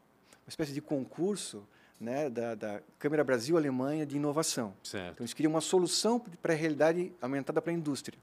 espécie 0.49 0.73
de 0.73 0.82
concurso 0.82 1.65
né, 2.01 2.29
da, 2.31 2.55
da 2.55 2.81
Câmara 2.97 3.23
Brasil-Alemanha 3.23 4.05
de 4.07 4.15
inovação. 4.17 4.73
Certo. 4.83 5.13
Então, 5.13 5.23
eles 5.23 5.33
queriam 5.33 5.51
uma 5.51 5.61
solução 5.61 6.19
para 6.41 6.51
a 6.53 6.55
realidade 6.55 7.13
aumentada 7.21 7.61
para 7.61 7.71
a 7.71 7.75
indústria. 7.75 8.17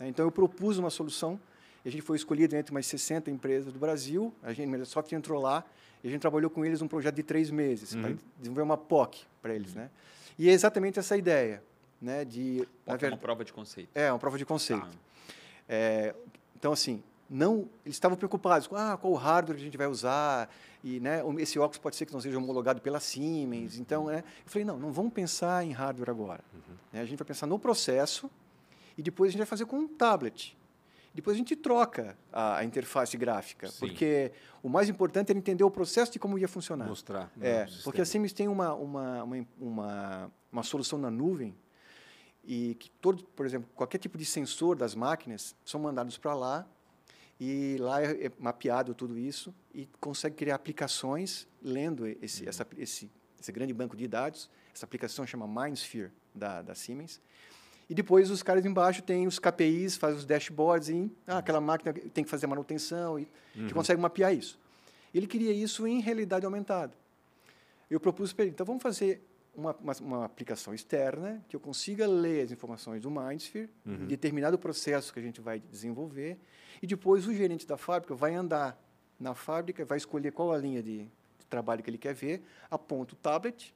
né. 0.00 0.08
Então, 0.08 0.24
eu 0.26 0.32
propus 0.32 0.78
uma 0.78 0.90
solução 0.90 1.40
e 1.84 1.88
a 1.88 1.92
gente 1.92 2.02
foi 2.02 2.16
escolhido 2.16 2.56
entre 2.56 2.72
umas 2.72 2.84
60 2.86 3.30
empresas 3.30 3.72
do 3.72 3.78
Brasil. 3.78 4.34
A 4.42 4.52
gente, 4.52 4.66
a 4.66 4.70
Microsoft 4.72 5.12
entrou 5.12 5.40
lá 5.40 5.64
e 6.02 6.08
a 6.08 6.10
gente 6.10 6.20
trabalhou 6.20 6.50
com 6.50 6.64
eles 6.64 6.82
um 6.82 6.88
projeto 6.88 7.14
de 7.14 7.22
três 7.22 7.50
meses 7.50 7.94
para 7.94 8.08
Uhum. 8.10 8.18
desenvolver 8.38 8.62
uma 8.62 8.76
POC 8.76 9.20
para 9.40 9.54
eles. 9.54 9.74
Né? 9.74 9.88
E 10.36 10.48
é 10.50 10.52
exatamente 10.52 10.98
essa 10.98 11.16
ideia, 11.16 11.62
né, 12.02 12.24
de... 12.24 12.66
Pode 12.84 12.98
ter 12.98 13.08
uma 13.12 13.16
prova 13.16 13.44
de 13.44 13.52
conceito. 13.52 13.88
é, 13.94 14.10
uma 14.10 14.18
prova 14.18 14.36
de 14.36 14.44
conceito. 14.44 14.82
Tá. 14.82 14.92
É, 15.68 16.14
então, 16.56 16.72
assim, 16.72 17.00
não, 17.30 17.68
eles 17.84 17.94
estavam 17.94 18.18
preocupados 18.18 18.66
com 18.66 18.74
ah, 18.74 18.98
qual 19.00 19.14
hardware 19.14 19.56
a 19.56 19.60
gente 19.60 19.78
vai 19.78 19.86
usar, 19.86 20.52
e 20.82 20.98
né, 20.98 21.22
esse 21.38 21.60
óculos 21.60 21.78
pode 21.78 21.94
ser 21.94 22.04
que 22.04 22.12
não 22.12 22.20
seja 22.20 22.36
homologado 22.36 22.80
pela 22.80 22.98
Siemens. 22.98 23.78
Então, 23.78 24.06
né, 24.06 24.24
eu 24.44 24.50
falei, 24.50 24.64
não, 24.64 24.76
não 24.76 24.90
vamos 24.90 25.12
pensar 25.12 25.64
em 25.64 25.70
hardware 25.70 26.10
agora. 26.10 26.42
Né, 26.92 27.00
a 27.00 27.04
gente 27.04 27.16
vai 27.16 27.26
pensar 27.26 27.46
no 27.46 27.56
processo 27.56 28.28
e 28.98 29.02
depois 29.02 29.28
a 29.28 29.30
gente 29.30 29.38
vai 29.38 29.46
fazer 29.46 29.64
com 29.64 29.76
um 29.76 29.86
tablet. 29.86 30.58
Depois 31.14 31.36
a 31.36 31.38
gente 31.38 31.54
troca 31.54 32.16
a, 32.32 32.58
a 32.58 32.64
interface 32.64 33.16
gráfica, 33.16 33.68
Sim. 33.68 33.78
porque 33.78 34.32
o 34.60 34.68
mais 34.68 34.88
importante 34.88 35.30
era 35.30 35.38
entender 35.38 35.62
o 35.62 35.70
processo 35.70 36.12
de 36.12 36.18
como 36.18 36.36
ia 36.36 36.48
funcionar. 36.48 36.88
Mostrar. 36.88 37.30
É, 37.40 37.64
né, 37.64 37.68
o 37.80 37.84
porque 37.84 38.00
a. 38.00 38.04
Siemens 38.04 38.32
tem 38.32 38.48
uma, 38.48 38.74
uma, 38.74 39.22
uma, 39.22 39.46
uma, 39.60 40.32
uma 40.50 40.62
solução 40.64 40.98
na 40.98 41.10
nuvem 41.10 41.54
e 42.44 42.74
que 42.74 42.90
todo, 42.90 43.22
por 43.36 43.46
exemplo, 43.46 43.68
qualquer 43.74 43.98
tipo 43.98 44.18
de 44.18 44.24
sensor 44.24 44.76
das 44.76 44.94
máquinas 44.94 45.54
são 45.64 45.80
mandados 45.80 46.18
para 46.18 46.34
lá 46.34 46.66
e 47.40 47.78
lá 47.78 48.02
é, 48.02 48.26
é 48.26 48.32
mapeado 48.38 48.94
tudo 48.94 49.18
isso 49.18 49.54
e 49.74 49.88
consegue 49.98 50.36
criar 50.36 50.56
aplicações 50.56 51.48
lendo 51.62 52.06
esse, 52.06 52.46
essa, 52.46 52.66
esse, 52.76 53.10
esse 53.40 53.50
grande 53.50 53.72
banco 53.72 53.96
de 53.96 54.06
dados. 54.06 54.50
Essa 54.74 54.84
aplicação 54.84 55.26
chama 55.26 55.48
MindSphere 55.48 56.12
da, 56.34 56.60
da 56.60 56.74
Siemens. 56.74 57.18
E 57.88 57.94
depois 57.94 58.30
os 58.30 58.42
caras 58.42 58.64
embaixo 58.66 59.02
têm 59.02 59.26
os 59.26 59.38
KPIs, 59.38 59.96
fazem 59.96 60.18
os 60.18 60.26
dashboards 60.26 60.90
e 60.90 61.10
ah, 61.26 61.38
aquela 61.38 61.60
máquina 61.60 61.92
tem 61.92 62.22
que 62.22 62.30
fazer 62.30 62.46
manutenção 62.46 63.18
e 63.18 63.26
a 63.56 63.58
gente 63.58 63.74
consegue 63.74 64.00
mapear 64.00 64.34
isso. 64.34 64.58
Ele 65.12 65.26
queria 65.26 65.52
isso 65.52 65.86
em 65.86 66.00
realidade 66.00 66.44
aumentada. 66.44 66.92
Eu 67.90 67.98
propus 67.98 68.32
para 68.32 68.44
ele, 68.44 68.52
então 68.52 68.64
vamos 68.64 68.82
fazer 68.82 69.20
uma, 69.54 69.74
uma, 69.76 69.92
uma, 70.00 70.24
aplicação 70.24 70.72
externa 70.72 71.44
que 71.48 71.56
eu 71.56 71.60
consiga 71.60 72.06
ler 72.06 72.44
as 72.44 72.52
informações 72.52 73.02
do 73.02 73.10
Mindsphere, 73.10 73.70
uhum. 73.84 74.06
determinado 74.06 74.58
processo 74.58 75.12
que 75.12 75.18
a 75.18 75.22
gente 75.22 75.40
vai 75.40 75.60
desenvolver, 75.60 76.38
e 76.82 76.86
depois 76.86 77.26
o 77.26 77.34
gerente 77.34 77.66
da 77.66 77.76
fábrica 77.76 78.14
vai 78.14 78.34
andar 78.34 78.80
na 79.18 79.34
fábrica, 79.34 79.84
vai 79.84 79.98
escolher 79.98 80.32
qual 80.32 80.52
a 80.52 80.58
linha 80.58 80.82
de, 80.82 81.04
de 81.04 81.46
trabalho 81.48 81.82
que 81.82 81.90
ele 81.90 81.98
quer 81.98 82.14
ver, 82.14 82.42
aponta 82.70 83.14
o 83.14 83.16
tablet 83.16 83.74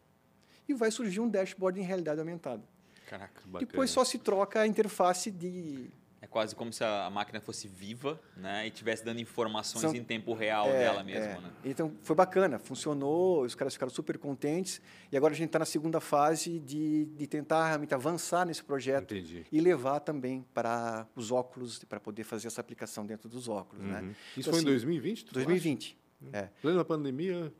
e 0.68 0.74
vai 0.74 0.90
surgir 0.90 1.20
um 1.20 1.28
dashboard 1.28 1.78
em 1.78 1.84
realidade 1.84 2.18
aumentada. 2.18 2.62
Caraca, 3.06 3.42
bacana. 3.44 3.66
Depois 3.66 3.90
só 3.90 4.04
se 4.04 4.18
troca 4.18 4.60
a 4.60 4.66
interface 4.66 5.30
de 5.30 5.90
é 6.24 6.26
quase 6.26 6.56
como 6.56 6.72
se 6.72 6.82
a 6.82 7.10
máquina 7.10 7.38
fosse 7.38 7.68
viva, 7.68 8.18
né? 8.34 8.64
E 8.64 8.68
estivesse 8.68 9.04
dando 9.04 9.20
informações 9.20 9.82
São, 9.82 9.94
em 9.94 10.02
tempo 10.02 10.32
real 10.32 10.66
é, 10.68 10.78
dela 10.78 11.04
mesma, 11.04 11.32
é. 11.32 11.40
né? 11.40 11.50
Então 11.62 11.92
foi 12.02 12.16
bacana, 12.16 12.58
funcionou, 12.58 13.42
os 13.42 13.54
caras 13.54 13.74
ficaram 13.74 13.92
super 13.92 14.16
contentes 14.16 14.80
e 15.12 15.16
agora 15.18 15.34
a 15.34 15.36
gente 15.36 15.48
está 15.48 15.58
na 15.58 15.66
segunda 15.66 16.00
fase 16.00 16.58
de, 16.60 17.04
de 17.04 17.26
tentar 17.26 17.68
realmente 17.68 17.94
avançar 17.94 18.46
nesse 18.46 18.64
projeto 18.64 19.14
Entendi. 19.14 19.44
e 19.52 19.60
levar 19.60 20.00
também 20.00 20.46
para 20.54 21.06
os 21.14 21.30
óculos 21.30 21.84
para 21.84 22.00
poder 22.00 22.24
fazer 22.24 22.46
essa 22.46 22.60
aplicação 22.60 23.04
dentro 23.04 23.28
dos 23.28 23.46
óculos, 23.46 23.84
né? 23.84 24.00
uhum. 24.00 24.06
né? 24.06 24.16
Isso 24.34 24.48
então, 24.48 24.52
foi 24.54 24.60
assim, 24.60 24.68
em 24.68 24.70
2020? 24.70 25.26
2020. 25.30 25.98
Acha? 26.32 26.36
É. 26.38 26.50
Plena 26.62 26.84
pandemia. 26.84 27.52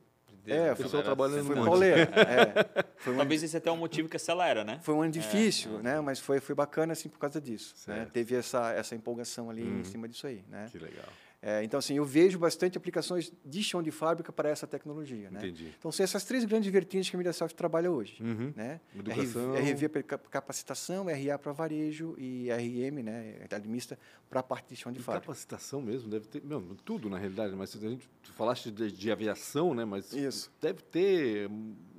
É, 0.47 0.71
o 0.71 0.75
pessoal 0.75 1.03
trabalhando 1.03 1.45
foi 1.45 1.55
muito. 1.55 1.75
É, 1.85 2.83
foi 2.97 3.13
um 3.13 3.17
Talvez 3.17 3.43
esse 3.43 3.55
é 3.55 3.59
até 3.59 3.71
um 3.71 3.77
motivo 3.77 4.09
que 4.09 4.15
acelera, 4.15 4.63
né? 4.63 4.79
Foi 4.81 4.93
um 4.93 5.01
ano 5.01 5.11
difícil, 5.11 5.79
é, 5.79 5.83
né? 5.83 6.01
Mas 6.01 6.19
foi, 6.19 6.39
foi 6.39 6.55
bacana 6.55 6.93
assim 6.93 7.09
por 7.09 7.19
causa 7.19 7.39
disso. 7.39 7.75
Né? 7.87 8.07
Teve 8.11 8.35
essa, 8.35 8.71
essa 8.71 8.95
empolgação 8.95 9.49
ali 9.49 9.63
uhum. 9.63 9.79
em 9.79 9.83
cima 9.83 10.07
disso 10.07 10.27
aí, 10.27 10.43
né? 10.49 10.67
Que 10.71 10.79
legal. 10.79 11.05
É, 11.47 11.63
então, 11.63 11.77
assim, 11.77 11.93
eu 11.93 12.03
vejo 12.03 12.39
bastante 12.39 12.75
aplicações 12.75 13.31
de 13.45 13.61
chão 13.61 13.83
de 13.83 13.91
fábrica 13.91 14.33
para 14.33 14.49
essa 14.49 14.65
tecnologia. 14.65 15.29
Né? 15.29 15.41
Entendi. 15.41 15.71
Então, 15.77 15.91
são 15.91 16.03
essas 16.03 16.23
três 16.23 16.43
grandes 16.43 16.71
vertentes 16.71 17.07
que 17.07 17.15
a 17.15 17.19
Mediasoft 17.19 17.55
trabalha 17.55 17.91
hoje. 17.91 18.17
Uhum. 18.19 18.51
Né? 18.55 18.81
Educação. 18.95 19.53
RV 19.53 19.89
para 19.89 20.03
capacitação, 20.03 21.05
RA 21.05 21.37
para 21.37 21.51
varejo 21.51 22.15
e 22.17 22.49
RM, 22.49 23.03
né, 23.03 23.47
mista, 23.67 23.95
para 24.27 24.39
a 24.39 24.43
parte 24.43 24.69
de 24.69 24.75
chão 24.75 24.91
de 24.91 24.99
e 24.99 25.03
fábrica. 25.03 25.27
capacitação 25.27 25.83
mesmo, 25.83 26.09
deve 26.09 26.25
ter, 26.25 26.41
não, 26.43 26.61
tudo 26.83 27.11
na 27.11 27.19
realidade, 27.19 27.55
mas 27.55 27.75
a 27.75 27.79
gente, 27.79 28.09
tu 28.23 28.33
falaste 28.33 28.71
de, 28.71 28.91
de 28.91 29.11
aviação, 29.11 29.75
né, 29.75 29.85
mas 29.85 30.13
Isso. 30.13 30.51
deve 30.59 30.81
ter 30.81 31.47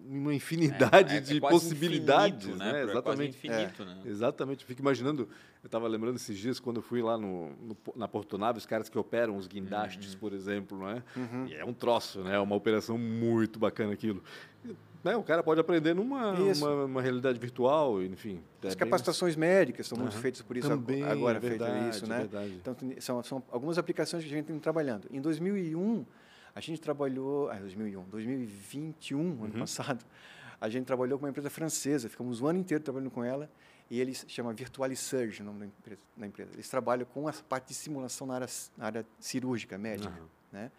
uma 0.09 0.35
infinidade 0.35 1.14
é, 1.14 1.16
é, 1.19 1.21
de 1.21 1.37
é 1.38 1.40
possibilidades, 1.40 2.49
infinito, 2.49 2.59
né? 2.59 2.73
né? 2.73 2.83
Exatamente. 2.83 3.37
infinito, 3.37 3.85
né? 3.85 3.99
Exatamente. 4.05 4.64
Fico 4.64 4.81
imaginando, 4.81 5.29
eu 5.62 5.66
estava 5.66 5.88
lembrando 5.88 6.16
esses 6.16 6.38
dias 6.38 6.61
quando 6.61 6.77
eu 6.77 6.83
fui 6.83 7.03
lá 7.03 7.19
no, 7.19 7.51
no, 7.51 7.77
na 7.95 8.07
Portonave, 8.07 8.59
os 8.59 8.66
caras 8.66 8.88
que 8.88 8.99
operam 8.99 9.37
os 9.37 9.47
guindastes, 9.47 10.14
uhum. 10.14 10.21
por 10.21 10.33
exemplo, 10.33 10.79
né? 10.79 11.03
Uhum. 11.16 11.47
E 11.47 11.55
é 11.55 11.64
um 11.64 11.73
troço, 11.73 12.21
né? 12.21 12.37
É 12.37 12.38
uma 12.38 12.55
operação 12.55 12.97
muito 12.97 13.59
bacana 13.59 13.92
aquilo. 13.92 14.23
Né? 15.07 15.16
O 15.16 15.23
cara 15.23 15.42
pode 15.42 15.61
aprender 15.61 15.95
numa 15.95 16.33
uma, 16.33 16.85
uma, 16.85 17.03
realidade 17.03 17.38
virtual, 17.38 18.03
enfim. 18.03 18.40
É 18.62 18.69
As 18.69 18.75
capacitações 18.75 19.37
bem... 19.37 19.49
médicas 19.49 19.87
são 19.87 19.97
uhum. 19.97 20.05
muito 20.05 20.19
feitas 20.19 20.42
por 20.42 20.57
isso 20.57 20.69
Também, 20.69 21.05
agora, 21.05 21.37
é 21.37 21.40
verdade, 21.40 21.73
feito 21.73 21.97
isso, 21.97 22.07
né? 22.09 22.19
Verdade. 22.19 22.55
Então, 22.61 22.77
são, 22.99 23.23
são 23.23 23.42
algumas 23.51 23.79
aplicações 23.79 24.25
que 24.25 24.31
a 24.31 24.37
gente 24.37 24.47
tem 24.47 24.59
trabalhando. 24.59 25.07
Em 25.11 25.21
2001, 25.21 26.05
a 26.57 26.61
gente 26.61 26.81
trabalhou... 26.81 27.51
Ah, 27.51 27.59
2001, 27.59 28.05
2021, 28.05 29.21
uhum. 29.21 29.45
ano 29.45 29.59
passado, 29.59 30.03
a 30.59 30.71
gente 30.71 30.87
trabalhou 30.87 31.19
com 31.19 31.27
uma 31.27 31.31
empresa 31.31 31.51
francesa, 31.51 32.09
ficamos 32.09 32.40
o 32.40 32.47
ano 32.47 32.59
inteiro 32.59 32.83
trabalhando 32.83 33.11
com 33.11 33.23
ela, 33.23 33.51
e 33.90 34.01
eles 34.01 34.25
chama 34.27 34.55
Virtualisurge, 34.55 35.42
o 35.42 35.45
nome 35.45 35.61
da 35.61 35.66
empresa, 35.66 36.01
da 36.16 36.27
empresa. 36.27 36.51
Eles 36.55 36.66
trabalham 36.66 37.05
com 37.05 37.29
a 37.29 37.33
parte 37.35 37.69
de 37.69 37.75
simulação 37.75 38.27
na 38.27 38.37
área, 38.37 38.49
na 38.75 38.87
área 38.87 39.07
cirúrgica, 39.21 39.77
médica. 39.77 40.19
Uhum. 40.19 40.27
Né? 40.51 40.73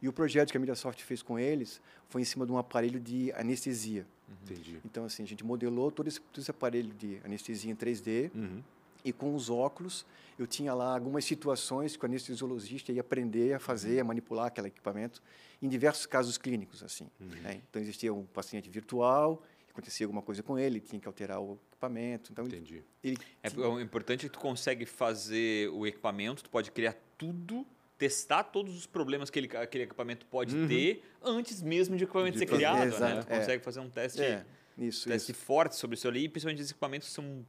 E 0.00 0.08
o 0.08 0.12
projeto 0.12 0.52
que 0.52 0.56
a 0.56 0.60
Mediasoft 0.60 1.02
fez 1.02 1.22
com 1.22 1.36
eles 1.36 1.82
foi 2.08 2.22
em 2.22 2.24
cima 2.24 2.46
de 2.46 2.52
um 2.52 2.58
aparelho 2.58 3.00
de 3.00 3.32
anestesia. 3.32 4.06
Entendi. 4.44 4.78
Então, 4.84 5.04
assim, 5.04 5.24
a 5.24 5.26
gente 5.26 5.44
modelou 5.44 5.90
todo 5.90 6.06
esse, 6.06 6.20
todo 6.20 6.40
esse 6.40 6.50
aparelho 6.52 6.94
de 6.94 7.20
anestesia 7.24 7.72
em 7.72 7.74
3D 7.74 8.30
uhum. 8.32 8.62
E 9.06 9.12
com 9.12 9.34
os 9.34 9.48
óculos 9.48 10.04
eu 10.38 10.46
tinha 10.46 10.74
lá 10.74 10.94
algumas 10.94 11.24
situações 11.24 11.96
que 11.96 12.04
o 12.04 12.06
anestesiologista 12.06 12.92
ia 12.92 13.00
aprender 13.00 13.54
a 13.54 13.58
fazer, 13.58 14.00
a 14.00 14.04
manipular 14.04 14.46
aquele 14.46 14.66
equipamento 14.68 15.22
em 15.62 15.68
diversos 15.68 16.04
casos 16.04 16.36
clínicos, 16.36 16.82
assim. 16.82 17.08
Uhum. 17.18 17.28
Né? 17.42 17.62
Então, 17.70 17.80
existia 17.80 18.12
um 18.12 18.24
paciente 18.26 18.68
virtual, 18.68 19.42
acontecia 19.70 20.04
alguma 20.04 20.20
coisa 20.20 20.42
com 20.42 20.58
ele, 20.58 20.80
tinha 20.80 21.00
que 21.00 21.06
alterar 21.06 21.40
o 21.40 21.58
equipamento. 21.70 22.32
Então, 22.32 22.44
Entendi. 22.44 22.82
Ele, 23.02 23.16
ele 23.42 23.62
é, 23.62 23.66
o 23.66 23.80
importante 23.80 24.26
é 24.26 24.28
que 24.28 24.34
tu 24.34 24.38
consegue 24.38 24.84
fazer 24.84 25.70
o 25.70 25.86
equipamento, 25.86 26.42
tu 26.44 26.50
pode 26.50 26.70
criar 26.70 26.94
tudo 27.16 27.66
testar 27.98 28.44
todos 28.44 28.76
os 28.76 28.86
problemas 28.86 29.30
que 29.30 29.38
ele, 29.38 29.56
aquele 29.56 29.84
equipamento 29.84 30.26
pode 30.26 30.54
uhum. 30.54 30.68
ter 30.68 31.02
antes 31.22 31.62
mesmo 31.62 31.96
de 31.96 32.04
o 32.04 32.06
equipamento 32.06 32.34
de 32.34 32.40
ser 32.40 32.46
criado. 32.46 32.88
Exato, 32.88 33.14
né? 33.14 33.22
Tu 33.22 33.32
é. 33.32 33.38
consegue 33.38 33.64
fazer 33.64 33.80
um 33.80 33.88
teste, 33.88 34.20
é, 34.20 34.44
isso, 34.76 35.08
teste 35.08 35.32
isso. 35.32 35.40
forte 35.40 35.76
sobre 35.76 35.96
isso 35.96 36.06
ali, 36.06 36.28
principalmente 36.28 36.60
os 36.60 36.70
equipamentos 36.70 37.08
que 37.08 37.14
são 37.14 37.42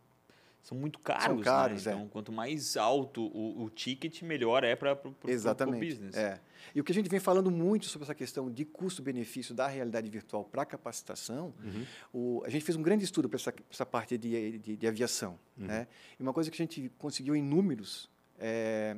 são 0.68 0.78
muito 0.78 1.00
caros. 1.00 1.24
São 1.24 1.40
caros, 1.40 1.86
né? 1.86 1.94
É. 1.94 1.96
Então, 1.96 2.10
quanto 2.10 2.30
mais 2.30 2.76
alto 2.76 3.24
o, 3.24 3.64
o 3.64 3.70
ticket, 3.70 4.22
melhor 4.24 4.66
é 4.66 4.76
para 4.76 5.00
o 5.02 5.72
business. 5.80 6.14
É. 6.14 6.42
E 6.76 6.82
o 6.82 6.84
que 6.84 6.92
a 6.92 6.96
gente 6.96 7.08
vem 7.08 7.22
falando 7.22 7.50
muito 7.50 7.86
sobre 7.86 8.04
essa 8.04 8.14
questão 8.14 8.52
de 8.52 8.66
custo-benefício 8.66 9.56
da 9.56 9.66
realidade 9.66 10.10
virtual 10.10 10.44
para 10.44 10.66
capacitação, 10.66 11.54
uhum. 11.64 11.86
o, 12.12 12.44
a 12.46 12.50
gente 12.50 12.66
fez 12.66 12.76
um 12.76 12.82
grande 12.82 13.06
estudo 13.06 13.30
para 13.30 13.38
essa, 13.38 13.54
essa 13.72 13.86
parte 13.86 14.18
de, 14.18 14.58
de, 14.58 14.76
de 14.76 14.88
aviação. 14.88 15.40
Uhum. 15.58 15.68
Né? 15.68 15.88
E 16.20 16.22
uma 16.22 16.34
coisa 16.34 16.52
que 16.52 16.62
a 16.62 16.66
gente 16.66 16.92
conseguiu 16.98 17.34
em 17.34 17.42
números, 17.42 18.12
é, 18.38 18.98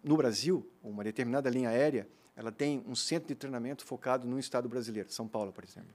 no 0.00 0.16
Brasil, 0.16 0.70
uma 0.80 1.02
determinada 1.02 1.50
linha 1.50 1.70
aérea, 1.70 2.08
ela 2.36 2.52
tem 2.52 2.84
um 2.86 2.94
centro 2.94 3.26
de 3.26 3.34
treinamento 3.34 3.84
focado 3.84 4.28
no 4.28 4.38
estado 4.38 4.68
brasileiro, 4.68 5.10
São 5.10 5.26
Paulo, 5.26 5.52
por 5.52 5.64
exemplo. 5.64 5.92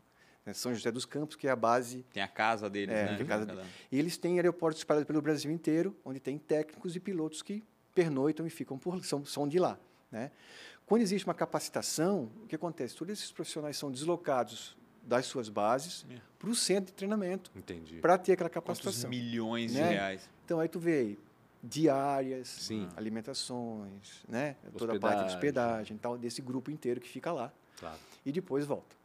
Né, 0.48 0.54
São 0.54 0.74
José 0.74 0.90
dos 0.90 1.04
Campos, 1.04 1.36
que 1.36 1.46
é 1.46 1.52
a 1.52 1.56
base. 1.58 2.06
Tem 2.14 2.24
a 2.24 2.28
casa 2.28 2.70
deles, 2.70 2.96
é, 2.96 3.04
né? 3.04 3.22
A 3.22 3.26
casa 3.26 3.46
deles. 3.46 3.66
E 3.92 4.00
eles 4.00 4.18
têm 4.18 4.38
aeroportos 4.38 4.80
espalhados 4.80 5.06
pelo 5.06 5.22
Brasil 5.22 5.52
inteiro, 5.52 5.94
onde 6.06 6.22
tem 6.22 6.38
técnicos 6.38 6.96
e 6.96 7.02
pilotos 7.02 7.42
que 7.42 7.62
pernoitam 7.94 8.48
e 8.48 8.50
ficam 8.50 8.78
por 8.78 9.04
são, 9.04 9.26
são 9.26 9.46
de 9.46 9.60
lá. 9.60 9.78
Né? 10.10 10.32
Quando 10.86 11.02
existe 11.02 11.28
uma 11.28 11.34
capacitação, 11.34 12.32
o 12.44 12.48
que 12.48 12.56
acontece? 12.56 12.96
Todos 12.96 13.12
esses 13.12 13.30
profissionais 13.30 13.76
são 13.76 13.92
deslocados 13.92 14.78
das 15.04 15.26
suas 15.26 15.50
bases 15.50 16.06
é. 16.10 16.16
para 16.40 16.50
o 16.50 16.56
centro 16.56 16.86
de 16.86 16.94
treinamento 16.94 17.52
para 18.02 18.18
ter 18.18 18.32
aquela 18.32 18.50
capacitação. 18.50 19.02
Quantos 19.02 19.10
milhões 19.10 19.74
né? 19.74 19.84
de 19.84 19.94
reais. 19.96 20.30
Então, 20.46 20.62
aí 20.62 20.70
tu 20.70 20.80
vê 20.80 21.00
aí, 21.00 21.20
diárias, 21.62 22.48
Sim. 22.48 22.88
alimentações, 22.96 24.24
né? 24.30 24.56
toda 24.78 24.96
a 24.96 25.00
parte 25.00 25.28
de 25.28 25.34
hospedagem, 25.34 25.98
tal, 25.98 26.18
desse 26.18 26.42
grupo 26.42 26.72
inteiro 26.72 27.02
que 27.02 27.10
fica 27.10 27.34
lá. 27.34 27.52
Claro. 27.78 28.00
E 28.26 28.32
depois 28.32 28.66
volta. 28.66 28.96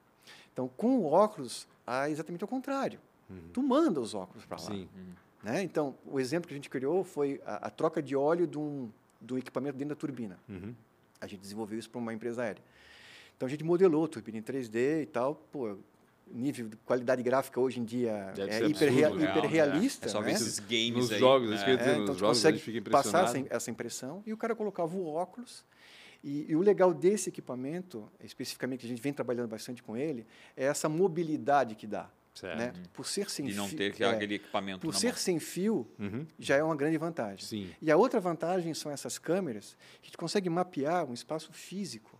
Então, 0.52 0.68
com 0.76 0.98
o 0.98 1.06
óculos, 1.06 1.66
há 1.86 2.10
exatamente 2.10 2.44
o 2.44 2.48
contrário. 2.48 3.00
Uhum. 3.28 3.48
Tu 3.52 3.62
manda 3.62 4.00
os 4.00 4.14
óculos 4.14 4.44
para 4.44 4.58
lá. 4.58 4.66
Sim. 4.66 4.88
Uhum. 4.94 5.12
Né? 5.42 5.62
Então, 5.62 5.94
o 6.06 6.20
exemplo 6.20 6.48
que 6.48 6.54
a 6.54 6.56
gente 6.56 6.70
criou 6.70 7.02
foi 7.02 7.40
a, 7.44 7.66
a 7.66 7.70
troca 7.70 8.02
de 8.02 8.14
óleo 8.14 8.46
de 8.46 8.58
um, 8.58 8.90
do 9.20 9.38
equipamento 9.38 9.76
dentro 9.76 9.94
da 9.94 9.98
turbina. 9.98 10.38
Uhum. 10.48 10.74
A 11.20 11.26
gente 11.26 11.40
desenvolveu 11.40 11.78
isso 11.78 11.90
para 11.90 12.00
uma 12.00 12.12
empresa 12.12 12.42
aérea. 12.42 12.62
Então, 13.36 13.46
a 13.46 13.50
gente 13.50 13.64
modelou 13.64 14.04
a 14.04 14.08
turbina 14.08 14.38
em 14.38 14.42
3D 14.42 15.02
e 15.02 15.06
tal. 15.06 15.34
Pô, 15.50 15.76
nível 16.30 16.68
de 16.68 16.76
qualidade 16.78 17.22
gráfica 17.22 17.60
hoje 17.60 17.80
em 17.80 17.84
dia 17.84 18.32
Deve 18.34 18.50
é 18.50 18.68
hiperrea, 18.68 19.08
absurdo, 19.08 19.24
hiperrealista. 19.24 20.06
É 20.06 20.08
só 20.08 20.20
né? 20.20 20.26
ver 20.26 20.32
esses 20.32 20.58
games 20.58 20.94
nos 20.94 21.12
aí. 21.12 21.18
jogos, 21.18 21.50
né? 21.50 21.56
É, 21.56 21.76
nos 21.76 21.82
então, 21.82 22.14
tu 22.14 22.18
jogos 22.18 22.44
a 22.44 22.50
gente 22.50 22.60
consegue 22.60 22.80
fica 22.80 22.90
passar 22.90 23.32
essa 23.50 23.70
impressão 23.70 24.22
e 24.26 24.32
o 24.32 24.36
cara 24.36 24.54
colocava 24.54 24.94
o 24.94 25.06
óculos 25.06 25.64
e, 26.22 26.50
e, 26.50 26.56
o 26.56 26.60
legal 26.60 26.94
desse 26.94 27.28
equipamento, 27.30 28.10
especificamente 28.22 28.80
que 28.80 28.86
a 28.86 28.88
gente 28.88 29.02
vem 29.02 29.12
trabalhando 29.12 29.48
bastante 29.48 29.82
com 29.82 29.96
ele, 29.96 30.26
é 30.56 30.64
essa 30.64 30.88
mobilidade 30.88 31.74
que 31.74 31.86
dá. 31.86 32.08
Certo. 32.34 32.56
Né? 32.58 32.72
Por 32.94 33.04
ser 33.06 33.28
sem 33.28 33.44
De 33.44 33.54
não 33.54 33.68
fio, 33.68 33.76
ter 33.76 33.92
que 33.94 34.02
é, 34.02 34.08
aquele 34.08 34.36
equipamento 34.36 34.80
por 34.80 34.94
na 34.94 34.98
ser 34.98 35.08
mão. 35.08 35.16
sem 35.16 35.38
fio, 35.38 35.86
Uhum. 35.98 36.26
já 36.38 36.56
é 36.56 36.62
uma 36.62 36.74
grande 36.74 36.96
vantagem. 36.96 37.44
Sim. 37.44 37.70
E 37.80 37.90
a 37.90 37.96
outra 37.96 38.18
vantagem 38.20 38.72
são 38.72 38.90
essas 38.90 39.18
câmeras 39.18 39.76
que 40.00 40.10
tu 40.10 40.16
consegue 40.16 40.48
mapear 40.48 41.04
um 41.04 41.12
espaço 41.12 41.52
físico. 41.52 42.18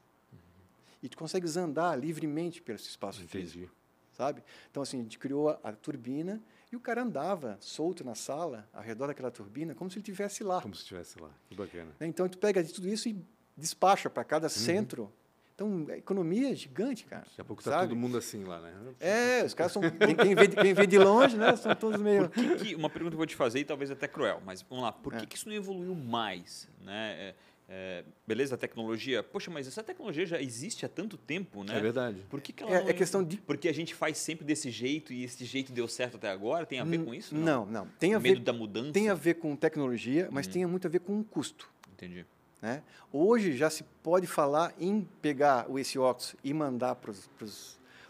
E 1.03 1.09
tu 1.09 1.17
consegues 1.17 1.57
andar 1.57 1.97
livremente 1.99 2.61
pelo 2.61 2.77
espaço 2.77 3.21
físico, 3.27 3.59
Entendi. 3.65 3.71
sabe? 4.12 4.43
Então 4.71 4.83
assim, 4.83 5.01
a 5.01 5.03
gente 5.03 5.19
criou 5.19 5.49
a, 5.49 5.59
a 5.65 5.73
turbina 5.73 6.43
e 6.71 6.77
o 6.77 6.81
cara 6.81 7.03
andava 7.03 7.57
solto 7.61 8.05
na 8.05 8.15
sala, 8.15 8.69
ao 8.73 8.83
redor 8.83 9.07
daquela 9.09 9.31
turbina, 9.31 9.75
como 9.75 9.91
se 9.91 9.97
ele 9.97 10.03
estivesse 10.03 10.45
lá. 10.45 10.61
Como 10.61 10.75
se 10.75 10.83
estivesse 10.83 11.19
lá. 11.21 11.31
Que 11.49 11.55
bacana. 11.55 11.91
Né? 11.99 12.07
Então 12.07 12.29
tu 12.29 12.37
pega 12.38 12.62
tudo 12.62 12.87
isso 12.88 13.09
e 13.09 13.17
despacha 13.57 14.09
para 14.11 14.25
cada 14.25 14.49
centro. 14.49 15.12
Então, 15.55 15.87
a 15.91 15.97
economia 15.99 16.51
é 16.51 16.55
gigante, 16.55 17.05
cara. 17.05 17.25
Daqui 17.25 17.41
a 17.41 17.45
pouco 17.45 17.62
tá 17.62 17.71
sabe? 17.71 17.88
todo 17.88 17.97
mundo 17.97 18.17
assim 18.17 18.43
lá, 18.43 18.59
né? 18.61 18.73
É, 18.99 19.45
os 19.45 19.55
caras 19.55 19.71
são. 19.73 19.83
Quem, 20.25 20.35
vê, 20.35 20.47
de- 20.49 20.57
quem 20.57 20.75
vê 20.75 20.87
de 20.87 20.99
longe, 20.99 21.37
né? 21.37 21.55
São 21.57 21.75
todos 21.75 22.01
meio. 22.01 22.29
Por 22.31 22.43
que 22.43 22.57
que- 22.57 22.75
uma 22.75 22.88
pergunta 22.91 23.11
que 23.11 23.15
eu 23.15 23.19
vou 23.19 23.27
te 23.27 23.37
fazer, 23.37 23.61
e 23.61 23.65
talvez 23.65 23.91
até 23.91 24.09
cruel, 24.09 24.42
mas 24.44 24.63
vamos 24.63 24.83
lá. 24.83 24.90
Por 24.92 25.13
que, 25.15 25.23
É. 25.23 25.27
que 25.27 25.37
isso 25.37 25.48
não 25.48 25.55
evoluiu 25.55 25.94
mais? 25.94 26.67
Né? 26.81 27.13
É, 27.19 27.35
é, 27.69 28.05
beleza, 28.27 28.55
a 28.55 28.59
tecnologia. 28.59 29.23
Poxa, 29.23 29.50
mas 29.50 29.67
essa 29.69 29.83
tecnologia 29.83 30.25
já 30.27 30.40
existe 30.40 30.85
há 30.87 30.88
tanto 30.88 31.17
tempo, 31.19 31.63
né? 31.63 31.77
É 31.77 31.81
verdade. 31.81 32.25
Por 32.31 32.40
que, 32.40 32.53
que 32.53 32.63
ela 32.63 32.73
É, 32.75 32.81
não 32.83 32.88
é 32.88 32.92
questão 32.94 33.23
de. 33.23 33.37
Porque 33.37 33.69
a 33.69 33.75
gente 33.75 33.94
faz 33.94 34.17
sempre 34.19 34.44
desse 34.46 34.71
jeito 34.71 35.13
e 35.13 35.23
esse 35.23 35.44
jeito 35.44 35.71
deu 35.71 35.87
certo 35.87 36.17
até 36.17 36.31
agora? 36.31 36.65
Tem 36.67 36.81
a 36.81 36.85
ver 36.85 37.05
com 37.05 37.15
isso? 37.15 37.35
Não, 37.37 37.67
não. 37.67 37.87
Tem 38.00 38.15
a 38.15 38.19
Medo 38.21 38.38
ver, 38.38 38.44
da 38.44 38.53
mudança? 38.55 38.90
tem 38.92 39.11
a 39.11 39.15
ver 39.15 39.35
com 39.35 39.55
tecnologia, 39.55 40.29
mas 40.33 40.46
Uhum. 40.46 40.53
tem 40.53 40.67
muito 40.67 40.87
a 40.87 40.90
ver 40.90 41.00
com 41.00 41.21
o 41.21 41.25
custo. 41.25 41.71
Entendi. 41.92 42.25
Né? 42.63 42.81
Hoje 43.13 43.56
já 43.56 43.69
se 43.69 43.83
pode 44.04 44.27
falar 44.29 44.73
em 44.79 45.06
pegar 45.21 45.67
esse 45.77 45.98
óculos 45.98 46.37
e 46.44 46.54
mandar 46.54 46.94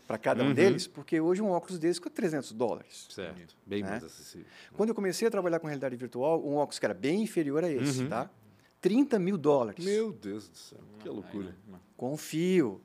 para 0.06 0.18
cada 0.18 0.44
um 0.44 0.48
Uhum. 0.48 0.54
deles, 0.54 0.86
porque 0.86 1.18
hoje 1.18 1.40
um 1.40 1.48
óculos 1.50 1.78
desse 1.78 1.98
custa 1.98 2.14
300 2.14 2.52
dólares. 2.52 3.06
Certo. 3.10 3.56
Bem 3.64 3.82
Né? 3.82 3.88
mais 3.92 4.04
acessível. 4.04 4.46
Quando 4.74 4.90
eu 4.90 4.94
comecei 4.94 5.26
a 5.26 5.30
trabalhar 5.30 5.58
com 5.58 5.66
realidade 5.66 5.96
virtual, 5.96 6.44
um 6.46 6.56
óculos 6.56 6.78
que 6.78 6.84
era 6.84 6.92
bem 6.94 7.22
inferior 7.22 7.64
a 7.64 7.70
esse, 7.70 8.02
Uhum. 8.02 8.08
tá? 8.10 8.30
30 8.80 9.18
mil 9.18 9.38
dólares. 9.38 9.82
Meu 9.82 10.12
Deus 10.12 10.48
do 10.48 10.56
céu, 10.58 10.80
que 10.98 11.08
loucura. 11.08 11.56
Com 11.96 12.14
fio, 12.16 12.80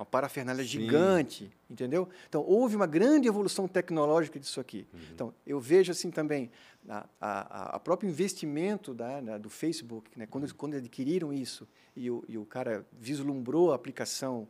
uma 0.00 0.06
parafernália 0.06 0.64
Sim. 0.64 0.70
gigante, 0.70 1.52
entendeu? 1.68 2.08
Então, 2.26 2.42
houve 2.42 2.74
uma 2.74 2.86
grande 2.86 3.28
evolução 3.28 3.68
tecnológica 3.68 4.40
disso 4.40 4.58
aqui. 4.58 4.86
Uhum. 4.94 5.00
Então, 5.12 5.34
eu 5.46 5.60
vejo 5.60 5.92
assim 5.92 6.10
também, 6.10 6.50
a, 6.88 7.06
a, 7.20 7.76
a 7.76 7.78
próprio 7.80 8.08
investimento 8.08 8.94
da, 8.94 9.20
da- 9.20 9.36
do 9.38 9.50
Facebook, 9.50 10.10
né? 10.18 10.26
quando, 10.26 10.52
quando 10.54 10.74
adquiriram 10.74 11.30
isso 11.34 11.68
e 11.94 12.10
o, 12.10 12.24
e 12.26 12.38
o 12.38 12.46
cara 12.46 12.86
vislumbrou 12.98 13.72
a 13.72 13.74
aplicação, 13.74 14.48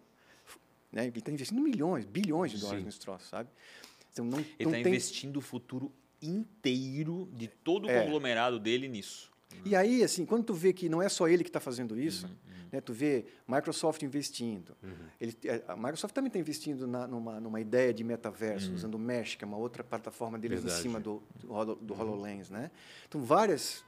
né? 0.92 1.06
ele 1.08 1.18
está 1.18 1.32
investindo 1.32 1.60
milhões, 1.60 2.04
bilhões 2.04 2.52
de 2.52 2.58
dólares 2.58 2.80
Sim. 2.82 2.86
nesse 2.86 3.00
troço, 3.00 3.26
sabe? 3.28 3.48
Então, 4.12 4.24
não, 4.24 4.38
Ele 4.38 4.46
está 4.58 4.70
tem... 4.70 4.80
investindo 4.86 5.36
o 5.38 5.40
futuro 5.40 5.90
inteiro 6.22 7.28
de 7.32 7.48
todo 7.48 7.86
o 7.86 7.90
É. 7.90 8.00
conglomerado 8.04 8.60
dele 8.60 8.86
nisso. 8.88 9.30
E 9.64 9.74
aí, 9.76 10.02
assim, 10.02 10.24
quando 10.24 10.44
tu 10.44 10.54
vê 10.54 10.72
que 10.72 10.88
não 10.88 11.02
é 11.02 11.08
só 11.08 11.28
ele 11.28 11.42
que 11.44 11.50
está 11.50 11.60
fazendo 11.60 11.98
isso, 11.98 12.26
Uhum, 12.26 12.32
né, 12.72 12.80
tu 12.80 12.92
vê 12.92 13.24
Microsoft 13.46 14.00
investindo, 14.02 14.76
ele, 15.20 15.36
é, 15.44 15.62
a 15.68 15.76
Microsoft 15.76 16.14
também 16.14 16.28
está 16.28 16.38
investindo 16.38 16.86
na, 16.86 17.06
numa, 17.06 17.40
numa 17.40 17.60
ideia 17.60 17.92
de 17.92 18.02
metaverso, 18.04 18.72
usando 18.72 18.94
o 18.94 18.98
Mesh, 18.98 19.34
que 19.34 19.44
é 19.44 19.46
uma 19.46 19.56
outra 19.58 19.82
plataforma 19.84 20.38
deles 20.38 20.60
Verdade. 20.62 20.78
em 20.80 20.82
cima 20.82 21.00
do, 21.00 21.22
do, 21.42 21.52
Holo- 21.52 21.74
do 21.76 21.94
HoloLens, 21.94 22.48
né? 22.48 22.70
Então, 23.08 23.20
várias 23.22 23.84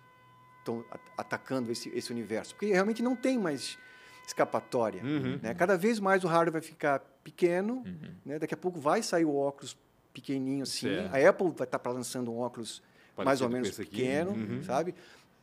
estão 0.59 0.85
atacando 1.17 1.73
esse, 1.73 1.89
esse 1.91 2.13
universo, 2.13 2.55
porque 2.55 2.73
realmente 2.73 3.03
não 3.03 3.17
tem 3.17 3.39
mais 3.39 3.79
escapatória. 4.27 5.03
Uhum. 5.03 5.39
Né? 5.43 5.55
Cada 5.55 5.77
vez 5.77 5.99
mais 5.99 6.23
o 6.25 6.29
hardware 6.29 6.53
vai 6.53 6.63
ficar 6.63 7.01
pequeno, 7.25 7.83
Uhum. 7.85 8.15
né? 8.25 8.39
daqui 8.39 8.55
a 8.55 8.57
pouco 8.57 8.79
vai 8.81 9.03
sair 9.03 9.25
o 9.25 9.35
óculos 9.35 9.77
pequenininho 10.13 10.63
assim, 10.65 10.89
Certo. 10.89 11.15
a 11.15 11.29
Apple 11.29 11.51
vai 11.57 11.67
estar 11.67 11.81
lançando 11.91 12.31
um 12.33 12.39
óculos 12.39 12.83
mais 13.17 13.41
Parecido 13.41 13.45
ou 13.45 13.51
com 13.51 13.55
menos 13.55 13.77
pequeno, 13.77 14.31
Uhum. 14.33 14.63
sabe? 14.63 14.95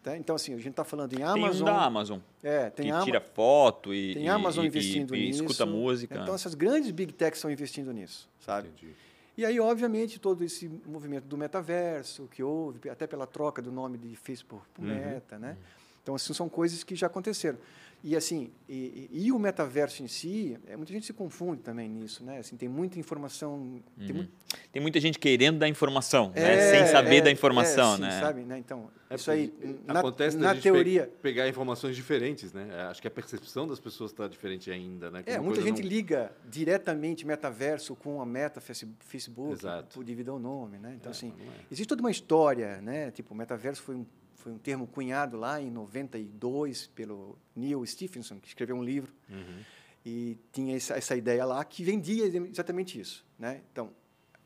Tá? 0.01 0.15
Então, 0.17 0.35
assim, 0.35 0.53
a 0.53 0.57
gente 0.57 0.69
está 0.69 0.85
falando 0.85 1.11
em 1.13 1.17
Tem 1.17 1.25
Amazon. 1.25 1.61
um 1.61 1.65
da 1.65 1.81
Amazon, 1.83 2.19
É, 2.41 2.69
tem 2.69 2.85
que 2.85 2.91
Ama- 2.91 3.03
tira 3.03 3.19
foto 3.19 3.93
e, 3.93 4.13
tem 4.13 4.29
Amazon 4.29 4.63
e- 4.63 4.67
investindo 4.67 5.13
e, 5.15 5.19
e 5.19 5.27
nisso. 5.27 5.41
escuta 5.43 5.65
música. 5.65 6.17
Então, 6.21 6.33
essas 6.33 6.53
grandes 6.55 6.89
big 6.91 7.11
techs 7.11 7.37
estão 7.39 7.51
investindo 7.51 7.91
nisso, 7.91 8.29
sabe? 8.39 8.69
Entendi. 8.69 8.93
E 9.37 9.45
aí, 9.45 9.59
obviamente, 9.59 10.17
todo 10.19 10.43
esse 10.43 10.69
movimento 10.85 11.25
do 11.25 11.37
metaverso 11.37 12.27
que 12.31 12.41
houve, 12.41 12.89
até 12.89 13.05
pela 13.07 13.27
troca 13.27 13.61
do 13.61 13.71
nome 13.71 13.97
de 13.97 14.15
Facebook 14.15 14.63
por 14.73 14.83
Uhum. 14.85 14.89
Meta, 14.95 15.37
né? 15.37 15.57
Então, 16.01 16.15
assim, 16.15 16.33
são 16.33 16.47
coisas 16.49 16.83
que 16.83 16.95
já 16.95 17.07
aconteceram. 17.07 17.57
E, 18.01 18.15
assim, 18.15 18.49
e, 18.67 19.09
e- 19.11 19.25
e 19.25 19.31
o 19.31 19.37
metaverso 19.37 20.01
em 20.01 20.07
si, 20.07 20.57
é, 20.67 20.77
muita 20.77 20.93
gente 20.93 21.05
se 21.05 21.11
confunde 21.11 21.61
também 21.61 21.89
nisso, 21.89 22.23
né? 22.23 22.37
Assim, 22.39 22.55
tem 22.55 22.69
muita 22.69 22.97
informação... 22.97 23.81
Tem 23.97 24.07
Uhum. 24.11 24.15
muito, 24.15 24.31
Tem 24.71 24.81
muita 24.81 24.99
gente 25.01 25.19
querendo 25.19 25.59
dar 25.59 25.67
informação, 25.67 26.31
né? 26.33 26.55
É, 26.55 26.71
sem 26.77 26.85
saber 26.93 27.17
é, 27.17 27.21
da 27.23 27.31
informação, 27.31 27.93
é, 27.93 27.95
sim, 27.97 28.01
né? 28.03 28.19
sabe? 28.21 28.41
né? 28.43 28.57
Então, 28.57 28.89
É 29.09 29.15
isso 29.15 29.29
aí, 29.29 29.53
na, 29.85 29.99
acontece 29.99 30.37
na 30.37 30.53
gente 30.53 30.63
teoria... 30.63 31.03
pe- 31.07 31.11
pegar 31.23 31.49
informações 31.49 31.93
diferentes, 31.95 32.53
né? 32.53 32.69
Acho 32.89 33.01
que 33.01 33.07
a 33.07 33.11
percepção 33.11 33.67
das 33.67 33.81
pessoas 33.81 34.11
está 34.11 34.27
diferente 34.29 34.71
ainda, 34.71 35.11
né? 35.11 35.21
Que 35.21 35.31
É, 35.31 35.39
muita 35.39 35.61
gente 35.61 35.81
não- 35.81 35.89
liga 35.89 36.31
diretamente 36.49 37.25
metaverso 37.27 37.95
com 37.97 38.21
a 38.21 38.25
meta 38.25 38.61
face- 38.61 38.87
Facebook, 38.99 39.53
Exato. 39.53 39.95
por 39.95 40.05
devido 40.05 40.29
ao 40.31 40.39
nome, 40.39 40.77
né? 40.77 40.93
Então, 40.95 41.09
É, 41.09 41.11
assim, 41.11 41.33
é. 41.37 41.63
existe 41.71 41.87
toda 41.87 42.01
uma 42.01 42.11
história, 42.11 42.79
né? 42.81 43.11
Tipo, 43.11 43.33
o 43.33 43.37
metaverso 43.37 43.81
foi 43.81 43.95
um, 43.95 44.05
foi 44.39 44.51
um 44.53 44.57
termo 44.57 44.87
cunhado 44.87 45.37
lá 45.37 45.61
em 45.61 45.69
92 45.69 46.87
pelo 46.87 47.37
Neil 47.55 47.85
Stephenson, 47.85 48.39
que 48.39 48.47
escreveu 48.47 48.75
um 48.75 48.83
livro 48.83 49.11
Uhum. 49.29 49.61
e 50.05 50.37
tinha 50.51 50.75
essa, 50.75 50.95
essa 50.95 51.15
ideia 51.15 51.45
lá 51.45 51.63
que 51.63 51.83
vendia 51.83 52.25
exatamente 52.25 52.99
isso, 52.99 53.25
né? 53.37 53.61
Então, 53.71 53.91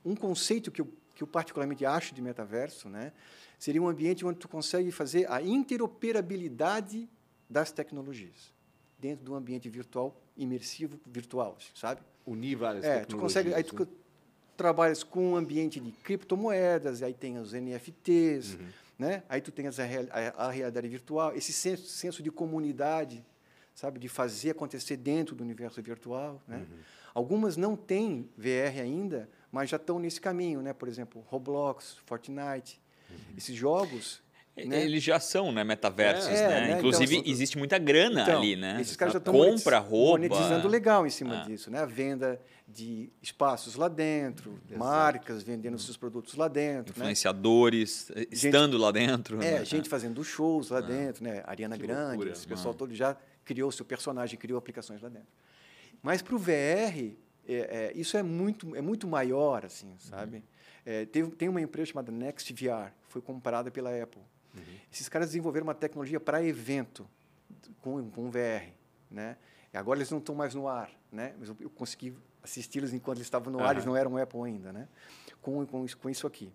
um 0.03 0.15
conceito 0.15 0.71
que 0.71 0.81
eu, 0.81 0.91
que 1.15 1.21
eu 1.23 1.27
particularmente 1.27 1.85
acho 1.85 2.13
de 2.13 2.21
metaverso, 2.21 2.89
né? 2.89 3.13
Seria 3.59 3.81
um 3.81 3.87
ambiente 3.87 4.25
onde 4.25 4.39
tu 4.39 4.47
consegue 4.47 4.91
fazer 4.91 5.29
a 5.31 5.41
interoperabilidade 5.41 7.07
das 7.49 7.71
tecnologias 7.71 8.51
dentro 8.99 9.23
do 9.23 9.35
ambiente 9.35 9.69
virtual, 9.69 10.19
imersivo 10.35 10.99
virtual, 11.05 11.57
sabe? 11.75 12.01
Unir 12.25 12.57
várias 12.57 12.83
É, 12.85 13.05
tu 13.05 13.17
consegue, 13.17 13.53
aí 13.53 13.63
tu 13.63 13.67
tecnologias, 13.75 13.97
co- 13.99 14.03
trabalhas 14.57 15.03
com 15.03 15.31
um 15.33 15.35
ambiente 15.35 15.79
de 15.79 15.91
criptomoedas, 15.91 17.03
aí 17.03 17.13
tem 17.13 17.37
os 17.37 17.53
NFTs, 17.53 18.53
Uhum. 18.55 18.67
Né? 18.97 19.23
Aí 19.27 19.41
tu 19.41 19.51
tem 19.51 19.67
as, 19.67 19.79
a, 19.79 19.83
real- 19.83 20.07
a- 20.11 20.47
a 20.47 20.51
realidade 20.51 20.87
virtual, 20.87 21.35
esse 21.35 21.51
senso, 21.53 21.85
senso 21.87 22.23
de 22.23 22.31
comunidade, 22.31 23.25
sabe, 23.75 23.99
de 23.99 24.07
fazer 24.07 24.51
acontecer 24.51 24.97
dentro 24.97 25.35
do 25.35 25.43
universo 25.43 25.81
virtual, 25.81 26.41
né? 26.47 26.57
Uhum. 26.57 26.77
Algumas 27.13 27.55
não 27.57 27.75
têm 27.75 28.27
VR 28.37 28.81
ainda, 28.81 29.29
mas 29.51 29.69
já 29.69 29.77
estão 29.77 29.99
nesse 29.99 30.19
caminho, 30.19 30.61
né? 30.61 30.73
Por 30.73 30.87
exemplo, 30.87 31.21
Roblox, 31.27 31.97
Fortnite, 32.05 32.81
Uhum. 33.09 33.17
esses 33.37 33.55
jogos, 33.55 34.22
né? 34.55 34.83
Eles 34.83 35.01
já 35.03 35.19
são, 35.19 35.51
né, 35.51 35.63
metaversos, 35.63 36.27
É, 36.29 36.47
né? 36.47 36.47
né? 36.47 36.65
Então, 36.67 36.77
Inclusive, 36.79 37.15
são- 37.15 37.23
existe 37.25 37.57
muita 37.57 37.77
grana 37.77 38.21
Então, 38.21 38.37
ali, 38.37 38.55
né? 38.55 38.79
Esses 38.79 38.95
caras 38.95 39.13
já 39.13 39.17
estão 39.17 39.33
Compra, 39.33 39.79
rouba. 39.79 40.11
monetizando 40.19 40.67
legal 40.67 41.07
em 41.07 41.09
cima 41.09 41.41
Ah. 41.41 41.43
disso, 41.45 41.71
né? 41.71 41.79
A 41.79 41.85
venda 41.85 42.39
de 42.67 43.09
espaços 43.21 43.75
lá 43.75 43.87
dentro, 43.87 44.59
Exato. 44.67 44.77
marcas 44.79 45.43
vendendo 45.43 45.77
seus 45.79 45.97
produtos 45.97 46.35
lá 46.35 46.47
dentro, 46.47 46.93
né? 46.97 47.05
Influenciadores, 47.05 48.11
eh, 48.15 48.27
estando 48.31 48.77
lá 48.77 48.91
dentro. 48.91 49.41
É, 49.41 49.59
né? 49.59 49.65
gente 49.65 49.89
fazendo 49.89 50.23
shows 50.23 50.69
lá 50.69 50.81
dentro, 50.81 51.23
né? 51.23 51.43
Ariana 51.45 51.75
Que 51.77 51.83
Grande, 51.87 52.09
loucura. 52.09 52.31
esse 52.31 52.47
pessoal 52.47 52.73
Ah. 52.73 52.77
todo 52.77 52.93
já 52.93 53.17
criou 53.43 53.71
seu 53.71 53.85
personagem, 53.85 54.37
criou 54.37 54.57
aplicações 54.57 55.01
lá 55.01 55.09
dentro. 55.09 55.27
Mas 56.01 56.21
para 56.21 56.35
o 56.35 56.37
VR, 56.37 57.15
é, 57.47 57.53
é, 57.53 57.91
isso 57.95 58.15
é 58.17 58.23
muito, 58.23 58.75
é 58.75 58.81
muito 58.81 59.07
maior, 59.07 59.65
assim, 59.65 59.93
sabe? 59.97 60.43
É, 60.85 61.05
teve, 61.05 61.31
tem 61.31 61.49
uma 61.49 61.61
empresa 61.61 61.91
chamada 61.91 62.11
Next 62.11 62.51
VR, 62.53 62.91
que 63.05 63.11
foi 63.11 63.21
comprada 63.21 63.71
pela 63.71 63.89
Apple. 63.89 64.21
Esses 64.91 65.09
caras 65.09 65.29
desenvolveram 65.29 65.65
uma 65.67 65.73
tecnologia 65.75 66.19
para 66.19 66.43
evento 66.43 67.07
com, 67.81 68.09
com 68.11 68.29
VR, 68.29 68.69
né? 69.09 69.37
E 69.73 69.77
agora 69.77 69.97
eles 69.99 70.09
não 70.11 70.19
estão 70.19 70.35
mais 70.35 70.53
no 70.53 70.67
ar, 70.67 70.91
né? 71.11 71.33
Mas 71.39 71.49
eu, 71.49 71.57
eu 71.59 71.69
consegui 71.69 72.15
assisti-los 72.43 72.93
enquanto 72.93 73.17
eles 73.17 73.25
estavam 73.27 73.51
no 73.51 73.59
ar, 73.59 73.71
eles 73.71 73.85
não 73.85 73.95
eram 73.95 74.17
Apple 74.17 74.41
ainda, 74.43 74.71
né? 74.73 74.87
Com, 75.41 75.65
com, 75.65 75.83
isso- 75.85 75.97
com 75.97 76.09
isso 76.09 76.27
aqui. 76.27 76.51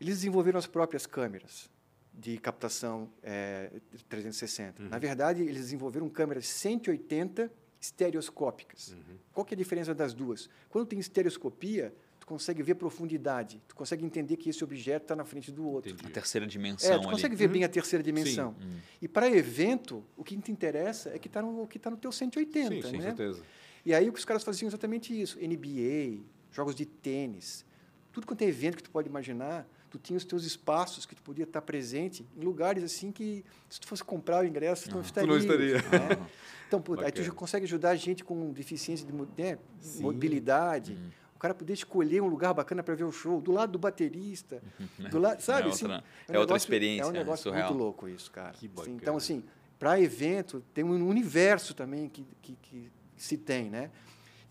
Eles 0.00 0.16
desenvolveram 0.16 0.58
as 0.58 0.66
próprias 0.66 1.06
câmeras 1.06 1.70
de 2.12 2.36
captação 2.38 3.08
eh, 3.22 3.70
360. 4.08 4.82
Na 4.82 4.98
verdade, 4.98 5.42
eles 5.42 5.56
desenvolveram 5.62 6.08
câmeras 6.08 6.46
180 6.46 7.50
estereoscópicas. 7.80 8.88
Uhum. 8.92 9.16
Qual 9.32 9.44
que 9.44 9.54
é 9.54 9.56
a 9.56 9.58
diferença 9.58 9.94
das 9.94 10.12
duas? 10.14 10.48
Quando 10.68 10.86
tem 10.86 10.98
estereoscopia, 10.98 11.94
tu 12.24 12.26
consegue 12.26 12.62
ver 12.62 12.74
profundidade, 12.76 13.62
tu 13.68 13.76
consegue 13.76 14.02
entender 14.02 14.38
que 14.38 14.48
esse 14.48 14.64
objeto 14.64 15.02
está 15.02 15.14
na 15.14 15.26
frente 15.26 15.52
do 15.52 15.68
outro. 15.68 15.92
Entendi. 15.92 16.08
A 16.08 16.14
terceira 16.14 16.46
dimensão 16.46 16.90
É, 16.90 16.94
tu 16.94 17.00
ali. 17.02 17.10
consegue 17.10 17.36
ver 17.36 17.48
bem 17.48 17.64
a 17.64 17.68
terceira 17.68 18.02
dimensão. 18.02 18.56
Hum. 18.62 18.78
E 19.00 19.06
para 19.06 19.28
evento, 19.28 20.02
o 20.16 20.24
que 20.24 20.34
te 20.38 20.50
interessa 20.50 21.10
é 21.10 21.18
que 21.18 21.28
está 21.28 21.42
no, 21.42 21.62
o 21.62 21.66
que 21.66 21.78
tá 21.78 21.90
no 21.90 21.98
teu 21.98 22.10
180, 22.10 22.74
Sim, 22.76 22.80
com 22.80 22.96
né? 22.96 23.02
certeza. 23.02 23.42
E 23.84 23.92
aí 23.92 24.08
os 24.08 24.24
caras 24.24 24.42
faziam 24.42 24.66
exatamente 24.66 25.20
isso. 25.20 25.38
NBA, 25.38 26.24
jogos 26.50 26.74
de 26.74 26.86
tênis, 26.86 27.62
tudo 28.10 28.26
quanto 28.26 28.40
é 28.40 28.46
evento 28.46 28.78
que 28.78 28.82
tu 28.84 28.90
pode 28.90 29.06
imaginar, 29.06 29.68
tu 29.90 29.98
tinha 29.98 30.16
os 30.16 30.24
teus 30.24 30.44
espaços 30.46 31.04
que 31.04 31.14
tu 31.14 31.22
podia 31.22 31.44
estar 31.44 31.60
presente 31.60 32.26
em 32.34 32.42
lugares 32.42 32.82
assim 32.82 33.12
que 33.12 33.44
se 33.68 33.78
tu 33.78 33.86
fosse 33.86 34.02
comprar 34.02 34.42
o 34.42 34.46
ingresso, 34.46 34.88
tu 34.88 34.94
não 34.94 35.02
estaria. 35.02 35.28
não 35.28 35.36
estaria. 35.36 35.74
né? 35.76 36.26
Então, 36.66 36.80
pô, 36.80 36.98
aí 36.98 37.12
tu 37.12 37.32
consegue 37.34 37.66
ajudar 37.66 37.90
a 37.90 37.94
gente 37.94 38.24
com 38.24 38.50
deficiência 38.50 39.06
de 39.06 39.12
né, 39.12 39.58
mobilidade. 40.00 40.94
Hum. 40.94 41.10
O 41.44 41.46
cara 41.46 41.52
poder 41.54 41.74
escolher 41.74 42.22
um 42.22 42.26
lugar 42.26 42.54
bacana 42.54 42.82
para 42.82 42.94
ver 42.94 43.04
o 43.04 43.12
show, 43.12 43.38
do 43.38 43.52
lado 43.52 43.72
do 43.72 43.78
baterista, 43.78 44.62
do 45.10 45.18
lado, 45.18 45.42
sabe? 45.42 45.68
É 45.68 45.72
assim, 45.72 45.84
outra- 45.84 45.98
um 45.98 46.00
é 46.00 46.38
outra 46.38 46.40
negócio- 46.40 46.56
experiência, 46.56 47.02
É 47.02 47.06
um 47.06 47.12
né? 47.12 47.18
negócio 47.18 47.42
Surreal. 47.42 47.68
muito 47.68 47.78
louco 47.82 48.08
isso, 48.08 48.30
cara. 48.30 48.52
Que 48.54 48.70
Assim, 48.78 48.92
então, 48.92 49.16
assim, 49.18 49.44
para 49.78 50.00
evento, 50.00 50.64
tem 50.72 50.82
um 50.82 51.06
universo 51.06 51.74
também 51.74 52.08
que, 52.08 52.26
que, 52.40 52.56
que 52.62 52.90
se 53.14 53.36
tem, 53.36 53.68
né? 53.68 53.90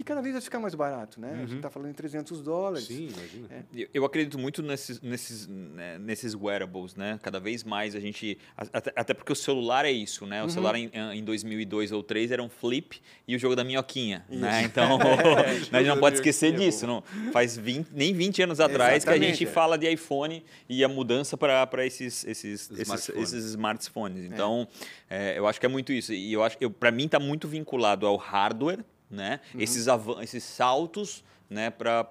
E 0.04 0.06
cada 0.06 0.22
vez 0.22 0.34
vai 0.34 0.42
ficar 0.42 0.60
mais 0.60 0.76
barato, 0.76 1.22
né? 1.22 1.32
A 1.32 1.38
gente 1.38 1.52
Uhum. 1.52 1.56
está 1.56 1.70
falando 1.70 1.90
em 1.90 1.94
300 1.94 2.42
dólares. 2.42 2.88
Sim, 2.88 3.08
imagina. 3.08 3.48
É. 3.50 3.64
Eu- 3.74 3.88
Eu 3.94 4.04
acredito 4.06 4.38
muito 4.38 4.62
nesses, 4.62 5.00
nesses, 5.00 5.48
né, 5.48 5.98
nesses 5.98 6.36
wearables, 6.36 6.94
né? 6.94 7.18
Cada 7.24 7.40
vez 7.40 7.64
mais 7.64 7.96
a 7.96 8.02
gente... 8.02 8.38
Até, 8.58 8.92
até 8.98 9.14
porque 9.14 9.32
o 9.32 9.36
celular 9.36 9.86
é 9.86 9.92
isso, 9.92 10.26
né? 10.26 10.42
O 10.42 10.44
Uhum. 10.44 10.50
celular 10.50 10.76
em, 10.76 10.92
em 11.14 11.24
2002 11.24 11.94
ou 11.94 12.00
2003 12.02 12.32
era 12.32 12.44
um 12.44 12.50
flip 12.50 13.02
e 13.26 13.34
o 13.34 13.40
jogo 13.40 13.56
da 13.56 13.64
minhoquinha, 13.64 14.26
né? 14.28 14.64
Então, 14.74 15.00
É, 15.02 15.52
a 15.72 15.80
gente 15.80 15.88
não 15.88 16.00
pode 16.02 16.16
esquecer 16.18 16.54
é 16.54 16.58
disso. 16.58 16.86
Não, 16.86 17.02
faz 17.32 17.56
20, 17.56 17.88
nem 17.94 18.14
20 18.14 18.42
anos 18.44 18.60
atrás 18.60 19.06
que 19.06 19.10
a 19.10 19.14
Exatamente, 19.14 19.38
gente 19.40 19.48
é. 19.50 19.54
fala 19.54 19.78
de 19.78 19.90
iPhone 19.90 20.44
e 20.68 20.84
a 20.84 20.90
mudança 20.90 21.38
para 21.38 21.86
esses, 21.86 22.26
esses, 22.26 22.70
esses, 22.70 22.80
Smartphones. 22.80 23.24
esses 23.34 23.46
smartphones. 23.52 24.26
Então, 24.26 24.68
é, 25.10 25.38
eu 25.38 25.48
acho 25.48 25.62
que 25.62 25.66
é 25.66 25.70
muito 25.70 25.94
isso. 25.94 26.12
E 26.14 26.34
eu 26.34 26.44
acho 26.44 26.58
que 26.58 26.68
para 26.70 26.92
mim 26.92 27.06
está 27.06 27.20
muito 27.22 27.48
vinculado 27.48 28.06
ao 28.06 28.18
hardware, 28.18 28.84
né? 29.10 29.40
Esses, 29.58 29.88
avan- 29.88 30.22
esses 30.24 30.44
saltos 30.44 31.24
né, 31.50 31.70
para 31.70 32.08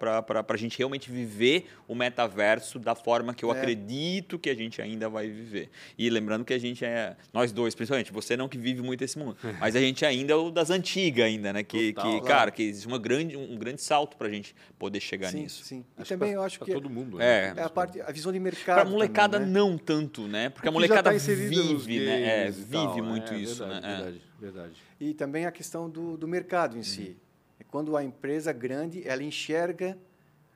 a 0.49 0.57
gente 0.57 0.79
realmente 0.79 1.11
viver 1.11 1.67
o 1.89 1.97
metaverso 1.97 2.79
da 2.79 2.95
forma 2.95 3.35
que 3.35 3.45
eu 3.45 3.53
É. 3.53 3.59
acredito 3.59 4.39
que 4.39 4.49
a 4.49 4.55
gente 4.55 4.81
ainda 4.81 5.09
vai 5.09 5.27
viver. 5.29 5.69
E 5.99 6.09
lembrando 6.09 6.45
que 6.45 6.53
a 6.53 6.59
gente 6.59 6.85
é, 6.85 7.17
nós 7.33 7.51
dois, 7.51 7.75
principalmente, 7.75 8.13
você 8.13 8.37
não 8.37 8.49
que 8.49 8.57
vive 8.57 8.83
muito 8.83 9.03
esse 9.03 9.19
mundo, 9.19 9.37
mas 9.59 9.75
a 9.75 9.81
gente 9.81 10.05
ainda 10.07 10.33
é 10.33 10.37
o 10.37 10.49
das 10.53 10.71
antigas 10.71 11.25
ainda, 11.27 11.53
né? 11.53 11.65
Que, 11.65 11.93
Total. 11.93 12.05
que 12.13 12.21
Claro. 12.21 12.25
cara, 12.37 12.51
que 12.53 12.63
existe 12.63 12.87
uma 12.87 12.99
grande, 12.99 13.37
um 13.37 13.57
grande 13.57 13.83
salto 13.83 14.17
para 14.17 14.29
a 14.29 14.31
gente 14.31 14.55
poder 14.79 15.01
chegar 15.01 15.31
sim, 15.33 15.41
nisso. 15.43 15.65
sim. 15.65 15.85
E 15.99 16.03
Acho 16.03 16.09
também 16.11 16.29
pra- 16.29 16.39
eu 16.39 16.43
acho 16.45 16.59
pra 16.59 16.67
que 16.67 16.73
todo 16.75 16.89
mundo. 16.89 17.21
É. 17.21 17.53
é 17.57 17.63
a 17.63 17.71
parte, 17.71 18.01
a 18.01 18.13
visão 18.13 18.31
de 18.33 18.39
mercado. 18.39 18.83
Para 18.83 18.89
molecada 18.91 19.39
também, 19.41 19.53
né? 19.53 19.59
não 19.59 19.77
tanto, 19.77 20.29
né? 20.29 20.51
Porque, 20.51 20.69
a 20.69 20.71
Porque 20.71 20.87
molecada 20.89 21.11
tá 21.11 21.17
vive, 21.17 21.99
né? 21.99 22.47
É, 22.47 22.51
vive 22.51 22.71
tal, 22.71 23.03
muito 23.03 23.33
é, 23.33 23.39
isso, 23.39 23.59
verdade, 23.65 23.81
né? 23.87 23.93
É. 23.93 23.97
Verdade, 23.97 24.32
verdade. 24.43 24.75
E 25.01 25.15
também 25.15 25.47
a 25.47 25.53
questão 25.53 25.89
do, 25.89 26.17
do 26.17 26.27
mercado 26.29 26.77
em 26.77 26.83
si. 26.83 27.17
É 27.61 27.65
quando 27.65 27.97
a 27.97 28.03
empresa 28.05 28.53
grande 28.53 29.07
ela 29.07 29.23
enxerga 29.23 29.97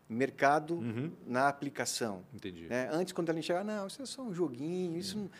mercado 0.08 0.74
Uhum. 0.76 1.10
na 1.26 1.48
aplicação. 1.48 2.22
Entendi. 2.34 2.66
né? 2.68 2.88
Antes, 2.92 3.12
quando 3.12 3.28
ela 3.28 3.38
enxerga, 3.38 3.64
não, 3.64 3.86
isso 3.86 4.00
é 4.02 4.06
só 4.06 4.22
um 4.22 4.32
joguinho, 4.34 4.96
isso 4.96 5.18
não- 5.18 5.30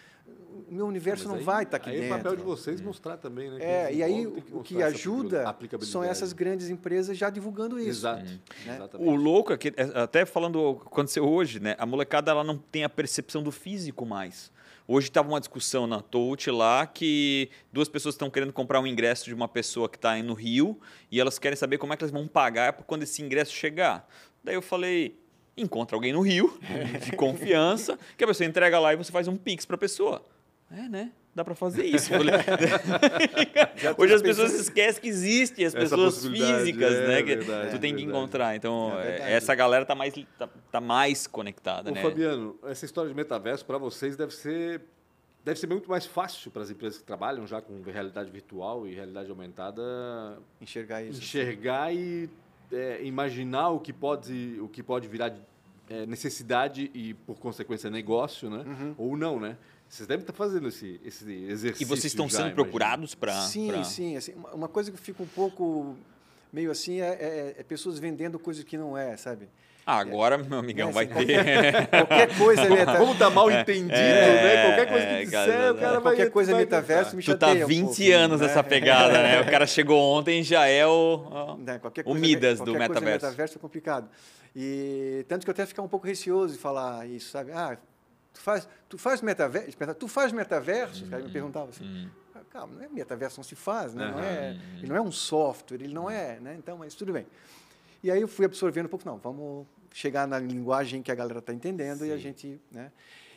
o 0.68 0.74
meu 0.74 0.86
universo 0.86 1.22
Mas 1.24 1.32
não 1.32 1.38
aí- 1.38 1.44
vai 1.44 1.62
estar 1.62 1.76
aqui 1.76 1.90
aí 1.90 2.00
dentro. 2.00 2.14
é 2.14 2.16
papel 2.18 2.36
de 2.36 2.42
vocês 2.42 2.80
mostrar 2.80 3.16
também, 3.16 3.48
né? 3.48 3.58
que 3.58 3.62
É, 3.64 3.94
e 3.94 4.02
aí 4.02 4.26
o, 4.26 4.42
o 4.54 4.62
que 4.64 4.82
ajuda 4.82 5.44
são 5.82 6.02
essas 6.02 6.32
grandes 6.32 6.68
empresas 6.68 7.16
já 7.16 7.30
divulgando 7.30 7.78
isso. 7.78 7.90
Exato. 7.90 8.24
né? 8.24 8.40
Exatamente. 8.74 9.08
O 9.08 9.14
louco 9.14 9.52
é 9.52 9.56
que, 9.56 9.68
é, 9.76 10.00
até 10.00 10.26
falando 10.26 10.56
o 10.60 10.80
que 10.80 10.86
aconteceu 10.88 11.24
hoje, 11.28 11.60
né? 11.60 11.76
A 11.78 11.86
molecada 11.86 12.32
ela 12.32 12.42
não 12.42 12.58
tem 12.58 12.82
a 12.82 12.88
percepção 12.88 13.40
do 13.40 13.52
físico 13.52 14.04
mais. 14.04 14.50
Hoje 14.88 15.08
estava 15.08 15.28
uma 15.28 15.40
discussão 15.40 15.84
na 15.84 16.00
Touch 16.00 16.48
lá 16.48 16.86
que 16.86 17.50
duas 17.72 17.88
pessoas 17.88 18.14
estão 18.14 18.30
querendo 18.30 18.52
comprar 18.52 18.80
um 18.80 18.86
ingresso 18.86 19.24
de 19.24 19.34
uma 19.34 19.48
pessoa 19.48 19.88
que 19.88 19.96
está 19.96 20.16
no 20.22 20.32
Rio 20.32 20.80
e 21.10 21.20
elas 21.20 21.40
querem 21.40 21.56
saber 21.56 21.76
como 21.78 21.92
é 21.92 21.96
que 21.96 22.04
elas 22.04 22.12
vão 22.12 22.28
pagar 22.28 22.72
quando 22.72 23.02
esse 23.02 23.20
ingresso 23.20 23.52
chegar. 23.52 24.08
Daí 24.44 24.54
eu 24.54 24.62
falei, 24.62 25.18
encontra 25.56 25.96
alguém 25.96 26.12
no 26.12 26.20
Rio, 26.20 26.56
de 27.04 27.12
confiança, 27.16 27.98
que 28.16 28.22
a 28.22 28.28
pessoa 28.28 28.46
entrega 28.46 28.78
lá 28.78 28.92
e 28.92 28.96
você 28.96 29.10
faz 29.10 29.26
um 29.26 29.36
pix 29.36 29.64
para 29.64 29.74
a 29.74 29.78
pessoa. 29.78 30.24
É, 30.70 30.88
né? 30.88 31.10
Dá 31.36 31.44
para 31.44 31.54
fazer 31.54 31.84
isso. 31.84 32.10
Hoje 33.98 34.14
as 34.14 34.22
pessoas 34.22 34.54
esquecem 34.54 35.02
que 35.02 35.08
existem 35.08 35.66
as 35.66 35.74
pessoas 35.74 36.26
físicas, 36.26 36.94
é 36.94 37.08
né? 37.08 37.22
Que 37.22 37.36
verdade, 37.36 37.70
tu 37.72 37.78
tem 37.78 37.94
que 37.94 38.02
encontrar. 38.02 38.56
Então, 38.56 38.98
É 38.98 39.18
é, 39.18 39.32
essa 39.34 39.54
galera 39.54 39.84
tá 39.84 39.94
mais, 39.94 40.14
tá, 40.38 40.48
tá 40.72 40.80
mais 40.80 41.26
conectada, 41.26 41.90
Ô, 41.90 41.94
né? 41.94 42.00
Fabiano, 42.00 42.58
essa 42.64 42.86
história 42.86 43.10
de 43.10 43.14
metaverso 43.14 43.66
para 43.66 43.76
vocês 43.76 44.16
deve 44.16 44.32
ser 44.32 44.80
deve 45.44 45.60
ser 45.60 45.66
muito 45.66 45.90
mais 45.90 46.06
fácil 46.06 46.50
para 46.50 46.62
as 46.62 46.70
empresas 46.70 46.98
que 46.98 47.04
trabalham 47.04 47.46
já 47.46 47.60
com 47.60 47.82
realidade 47.82 48.30
virtual 48.30 48.88
e 48.88 48.94
realidade 48.94 49.30
aumentada 49.30 50.38
Enxergar 50.58 51.02
isso. 51.04 51.20
enxergar 51.20 51.94
e 51.94 52.30
é, 52.72 53.04
imaginar 53.04 53.68
o 53.68 53.78
que 53.78 53.92
pode 53.92 54.58
o 54.60 54.68
que 54.68 54.82
pode 54.82 55.06
virar 55.06 55.28
de, 55.28 55.40
é, 55.88 56.06
necessidade 56.06 56.90
e 56.94 57.14
por 57.14 57.38
consequência 57.38 57.90
negócio, 57.90 58.50
né? 58.50 58.64
Uhum. 58.66 58.94
Ou 58.98 59.16
não, 59.16 59.38
né? 59.40 59.56
Vocês 59.88 60.06
devem 60.08 60.22
estar 60.22 60.32
fazendo 60.32 60.66
esse, 60.68 61.00
esse 61.04 61.30
exercício. 61.44 61.82
E 61.84 61.86
vocês 61.86 62.06
estão 62.06 62.26
já, 62.26 62.38
sendo 62.38 62.40
imagino. 62.48 62.62
procurados 62.64 63.14
para. 63.14 63.40
Sim, 63.42 63.84
sim. 63.84 64.16
Assim, 64.16 64.32
uma- 64.34 64.52
uma 64.54 64.68
coisa 64.68 64.90
que 64.90 64.98
fica 64.98 65.22
um 65.22 65.26
pouco 65.28 65.96
meio 66.52 66.70
assim 66.72 67.00
é, 67.00 67.08
é- 67.10 67.54
é 67.58 67.62
pessoas 67.62 67.98
vendendo 67.98 68.38
coisas 68.38 68.64
que 68.64 68.76
não 68.76 68.98
é, 68.98 69.16
sabe? 69.16 69.48
Ah, 69.88 69.98
agora, 69.98 70.36
meu 70.36 70.58
amigão, 70.58 70.88
É, 70.88 70.92
vai 70.92 71.04
assim, 71.04 71.26
ter. 71.26 71.86
Qualquer 71.88 72.36
coisa 72.36 72.62
é 72.66 72.68
meta- 72.70 72.98
Como 72.98 73.14
tá 73.16 73.30
mal 73.30 73.48
entendido, 73.48 73.92
né? 73.94 74.62
Qualquer 74.66 74.88
coisa 74.88 75.06
é, 75.06 75.18
que 75.20 75.24
disser, 75.26 75.46
cara, 75.46 75.72
o 75.72 75.76
cara 75.76 75.92
vai 75.92 76.00
qualquer 76.02 76.30
coisa 76.32 76.50
vai 76.52 76.60
metaverso 76.62 77.16
me 77.16 77.22
tu 77.22 77.38
tá 77.38 77.46
chateia 77.46 77.64
um 77.64 77.68
20 77.68 77.84
pouco, 77.86 78.12
anos 78.12 78.40
né? 78.40 78.46
nessa 78.48 78.64
pegada, 78.64 79.22
né? 79.22 79.40
O 79.42 79.44
cara 79.50 79.64
chegou 79.64 80.00
ontem 80.02 80.40
e 80.40 80.42
já 80.42 80.66
é 80.66 80.84
o. 80.84 81.56
Qualquer 81.80 82.02
O 82.04 82.14
Midas 82.14 82.58
do 82.58 82.64
qualquer 82.72 82.88
coisa 82.88 83.00
metaverso. 83.00 83.26
metaverso 83.26 83.58
é 83.58 83.60
complicado. 83.60 84.08
E 84.56 85.24
tanto 85.28 85.44
que 85.44 85.50
eu 85.50 85.52
até 85.52 85.64
ficar 85.64 85.82
um 85.82 85.88
pouco 85.88 86.04
receoso 86.04 86.54
de 86.54 86.58
falar 86.58 87.06
isso, 87.06 87.30
sabe? 87.30 87.52
Ah, 87.52 87.78
tu 88.34 88.40
faz, 88.40 88.68
tu 88.88 88.98
faz 88.98 89.20
metaverso, 89.22 89.68
tu 90.00 90.08
faz 90.08 90.32
metaverso? 90.32 91.04
Os 91.04 91.08
caras 91.10 91.24
me 91.26 91.30
perguntavam 91.30 91.68
assim. 91.68 91.84
Hum. 91.84 92.08
Ah, 92.34 92.40
Calma, 92.50 92.74
não 92.74 92.84
é 92.84 92.88
metaverso, 92.88 93.38
não 93.38 93.44
se 93.44 93.54
faz, 93.54 93.94
né? 93.94 94.04
Não 94.10 94.18
Aham. 94.18 94.26
é, 94.26 94.56
ele 94.78 94.88
não 94.88 94.96
é 94.96 95.00
um 95.00 95.12
software, 95.12 95.76
ele 95.80 95.94
não 95.94 96.10
é, 96.10 96.40
né? 96.40 96.56
Então, 96.58 96.76
mas 96.78 96.92
tudo 96.96 97.12
bem. 97.12 97.24
E 98.02 98.10
aí 98.10 98.20
eu 98.20 98.28
fui 98.28 98.44
absorvendo 98.44 98.86
um 98.86 98.88
pouco, 98.88 99.04
não, 99.08 99.16
vamos 99.18 99.66
chegar 99.96 100.28
na 100.28 100.38
linguagem 100.38 101.00
que 101.02 101.10
a 101.10 101.14
galera 101.14 101.38
está 101.38 101.54
entendendo 101.54 102.04
e 102.04 102.12
a 102.12 102.18
gente, 102.18 102.60
né? 102.70 102.92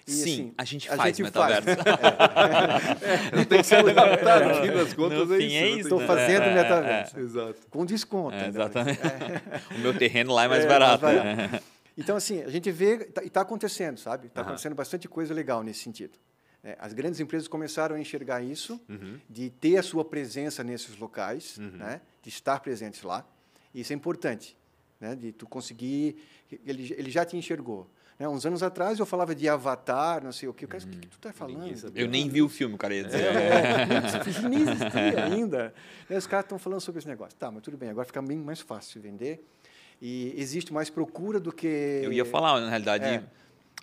E, 0.05 0.11
Sim, 0.11 0.21
assim, 0.33 0.53
a 0.57 0.65
gente 0.65 0.89
a 0.91 0.95
faz 0.97 1.15
gente 1.15 1.23
metaverso. 1.23 1.67
Tem 3.47 3.59
que 3.59 3.63
se 3.63 3.75
adaptar 3.75 4.45
no 4.45 4.55
fim 4.55 4.67
das 4.73 4.93
contas, 4.93 5.27
No 5.29 5.35
é 5.35 5.37
isso. 5.39 5.55
é 5.55 5.61
né? 5.61 5.69
isso, 5.69 5.79
Estou 5.81 5.99
né? 5.99 6.07
fazendo 6.07 6.41
É, 6.43 6.49
é, 6.51 6.55
metaverso. 6.55 7.19
Exato. 7.19 7.61
Com 7.69 7.85
desconto. 7.85 8.35
É, 8.35 8.41
né? 8.41 8.47
exatamente. 8.49 8.99
O 9.75 9.79
meu 9.79 9.97
terreno 9.97 10.33
lá 10.33 10.43
é 10.43 10.47
mais 10.49 10.65
É, 10.65 10.67
barato. 10.67 11.03
mais 11.05 11.23
né? 11.23 11.61
Então, 11.97 12.15
assim, 12.17 12.41
a 12.41 12.49
gente 12.49 12.69
vê, 12.71 13.05
tá- 13.05 13.23
e 13.23 13.27
está 13.27 13.41
acontecendo, 13.41 13.97
sabe? 13.99 14.27
Está 14.27 14.41
Aham. 14.41 14.49
acontecendo 14.49 14.75
bastante 14.75 15.07
coisa 15.07 15.33
legal 15.33 15.63
nesse 15.63 15.79
sentido. 15.81 16.17
É, 16.63 16.75
as 16.79 16.91
grandes 16.91 17.19
empresas 17.21 17.47
começaram 17.47 17.95
a 17.95 17.99
enxergar 17.99 18.41
isso, 18.41 18.81
Uhum. 18.89 19.17
de 19.29 19.49
ter 19.49 19.77
a 19.77 19.83
sua 19.83 20.03
presença 20.03 20.61
nesses 20.63 20.97
locais, 20.97 21.57
né? 21.57 22.01
de 22.21 22.27
estar 22.29 22.59
presentes 22.59 23.01
lá. 23.03 23.25
Isso 23.73 23.93
é 23.93 23.95
importante, 23.95 24.57
né? 24.99 25.15
de 25.15 25.31
tu 25.31 25.47
conseguir... 25.47 26.17
Ele, 26.65 26.93
ele 26.97 27.09
já 27.09 27.23
te 27.25 27.37
enxergou. 27.37 27.87
Né? 28.19 28.27
Uns 28.27 28.45
anos 28.45 28.61
atrás 28.61 28.99
eu 28.99 29.05
falava 29.05 29.33
de 29.33 29.47
avatar, 29.47 30.23
não 30.23 30.31
sei 30.33 30.49
o 30.49 30.53
quê. 30.53 30.65
O 30.65 30.67
cara, 30.67 30.83
o 30.83 30.87
que, 30.87 30.97
que 30.97 31.07
tu 31.07 31.15
está 31.15 31.31
falando? 31.31 31.59
Ninguém 31.59 31.75
sabia. 31.77 32.03
Eu 32.03 32.07
nem 32.07 32.27
vi 32.27 32.41
o 32.41 32.49
filme, 32.49 32.75
o 32.75 32.77
cara 32.77 32.93
ia 32.93 33.03
dizer. 33.05 33.23
É, 33.23 33.85
putz, 34.23 34.43
nem 34.43 34.61
existia 34.61 35.23
ainda. 35.25 35.73
Os 36.09 36.27
caras 36.27 36.45
estão 36.45 36.59
falando 36.59 36.81
sobre 36.81 36.99
esse 36.99 37.07
negócio. 37.07 37.37
Tá, 37.37 37.49
mas 37.49 37.63
tudo 37.63 37.77
bem, 37.77 37.89
agora 37.89 38.05
fica 38.05 38.21
bem 38.21 38.37
mais 38.37 38.59
fácil 38.59 39.01
vender. 39.01 39.45
E 40.01 40.33
existe 40.37 40.73
mais 40.73 40.89
procura 40.89 41.39
do 41.39 41.51
que. 41.51 42.01
Eu 42.03 42.11
ia 42.11 42.25
falar, 42.25 42.59
na 42.59 42.69
realidade, 42.69 43.05
É. 43.05 43.23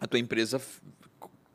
a 0.00 0.06
tua 0.06 0.18
empresa 0.18 0.60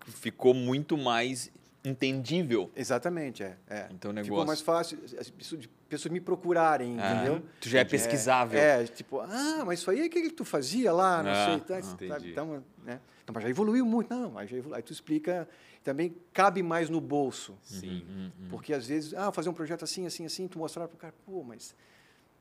ficou 0.08 0.54
muito 0.54 0.98
mais 0.98 1.52
entendível. 1.84 2.70
Exatamente, 2.76 3.44
é. 3.44 3.58
é. 3.70 3.88
Então, 3.92 4.12
o 4.12 4.14
Ficou 4.14 4.24
negócio- 4.24 4.48
mais 4.48 4.62
fácil 4.62 5.00
as 5.20 5.30
pessoas, 5.30 6.12
me 6.12 6.20
procurarem, 6.22 6.98
Ah, 7.00 7.14
entendeu? 7.14 7.44
Tu 7.60 7.70
já 7.70 7.80
é 7.80 7.84
pesquisável. 7.86 8.60
É, 8.60 8.86
tipo, 8.86 9.20
ah, 9.20 9.64
mas 9.66 9.80
isso 9.80 9.90
aí, 9.92 10.06
o 10.06 10.10
que, 10.10 10.22
que 10.22 10.30
tu 10.32 10.46
fazia 10.46 10.92
lá? 10.94 11.22
Não 11.24 11.32
Ah, 11.32 11.46
sei. 11.46 11.60
Tá, 11.62 11.80
entendi. 11.80 12.08
sabe? 12.12 12.32
Então, 12.32 12.64
né? 12.84 13.00
Então, 13.24 13.34
mas 13.34 13.44
já 13.44 13.50
evoluiu 13.50 13.86
muito. 13.86 14.14
Não, 14.14 14.38
aí, 14.38 14.48
já 14.48 14.58
evolu... 14.58 14.76
aí 14.76 14.82
tu 14.84 14.94
explica. 14.94 15.48
Também 15.84 16.16
cabe 16.32 16.62
mais 16.62 16.90
no 16.90 17.02
bolso. 17.02 17.58
Sim. 17.64 18.06
Hum, 18.08 18.30
Porque 18.50 18.72
às 18.72 18.86
vezes, 18.86 19.16
ah, 19.16 19.32
fazer 19.32 19.50
um 19.50 19.54
projeto 19.54 19.84
assim, 19.84 20.06
assim, 20.06 20.26
assim, 20.26 20.48
tu 20.48 20.60
mostrar 20.60 20.88
para 20.88 20.96
o 20.96 20.98
cara, 20.98 21.14
pô, 21.26 21.44
mas 21.44 21.76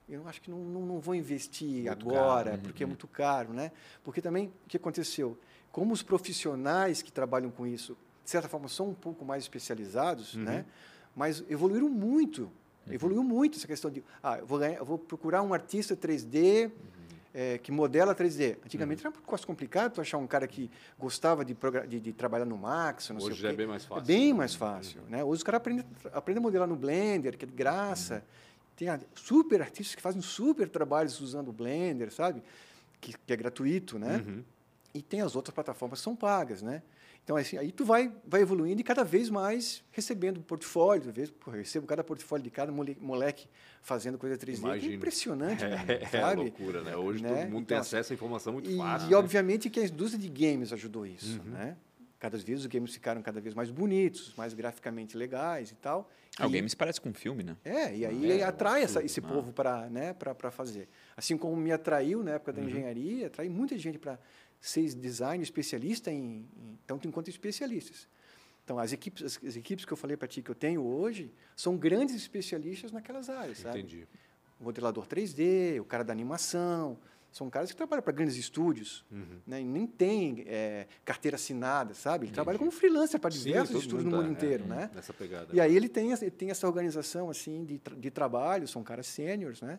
eu 0.06 0.28
acho 0.28 0.42
que 0.42 0.50
não, 0.50 0.58
não, 0.58 0.82
não 0.84 1.00
vou 1.00 1.14
investir 1.14 1.84
Muito 1.84 1.88
agora, 1.90 2.50
caro, 2.50 2.62
porque 2.62 2.82
é 2.82 2.86
muito 2.86 3.08
caro, 3.08 3.52
né? 3.54 3.72
Porque 4.04 4.20
também, 4.20 4.48
o 4.66 4.68
que 4.68 4.76
aconteceu? 4.76 5.38
Como 5.72 5.92
os 5.94 6.02
profissionais 6.02 7.00
que 7.00 7.10
trabalham 7.10 7.50
com 7.50 7.66
isso, 7.66 7.96
de 8.24 8.30
certa 8.30 8.48
forma, 8.48 8.68
são 8.68 8.88
um 8.90 8.94
pouco 8.94 9.24
mais 9.24 9.42
especializados, 9.44 10.34
né? 10.34 10.64
Mas 11.14 11.44
evoluíram 11.48 11.88
muito. 11.88 12.50
Evoluiu 12.88 13.22
muito 13.22 13.56
essa 13.58 13.66
questão 13.66 13.90
de, 13.90 14.02
ah, 14.22 14.38
eu 14.38 14.46
vou, 14.46 14.58
ganhar, 14.58 14.78
eu 14.78 14.84
vou 14.84 14.98
procurar 14.98 15.42
um 15.42 15.52
artista 15.54 15.96
3D 15.96 16.70
eh, 17.32 17.58
que 17.58 17.70
modela 17.70 18.14
3D. 18.14 18.56
Antigamente 18.64 19.00
era 19.02 19.10
um 19.10 19.12
pouco 19.12 19.30
mais 19.30 19.44
complicado 19.44 19.92
tu 19.94 20.00
achar 20.00 20.18
um 20.18 20.26
cara 20.26 20.46
que 20.48 20.68
gostava 20.98 21.44
de, 21.44 21.56
de, 21.88 22.00
de 22.00 22.12
trabalhar 22.12 22.44
no 22.46 22.56
Max, 22.56 23.10
não 23.10 23.20
sei 23.20 23.30
Hoje 23.30 23.42
já 23.42 23.50
é 23.50 23.52
bem 23.52 23.66
mais 23.66 23.84
fácil. 23.84 24.02
É 24.02 24.06
bem 24.06 24.34
mais 24.34 24.54
fácil. 24.54 25.02
Né? 25.08 25.22
Hoje 25.22 25.38
os 25.38 25.42
caras 25.44 25.58
aprendem, 25.58 25.84
aprendem 26.12 26.40
a 26.40 26.42
modelar 26.42 26.66
no 26.68 26.74
Blender, 26.76 27.36
que 27.38 27.44
é 27.44 27.48
de 27.48 27.54
graça. 27.54 28.24
Tem 28.74 28.88
a- 28.88 28.98
super 29.14 29.60
artistas 29.60 29.94
que 29.94 30.02
fazem 30.02 30.22
super 30.22 30.68
trabalhos 30.68 31.20
usando 31.20 31.48
o 31.48 31.52
Blender, 31.52 32.10
sabe? 32.12 32.42
Que, 33.00 33.12
que 33.16 33.32
é 33.32 33.36
gratuito, 33.36 33.98
né? 33.98 34.24
Uhum. 34.26 34.42
E 34.92 35.00
tem 35.02 35.20
as 35.20 35.36
outras 35.36 35.54
plataformas 35.54 36.00
que 36.00 36.04
são 36.04 36.16
pagas, 36.16 36.62
né? 36.62 36.82
Então, 37.24 37.36
assim, 37.36 37.56
aí 37.56 37.70
tu 37.70 37.84
vai, 37.84 38.12
vai 38.26 38.40
evoluindo 38.42 38.80
e 38.80 38.84
cada 38.84 39.04
vez 39.04 39.30
mais 39.30 39.84
recebendo 39.92 40.40
portfólio. 40.40 41.08
Às 41.10 41.14
vezes, 41.14 41.30
pô, 41.30 41.50
eu 41.52 41.58
recebo 41.58 41.86
cada 41.86 42.02
portfólio 42.02 42.42
de 42.42 42.50
cada 42.50 42.72
mole- 42.72 42.96
moleque 43.00 43.48
fazendo 43.82 44.18
coisa 44.18 44.36
3D. 44.36 44.56
que 44.60 44.66
Imagino. 44.66 44.92
É 44.92 44.96
impressionante, 44.96 45.64
É, 45.64 46.02
é 46.02 46.06
sabe? 46.20 46.36
loucura, 46.42 46.82
né? 46.82 46.96
Hoje 46.96 47.22
Né? 47.22 47.28
todo 47.28 47.38
mundo 47.50 47.66
tem 47.66 47.76
Então, 47.76 47.78
acesso 47.78 48.12
à 48.12 48.14
informação 48.14 48.52
muito 48.52 48.68
E, 48.68 48.76
fácil. 48.76 49.06
e 49.08 49.10
né? 49.10 49.16
obviamente 49.16 49.70
que 49.70 49.78
a 49.80 49.84
indústria 49.84 50.20
de 50.20 50.28
games 50.28 50.72
ajudou 50.72 51.06
isso, 51.06 51.40
Uhum. 51.44 51.50
né? 51.52 51.76
Cada 52.18 52.36
vez 52.36 52.60
os 52.60 52.66
games 52.66 52.92
ficaram 52.92 53.22
cada 53.22 53.40
vez 53.40 53.54
mais 53.54 53.70
bonitos, 53.70 54.34
mais 54.36 54.52
graficamente 54.52 55.16
legais 55.16 55.70
e 55.70 55.74
tal. 55.74 56.10
Ah, 56.38 56.46
o 56.46 56.50
E- 56.50 56.52
Games 56.52 56.74
parece 56.74 57.00
com 57.00 57.08
um 57.08 57.14
filme, 57.14 57.42
né? 57.42 57.56
É, 57.64 57.96
e 57.96 58.04
aí 58.04 58.30
É, 58.40 58.42
atrai 58.44 58.82
essa, 58.82 59.02
esse 59.02 59.22
né? 59.22 59.28
povo 59.28 59.52
para 59.54 59.88
né, 59.88 60.12
para 60.12 60.50
fazer. 60.50 60.86
Assim 61.16 61.36
como 61.38 61.56
me 61.56 61.72
atraiu 61.72 62.22
na 62.22 62.32
época 62.32 62.52
da 62.52 62.60
Uhum. 62.60 62.68
engenharia, 62.68 63.26
atrai 63.28 63.48
muita 63.48 63.78
gente 63.78 63.98
para 63.98 64.18
ser 64.60 64.84
design 64.94 65.42
especialista 65.42 66.10
em, 66.12 66.46
em 66.56 66.78
tanto 66.86 67.08
enquanto 67.08 67.28
especialistas. 67.28 68.06
Então, 68.64 68.78
as 68.78 68.92
equipes, 68.92 69.24
as, 69.24 69.44
as 69.44 69.56
equipes 69.56 69.84
que 69.84 69.92
eu 69.92 69.96
falei 69.96 70.16
para 70.16 70.28
ti 70.28 70.42
que 70.42 70.50
eu 70.50 70.54
tenho 70.54 70.82
hoje 70.82 71.32
são 71.56 71.76
grandes 71.76 72.14
especialistas 72.14 72.92
naquelas 72.92 73.28
áreas, 73.28 73.58
sabe? 73.58 73.78
Entendi. 73.80 74.06
o 74.60 74.64
modelador 74.64 75.06
3D, 75.06 75.80
o 75.80 75.84
cara 75.84 76.04
da 76.04 76.12
animação, 76.12 76.98
são 77.32 77.48
caras 77.48 77.70
que 77.70 77.76
trabalham 77.76 78.02
para 78.02 78.12
grandes 78.12 78.36
estúdios, 78.36 79.04
né? 79.46 79.60
E 79.60 79.64
nem 79.64 79.86
tem 79.86 80.44
é, 80.46 80.86
carteira 81.04 81.36
assinada, 81.36 81.94
sabe? 81.94 82.26
Ele 82.26 82.32
trabalha 82.32 82.58
como 82.58 82.70
freelancer 82.70 83.18
para 83.20 83.30
Sim, 83.30 83.44
diversos 83.44 83.70
todo 83.72 83.80
estúdios 83.82 84.04
mundo 84.04 84.16
no 84.16 84.22
mundo 84.24 84.36
tá, 84.36 84.44
é, 84.44 84.46
inteiro, 84.46 84.66
né? 84.66 84.90
Nessa 84.94 85.12
pegada. 85.14 85.48
E 85.54 85.60
aí 85.60 85.74
ele 85.74 85.88
tem, 85.88 86.12
essa- 86.12 86.24
ele 86.24 86.30
tem 86.32 86.50
essa 86.50 86.66
organização 86.66 87.30
assim 87.30 87.64
de, 87.64 87.80
de 87.98 88.10
trabalho, 88.10 88.66
são 88.68 88.82
caras 88.84 89.06
sêniores, 89.06 89.60
né? 89.62 89.78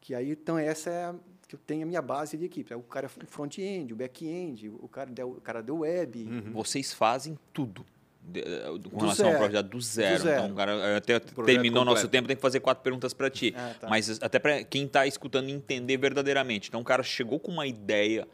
Que 0.00 0.14
aí 0.14 0.30
então 0.30 0.56
essa 0.58 0.90
é 0.90 1.04
a, 1.04 1.14
que 1.52 1.56
eu 1.56 1.60
tenho 1.66 1.82
a 1.82 1.86
minha 1.86 2.00
base 2.00 2.36
de 2.38 2.44
equipe. 2.46 2.72
É 2.72 2.76
O 2.76 2.80
cara 2.82 3.08
front-end, 3.08 3.92
o 3.92 3.96
back-end, 3.96 4.68
o 4.70 4.88
cara 4.88 5.10
da, 5.10 5.26
o 5.26 5.34
cara 5.34 5.62
da 5.62 5.72
web. 5.74 6.26
Vocês 6.52 6.92
fazem 6.94 7.38
tudo. 7.52 7.84
de- 8.24 8.38
eh, 8.40 8.66
com 8.68 8.78
Do 8.78 8.98
relação 9.00 9.26
ao 9.26 9.32
zero. 9.32 9.44
projeto 9.44 9.66
do 9.68 9.80
zero. 9.80 10.16
Do 10.18 10.22
zero. 10.22 10.44
Então, 10.44 10.54
cara, 10.56 10.96
até 10.96 11.18
projeto 11.18 11.44
terminou 11.44 11.84
nosso 11.84 12.06
tempo, 12.08 12.28
tem 12.28 12.36
que 12.36 12.40
fazer 12.42 12.60
quatro 12.60 12.82
perguntas 12.82 13.12
para 13.12 13.28
ti. 13.28 13.52
Ah, 13.56 13.74
tá. 13.80 13.88
Mas 13.88 14.22
até 14.22 14.38
para 14.38 14.62
quem 14.62 14.84
está 14.86 15.06
escutando 15.08 15.48
entender 15.50 15.96
verdadeiramente. 15.96 16.68
Então, 16.68 16.80
o 16.80 16.84
cara 16.84 17.02
chegou 17.02 17.40
com 17.40 17.50
uma 17.50 17.66
ideia, 17.66 18.26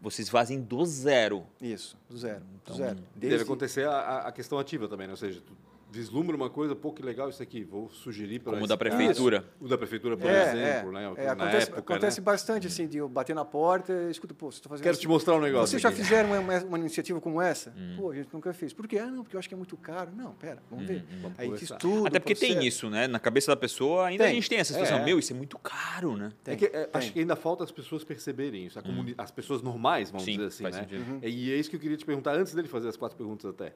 vocês 0.00 0.28
fazem 0.28 0.60
do 0.60 0.86
zero. 0.86 1.44
Isso, 1.60 1.96
do 2.08 2.16
zero, 2.16 2.38
do 2.40 2.46
Então, 2.62 2.76
zero. 2.76 2.94
Deve 2.94 3.06
Desde- 3.16 3.42
acontecer 3.42 3.84
a, 3.88 3.90
a- 3.96 4.28
a 4.28 4.32
questão 4.32 4.58
ativa 4.60 4.86
também, 4.88 5.08
né? 5.08 5.12
Ou 5.12 5.16
seja, 5.16 5.40
tu 5.44 5.52
vislumbra 5.92 6.34
uma 6.34 6.48
coisa, 6.48 6.74
pô, 6.74 6.90
que 6.92 7.02
legal 7.02 7.28
isso 7.28 7.42
aqui, 7.42 7.62
vou 7.62 7.90
sugerir 7.90 8.38
para 8.40 8.52
Como 8.52 8.64
o 8.64 8.66
da 8.66 8.76
prefeitura. 8.76 9.44
O 9.60 9.68
da 9.68 9.76
prefeitura, 9.76 10.16
por 10.16 10.28
É, 10.28 10.42
exemplo, 10.42 10.90
é, 10.90 10.92
né? 10.92 11.12
é, 11.16 11.24
Na 11.26 11.32
acontece 11.32 11.66
época, 11.66 11.78
acontece 11.80 12.20
né? 12.20 12.24
bastante 12.24 12.66
assim, 12.66 12.86
de 12.88 12.96
eu 12.98 13.08
bater 13.08 13.34
na 13.34 13.44
porta 13.44 13.92
escuta, 14.10 14.32
pô, 14.32 14.50
você 14.50 14.58
está 14.58 14.68
fazendo 14.70 14.82
Quero 14.84 14.92
assim. 14.94 15.02
te 15.02 15.08
mostrar 15.08 15.34
um 15.34 15.40
negócio. 15.40 15.68
Vocês 15.68 15.82
já 15.82 15.90
aqui. 15.90 15.98
fizeram 15.98 16.30
uma, 16.40 16.58
uma- 16.64 16.78
iniciativa 16.78 17.20
como 17.20 17.40
essa? 17.40 17.74
Pô, 17.96 18.10
a 18.10 18.14
gente 18.14 18.28
nunca 18.32 18.52
fez. 18.54 18.72
Por 18.72 18.88
quê? 18.88 18.98
Ah, 18.98 19.06
não, 19.06 19.22
porque 19.22 19.36
eu 19.36 19.38
acho 19.38 19.48
que 19.48 19.54
é 19.54 19.56
muito 19.56 19.76
caro. 19.76 20.10
Não, 20.16 20.32
pera, 20.32 20.62
vamos 20.70 20.86
ver. 20.86 21.04
Vamos 21.20 21.38
Aí 21.38 21.46
conversar. 21.48 21.74
estudo. 21.74 22.06
Até 22.06 22.18
porque 22.18 22.34
tem 22.34 22.66
isso, 22.66 22.88
né? 22.88 23.06
Na 23.06 23.20
cabeça 23.20 23.52
da 23.52 23.56
pessoa, 23.56 24.06
ainda 24.06 24.24
a 24.24 24.26
Tem. 24.28 24.36
gente 24.36 24.48
tem 24.48 24.58
essa 24.58 24.72
situação. 24.72 24.98
É. 24.98 25.04
Meu, 25.04 25.18
isso 25.18 25.32
é 25.32 25.36
muito 25.36 25.58
caro, 25.58 26.16
né? 26.16 26.32
É 26.46 26.56
que, 26.56 26.64
é, 26.64 26.68
tem. 26.86 26.88
acho 26.94 27.12
que 27.12 27.20
ainda 27.20 27.36
falta 27.36 27.62
as 27.64 27.70
pessoas 27.70 28.02
perceberem 28.02 28.66
isso, 28.66 28.78
a 28.78 28.82
comuni- 28.82 29.14
as 29.18 29.30
pessoas 29.30 29.60
normais, 29.62 30.10
vamos 30.10 30.24
Sim, 30.24 30.32
dizer 30.32 30.46
assim, 30.46 30.62
faz 30.62 30.74
né? 30.76 30.82
sentido. 30.82 31.02
Uhum. 31.12 31.20
E 31.22 31.52
é 31.52 31.56
isso 31.56 31.68
que 31.68 31.76
eu 31.76 31.80
queria 31.80 31.96
te 31.96 32.04
perguntar 32.06 32.32
antes 32.34 32.54
dele 32.54 32.66
fazer 32.68 32.88
as 32.88 32.96
quatro 32.96 33.16
perguntas 33.16 33.50
até. 33.50 33.74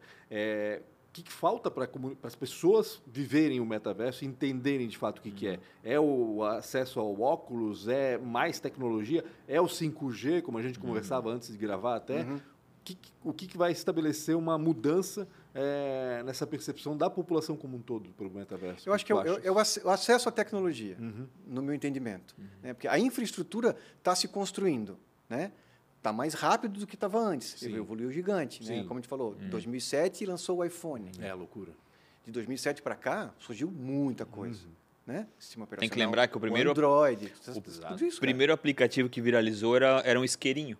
O 1.16 1.18
que, 1.18 1.22
que 1.22 1.32
falta 1.32 1.70
para 1.70 1.88
as 2.24 2.34
pessoas 2.34 3.00
viverem 3.06 3.58
o 3.58 3.64
metaverso 3.64 4.22
e 4.22 4.26
entenderem 4.28 4.86
de 4.86 4.98
fato 4.98 5.18
o 5.18 5.22
que, 5.22 5.30
que 5.30 5.48
é? 5.48 5.58
É 5.82 5.98
o 5.98 6.44
acesso 6.44 7.00
ao 7.00 7.18
óculos? 7.22 7.88
É 7.88 8.18
mais 8.18 8.60
tecnologia? 8.60 9.24
É 9.48 9.58
o 9.58 9.64
5G, 9.64 10.42
como 10.42 10.58
a 10.58 10.62
gente 10.62 10.78
conversava 10.78 11.30
antes 11.30 11.48
de 11.50 11.56
gravar 11.56 11.96
até? 11.96 12.20
Uhum. 12.22 12.36
O 12.36 12.40
que, 12.84 12.98
o 13.24 13.32
que, 13.32 13.46
que 13.46 13.56
vai 13.56 13.72
estabelecer 13.72 14.36
uma 14.36 14.58
mudança 14.58 15.26
é, 15.54 16.22
nessa 16.22 16.46
percepção 16.46 16.94
da 16.94 17.08
população 17.08 17.56
como 17.56 17.78
um 17.78 17.80
todo 17.80 18.10
para 18.10 18.26
o 18.26 18.30
metaverso? 18.30 18.86
Eu 18.86 18.92
acho 18.92 19.06
que 19.06 19.10
é, 19.10 19.14
o- 19.14 19.22
é 19.22 19.40
é 19.46 19.50
o 19.50 19.58
ace- 19.58 19.80
o 19.82 19.88
acesso 19.88 20.28
à 20.28 20.32
tecnologia, 20.32 20.98
Uhum. 21.00 21.26
no 21.46 21.62
meu 21.62 21.74
entendimento. 21.74 22.36
né? 22.62 22.74
Porque 22.74 22.86
a 22.86 22.98
infraestrutura 22.98 23.74
está 23.98 24.14
se 24.14 24.28
construindo. 24.28 24.98
Né? 25.30 25.50
Está 26.06 26.12
mais 26.12 26.34
rápido 26.34 26.78
do 26.78 26.86
que 26.86 26.94
estava 26.94 27.18
antes. 27.18 27.56
Sim. 27.58 27.74
Evoluiu 27.74 28.12
gigante. 28.12 28.62
Né? 28.62 28.84
Como 28.84 28.94
a 28.94 29.00
gente 29.00 29.08
falou, 29.08 29.34
2007 29.50 30.24
lançou 30.24 30.58
o 30.58 30.64
iPhone. 30.64 31.10
É 31.20 31.34
loucura. 31.34 31.72
De 32.24 32.30
2007 32.30 32.80
para 32.80 32.94
cá, 32.94 33.34
surgiu 33.40 33.68
muita 33.68 34.24
coisa. 34.24 34.68
Né? 35.04 35.26
Sistema 35.36 35.66
Tem 35.66 35.88
que 35.88 35.98
lembrar 35.98 36.28
que 36.28 36.36
o 36.36 36.40
primeiro- 36.40 36.70
Android, 36.70 37.32
o 37.48 37.60
tudo 37.60 38.04
isso. 38.06 38.18
O 38.18 38.20
primeiro 38.20 38.52
aplicativo 38.52 39.08
que 39.08 39.20
viralizou 39.20 39.74
era, 39.74 40.00
era 40.04 40.18
um 40.20 40.22
isqueirinho. 40.24 40.78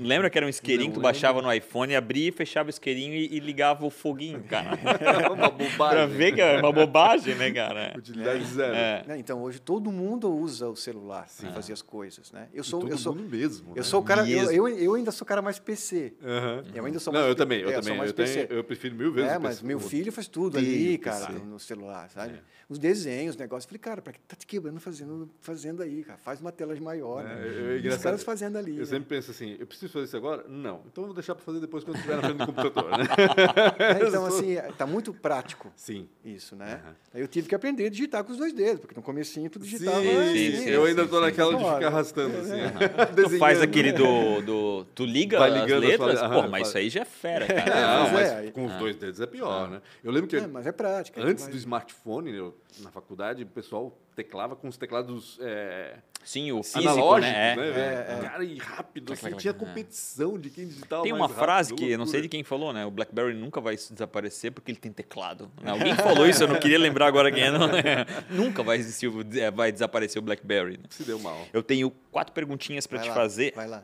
Lembra 0.00 0.30
que 0.30 0.38
era 0.38 0.46
um 0.46 0.48
isqueirinho 0.48 0.90
que 0.90 0.94
tu 0.94 1.00
baixava 1.00 1.40
no 1.42 1.52
iPhone, 1.52 1.94
abria 1.94 2.28
e 2.28 2.32
fechava 2.32 2.68
o 2.68 2.70
isqueirinho 2.70 3.14
e, 3.14 3.36
e 3.36 3.40
ligava 3.40 3.84
o 3.84 3.90
foguinho, 3.90 4.42
cara. 4.44 4.70
uma 5.32 5.48
bobagem. 5.50 5.76
pra 5.76 6.06
ver 6.06 6.34
que 6.34 6.40
é 6.40 6.58
uma 6.58 6.72
bobagem, 6.72 7.34
né, 7.34 7.50
cara? 7.52 7.94
Utilidade 7.98 8.44
zero. 8.44 8.74
É. 8.74 9.04
Né? 9.06 9.18
Então, 9.18 9.42
hoje 9.42 9.60
todo 9.60 9.90
mundo 9.92 10.30
usa 10.32 10.68
o 10.68 10.76
celular 10.76 11.26
para 11.40 11.52
fazer 11.52 11.72
as 11.72 11.82
coisas. 11.82 12.30
Né? 12.32 12.48
Eu 12.52 12.64
sou, 12.64 12.80
todo 12.80 12.90
eu 12.92 12.98
sou, 12.98 13.14
mundo 13.14 13.28
mesmo. 13.28 13.70
eu 13.70 13.76
né? 13.76 13.82
sou 13.82 14.00
o 14.00 14.04
cara, 14.04 14.28
eu, 14.28 14.50
eu, 14.50 14.68
eu 14.68 14.94
ainda 14.94 15.10
sou 15.10 15.24
o 15.24 15.28
cara 15.28 15.42
mais 15.42 15.58
PC. 15.58 16.14
Aham. 16.22 16.64
Eu 16.74 16.84
ainda 16.84 16.98
sou 16.98 17.12
Não, 17.12 17.20
mais 17.20 17.30
eu 17.30 17.36
também, 17.36 17.60
eu 17.60 17.68
é, 17.70 17.72
sou 17.74 17.82
também. 17.82 17.98
mais 17.98 18.10
Eu, 18.10 18.16
tenho- 18.16 18.28
PC. 18.28 18.46
eu 18.54 18.64
prefiro 18.64 18.94
mil 18.94 19.12
vezes 19.12 19.30
É, 19.32 19.38
mas 19.38 19.56
PC. 19.56 19.66
meu 19.66 19.80
filho 19.80 20.12
faz 20.12 20.26
tudo 20.28 20.54
Tem 20.58 20.64
ali, 20.64 20.98
PC. 20.98 20.98
cara, 20.98 21.32
no, 21.32 21.44
no 21.44 21.58
celular, 21.58 22.08
sabe? 22.10 22.34
É. 22.34 22.60
Os 22.68 22.78
desenhos, 22.78 23.34
os 23.34 23.40
negócios. 23.40 23.64
Falei, 23.66 23.80
cara, 23.80 24.00
pra 24.00 24.12
que 24.12 24.20
tá 24.20 24.36
te 24.36 24.46
quebrando 24.46 24.78
fazendo, 24.78 25.28
fazendo 25.40 25.82
aí, 25.82 26.04
cara? 26.04 26.18
Faz 26.18 26.40
uma 26.40 26.52
tela 26.52 26.74
maior, 26.80 27.20
É, 27.24 27.24
né? 27.34 27.40
eu- 27.44 27.80
eu- 27.84 27.90
Os 27.90 28.02
caras 28.02 28.22
fazendo 28.22 28.56
ali. 28.56 28.72
Eu 28.74 28.78
né? 28.78 28.84
sempre 28.84 29.08
penso 29.08 29.32
assim, 29.32 29.56
eu 29.60 29.66
preciso 29.66 29.92
fazer 29.92 30.06
isso 30.06 30.16
agora? 30.16 30.44
Não. 30.48 30.80
Então 30.86 31.04
eu 31.04 31.08
vou 31.08 31.14
deixar 31.14 31.34
para 31.34 31.44
fazer 31.44 31.60
depois 31.60 31.84
quando 31.84 31.96
estiver 31.96 32.16
na 32.16 32.22
frente 32.22 32.38
do 32.38 32.46
computador, 32.46 32.96
né? 32.96 33.04
É, 34.00 34.08
então, 34.08 34.24
assim, 34.26 34.56
tá 34.78 34.86
muito 34.86 35.12
prático 35.12 35.70
Sim. 35.76 36.08
isso, 36.24 36.56
né? 36.56 36.80
Aham. 36.82 36.94
Aí 37.14 37.20
eu 37.20 37.28
tive 37.28 37.48
que 37.48 37.54
aprender 37.54 37.86
a 37.86 37.90
digitar 37.90 38.24
com 38.24 38.32
os 38.32 38.38
dois 38.38 38.52
dedos, 38.54 38.80
porque 38.80 38.94
no 38.94 39.02
comecinho 39.02 39.50
tu 39.50 39.58
digitava 39.58 40.00
sim, 40.00 40.16
assim, 40.16 40.56
sim, 40.56 40.64
né? 40.66 40.76
eu 40.76 40.84
ainda 40.84 41.06
tô 41.06 41.16
sim, 41.16 41.22
naquela 41.22 41.54
de 41.54 41.62
sim. 41.64 41.74
ficar 41.74 41.86
arrastando 41.88 42.38
assim. 42.38 42.50
Tu 43.10 43.14
desenhando. 43.14 43.38
faz 43.38 43.60
aquele 43.60 43.92
do, 43.92 44.40
do. 44.40 44.84
Tu 44.94 45.04
liga 45.04 45.38
Vai 45.38 45.50
as 45.50 45.54
ligando 45.60 45.82
as 45.84 45.90
letras? 45.90 46.20
fala- 46.20 46.42
Pô, 46.42 46.48
mas 46.48 46.68
isso 46.68 46.78
aí 46.78 46.88
já 46.88 47.00
é 47.02 47.04
fera, 47.04 47.46
cara. 47.46 48.04
Não, 48.04 48.10
mas 48.12 48.28
é, 48.28 48.50
com 48.50 48.64
os 48.66 48.74
dois 48.76 48.96
dedos 48.96 49.20
é 49.20 49.26
pior, 49.26 49.68
né? 49.68 49.82
Eu 50.02 50.10
lembro 50.10 50.28
que 50.28 50.36
É, 50.36 50.46
mas 50.46 50.66
é 50.66 50.72
prática. 50.72 51.20
antes 51.22 51.46
do 51.46 51.56
smartphone, 51.56 52.34
eu, 52.34 52.56
na 52.80 52.90
faculdade, 52.90 53.42
o 53.42 53.46
pessoal 53.46 53.96
teclava 54.22 54.54
com 54.54 54.68
os 54.68 54.76
teclados 54.76 55.38
é, 55.40 55.96
Sim, 56.22 56.52
o 56.52 56.62
físico, 56.62 57.18
né? 57.18 57.56
né? 57.56 57.68
É. 57.68 57.72
velho? 57.72 58.22
Cara, 58.22 58.44
e 58.44 58.58
rápido, 58.58 59.12
assim, 59.12 59.34
tinha 59.36 59.54
competição 59.54 60.38
de 60.38 60.50
quem 60.50 60.66
digitava 60.66 61.02
Tem 61.02 61.12
mais 61.12 61.20
uma 61.22 61.28
rápido, 61.28 61.42
frase 61.44 61.74
que 61.74 61.90
eu 61.90 61.98
não 61.98 62.06
sei 62.06 62.20
de 62.20 62.28
quem 62.28 62.44
falou, 62.44 62.72
né? 62.72 62.84
O 62.84 62.90
BlackBerry 62.90 63.34
nunca 63.34 63.60
vai 63.60 63.76
desaparecer 63.76 64.52
porque 64.52 64.70
ele 64.70 64.78
tem 64.78 64.92
teclado. 64.92 65.50
Alguém 65.64 65.94
falou 65.96 66.26
isso, 66.26 66.42
eu 66.44 66.48
não 66.48 66.60
queria 66.60 66.78
lembrar 66.78 67.06
agora 67.06 67.32
quem 67.32 67.44
é. 67.44 67.50
Não, 67.50 67.68
nunca 68.30 68.62
vai 68.62 68.76
existir, 68.76 69.10
é, 69.38 69.50
vai 69.50 69.72
desaparecer 69.72 70.20
o 70.20 70.22
BlackBerry. 70.22 70.76
né? 70.76 70.84
Se 70.90 71.02
deu 71.04 71.18
mal. 71.18 71.46
Eu 71.52 71.62
tenho 71.62 71.90
quatro 72.10 72.32
perguntinhas 72.34 72.86
para 72.86 72.98
te 72.98 73.08
lá, 73.08 73.14
fazer, 73.14 73.52
Vai 73.56 73.66
lá. 73.66 73.82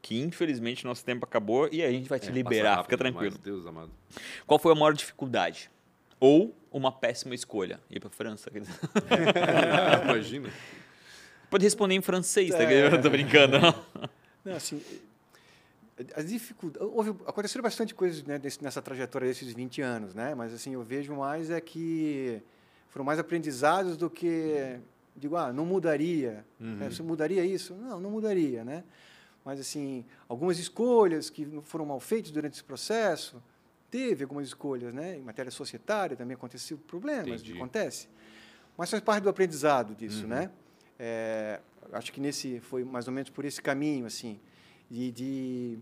que 0.00 0.18
infelizmente 0.18 0.84
nosso 0.86 1.04
tempo 1.04 1.24
acabou 1.24 1.68
e 1.70 1.82
a 1.82 1.90
gente 1.90 2.08
vai 2.08 2.18
te 2.18 2.28
É, 2.28 2.32
liberar, 2.32 2.70
fica 2.70 2.76
rápido 2.76 2.98
tranquilo. 2.98 3.38
Deus 3.44 3.66
amado. 3.66 3.90
Qual 4.46 4.58
foi 4.58 4.72
a 4.72 4.74
maior 4.74 4.94
dificuldade? 4.94 5.70
Ou 6.24 6.54
uma 6.72 6.90
péssima 6.90 7.34
escolha? 7.34 7.78
Ir 7.90 8.00
para 8.00 8.08
França? 8.08 8.50
quer 8.50 8.60
dizer. 8.60 8.72
Imagina. 10.04 10.48
Pode 11.50 11.62
responder 11.64 11.94
em 11.94 12.00
francês, 12.00 12.50
tá? 12.50 12.62
É. 12.62 12.86
Eu 12.86 13.00
tô 13.02 13.10
brincando. 13.10 13.58
Não, 14.42 14.54
assim, 14.56 14.82
as 16.16 16.26
dificuldades, 16.26 16.88
houve, 16.92 17.10
aconteceram 17.26 17.62
bastante 17.62 17.94
coisas 17.94 18.22
né, 18.24 18.38
desse- 18.38 18.62
nessa 18.62 18.80
trajetória 18.82 19.28
desses 19.28 19.52
20 19.52 19.82
anos, 19.82 20.14
né? 20.14 20.34
Mas 20.34 20.52
assim, 20.54 20.72
eu 20.72 20.82
vejo 20.82 21.14
mais 21.14 21.50
é 21.50 21.60
que 21.60 22.40
foram 22.88 23.04
mais 23.04 23.18
aprendizados 23.18 23.96
do 23.96 24.08
que 24.08 24.78
digo, 25.14 25.36
ah, 25.36 25.52
não 25.52 25.64
mudaria, 25.66 26.44
né? 26.58 26.90
Você 26.90 27.02
mudaria 27.02 27.44
isso? 27.44 27.74
Não, 27.74 28.00
não 28.00 28.10
mudaria, 28.10 28.64
né? 28.64 28.82
Mas 29.44 29.60
assim, 29.60 30.04
algumas 30.28 30.58
escolhas 30.58 31.28
que 31.30 31.46
foram 31.64 31.84
mal 31.86 32.00
feitas 32.00 32.30
durante 32.32 32.54
esse 32.54 32.64
processo, 32.64 33.40
teve 33.94 34.24
algumas 34.24 34.48
escolhas, 34.48 34.92
né? 34.92 35.16
Em 35.18 35.22
matéria 35.22 35.52
societária 35.52 36.16
também 36.16 36.34
aconteceu 36.34 36.76
problemas, 36.76 37.40
Entendi. 37.40 37.52
acontece. 37.52 38.08
Mas 38.76 38.90
faz 38.90 39.00
parte 39.00 39.22
do 39.22 39.28
aprendizado 39.28 39.94
disso, 39.94 40.26
né? 40.26 40.50
É, 40.98 41.60
acho 41.92 42.12
que 42.12 42.20
nesse 42.20 42.58
foi 42.58 42.82
mais 42.82 43.06
ou 43.06 43.14
menos 43.14 43.30
por 43.30 43.44
esse 43.44 43.62
caminho, 43.62 44.04
assim, 44.04 44.40
de, 44.90 45.12
de 45.12 45.78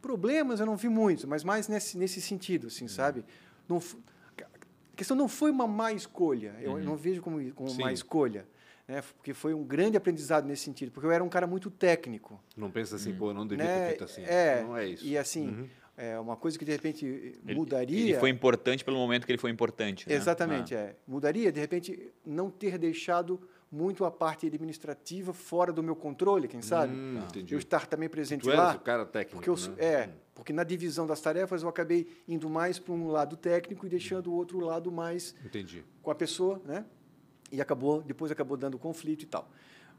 problemas 0.00 0.60
eu 0.60 0.66
não 0.66 0.76
vi 0.76 0.88
muitos, 0.88 1.24
mas 1.24 1.42
mais 1.42 1.66
nesse 1.66 1.98
nesse 1.98 2.20
sentido, 2.20 2.68
assim, 2.68 2.86
sabe? 2.86 3.24
Não, 3.68 3.78
a 3.78 4.96
questão 4.96 5.16
não 5.16 5.26
foi 5.26 5.50
uma 5.50 5.66
má 5.66 5.92
escolha, 5.92 6.54
eu 6.60 6.78
não 6.78 6.96
vejo 6.96 7.20
como 7.20 7.52
como 7.52 7.74
má 7.74 7.92
escolha, 7.92 8.46
né? 8.86 9.02
Porque 9.16 9.34
foi 9.34 9.54
um 9.54 9.64
grande 9.64 9.96
aprendizado 9.96 10.46
nesse 10.46 10.62
sentido, 10.62 10.92
porque 10.92 11.06
eu 11.08 11.10
era 11.10 11.24
um 11.24 11.28
cara 11.28 11.48
muito 11.48 11.68
técnico, 11.68 12.40
Não 12.56 12.70
pensa 12.70 12.94
assim, 12.94 13.12
pô, 13.12 13.34
não 13.34 13.44
devia 13.44 13.64
né? 13.64 13.74
ter 13.80 13.86
feito 13.86 14.04
assim. 14.04 14.22
É, 14.22 14.62
não 14.62 14.76
é 14.76 14.86
isso. 14.86 15.04
E 15.04 15.18
assim, 15.18 15.48
Uhum. 15.48 15.68
É 16.02 16.18
uma 16.18 16.36
coisa 16.36 16.58
que 16.58 16.64
de 16.64 16.72
repente 16.72 17.04
Ele- 17.04 17.54
mudaria. 17.54 18.00
Ele 18.12 18.18
foi 18.18 18.30
importante 18.30 18.84
pelo 18.84 18.96
momento 18.96 19.26
que 19.26 19.32
ele 19.32 19.38
foi 19.38 19.50
importante. 19.50 20.08
né? 20.08 20.14
Exatamente, 20.14 20.74
Ah. 20.74 20.78
é. 20.80 20.96
Mudaria, 21.06 21.52
de 21.52 21.60
repente, 21.60 22.10
não 22.24 22.50
ter 22.50 22.78
deixado 22.78 23.40
muito 23.70 24.04
a 24.04 24.10
parte 24.10 24.46
administrativa 24.46 25.32
fora 25.32 25.72
do 25.72 25.82
meu 25.82 25.94
controle, 25.94 26.48
quem 26.48 26.60
sabe? 26.62 26.92
Hum, 26.94 27.18
entendi. 27.28 27.54
Eu 27.54 27.58
estar 27.58 27.86
também 27.86 28.08
presente 28.08 28.42
Tu 28.42 28.48
lá. 28.48 28.74
o 28.74 28.80
cara 28.80 29.04
técnico, 29.06 29.36
Porque 29.44 29.50
eu, 29.50 29.70
né? 29.76 29.84
é, 29.84 30.08
porque 30.34 30.52
na 30.52 30.64
divisão 30.64 31.06
das 31.06 31.20
tarefas 31.20 31.62
eu 31.62 31.68
acabei 31.68 32.08
indo 32.26 32.48
mais 32.50 32.78
para 32.78 32.92
um 32.94 33.08
lado 33.08 33.36
técnico 33.36 33.86
e 33.86 33.88
deixando 33.88 34.32
o 34.32 34.34
outro 34.34 34.58
lado 34.58 34.90
mais 34.90 35.34
Entendi. 35.44 35.84
com 36.02 36.10
a 36.10 36.14
pessoa, 36.14 36.60
né? 36.64 36.84
E 37.52 37.60
acabou, 37.60 38.02
depois 38.02 38.32
acabou 38.32 38.56
dando 38.56 38.78
conflito 38.78 39.22
e 39.22 39.26
tal. 39.26 39.48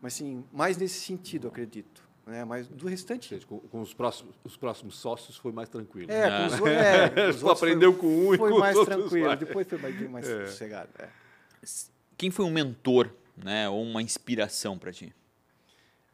Mas 0.02 0.16
sim, 0.16 0.44
mais 0.52 0.78
nesse 0.78 1.00
sentido, 1.00 1.48
acredito. 1.48 2.10
Né? 2.32 2.46
Mas 2.46 2.68
do 2.68 2.88
restante. 2.88 3.30
Gente, 3.30 3.46
com, 3.46 3.60
com 3.60 3.82
os, 3.82 3.94
próximos, 3.94 4.34
os 4.44 4.56
próximos 4.56 4.98
sócios 4.98 5.36
foi 5.36 5.52
mais 5.52 5.68
tranquilo. 5.68 6.10
É, 6.10 6.30
com 6.30 6.46
os, 6.46 6.68
é, 6.68 7.10
com 7.10 7.30
os 7.30 7.44
aprendeu 7.44 7.92
foi, 7.92 8.02
com 8.02 8.08
um 8.08 8.34
e 8.34 8.38
foi 8.38 8.50
com 8.50 8.56
os 8.56 8.60
mais 8.62 8.76
outros 8.78 8.98
tranquilo. 8.98 9.36
Depois 9.36 9.68
foi 9.68 9.78
mais, 9.78 10.10
mais 10.10 10.26
sossegado. 10.26 10.90
é. 10.98 11.10
Quem 12.18 12.32
foi 12.32 12.46
um 12.46 12.52
mentor, 12.52 13.10
né? 13.36 13.68
Ou 13.70 13.84
uma 13.84 14.02
inspiração 14.02 14.78
para 14.78 14.92
ti? 14.92 15.14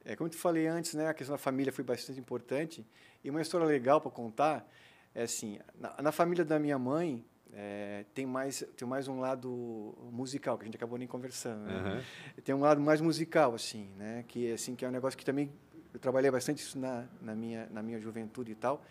É, 0.03 0.15
como 0.15 0.27
eu 0.27 0.31
te 0.31 0.37
falei 0.37 0.65
antes, 0.67 0.93
né, 0.93 1.09
a 1.09 1.13
questão 1.13 1.35
da 1.35 1.37
família 1.37 1.71
foi 1.71 1.83
bastante 1.83 2.19
importante. 2.19 2.85
E 3.23 3.29
uma 3.29 3.41
história 3.41 3.67
legal 3.67 3.99
para 3.99 4.09
contar 4.09 4.67
é 5.13 5.23
assim, 5.23 5.59
na, 5.77 6.01
na 6.01 6.11
família 6.11 6.45
da 6.45 6.57
minha 6.57 6.79
mãe, 6.79 7.25
é, 7.53 8.05
tem 8.13 8.25
mais 8.25 8.63
tem 8.75 8.87
mais 8.87 9.07
um 9.07 9.19
lado 9.19 9.97
musical 10.11 10.57
que 10.57 10.63
a 10.63 10.65
gente 10.65 10.75
acabou 10.75 10.97
nem 10.97 11.07
conversando. 11.07 11.65
Né? 11.65 11.73
Aham. 11.73 12.03
Tem 12.43 12.53
um 12.53 12.59
lado 12.59 12.79
mais 12.79 13.01
musical 13.01 13.55
assim, 13.55 13.89
né? 13.97 14.23
Que 14.27 14.51
assim 14.51 14.75
que 14.75 14.85
é 14.85 14.87
um 14.87 14.91
negócio 14.91 15.17
que 15.17 15.25
também 15.25 15.51
eu 15.93 15.99
trabalhei 15.99 16.29
bastante 16.31 16.59
isso 16.59 16.77
na, 16.77 17.05
na 17.21 17.35
minha 17.35 17.67
na 17.71 17.81
minha 17.81 17.99
juventude 17.99 18.51
e 18.51 18.55
tal. 18.55 18.83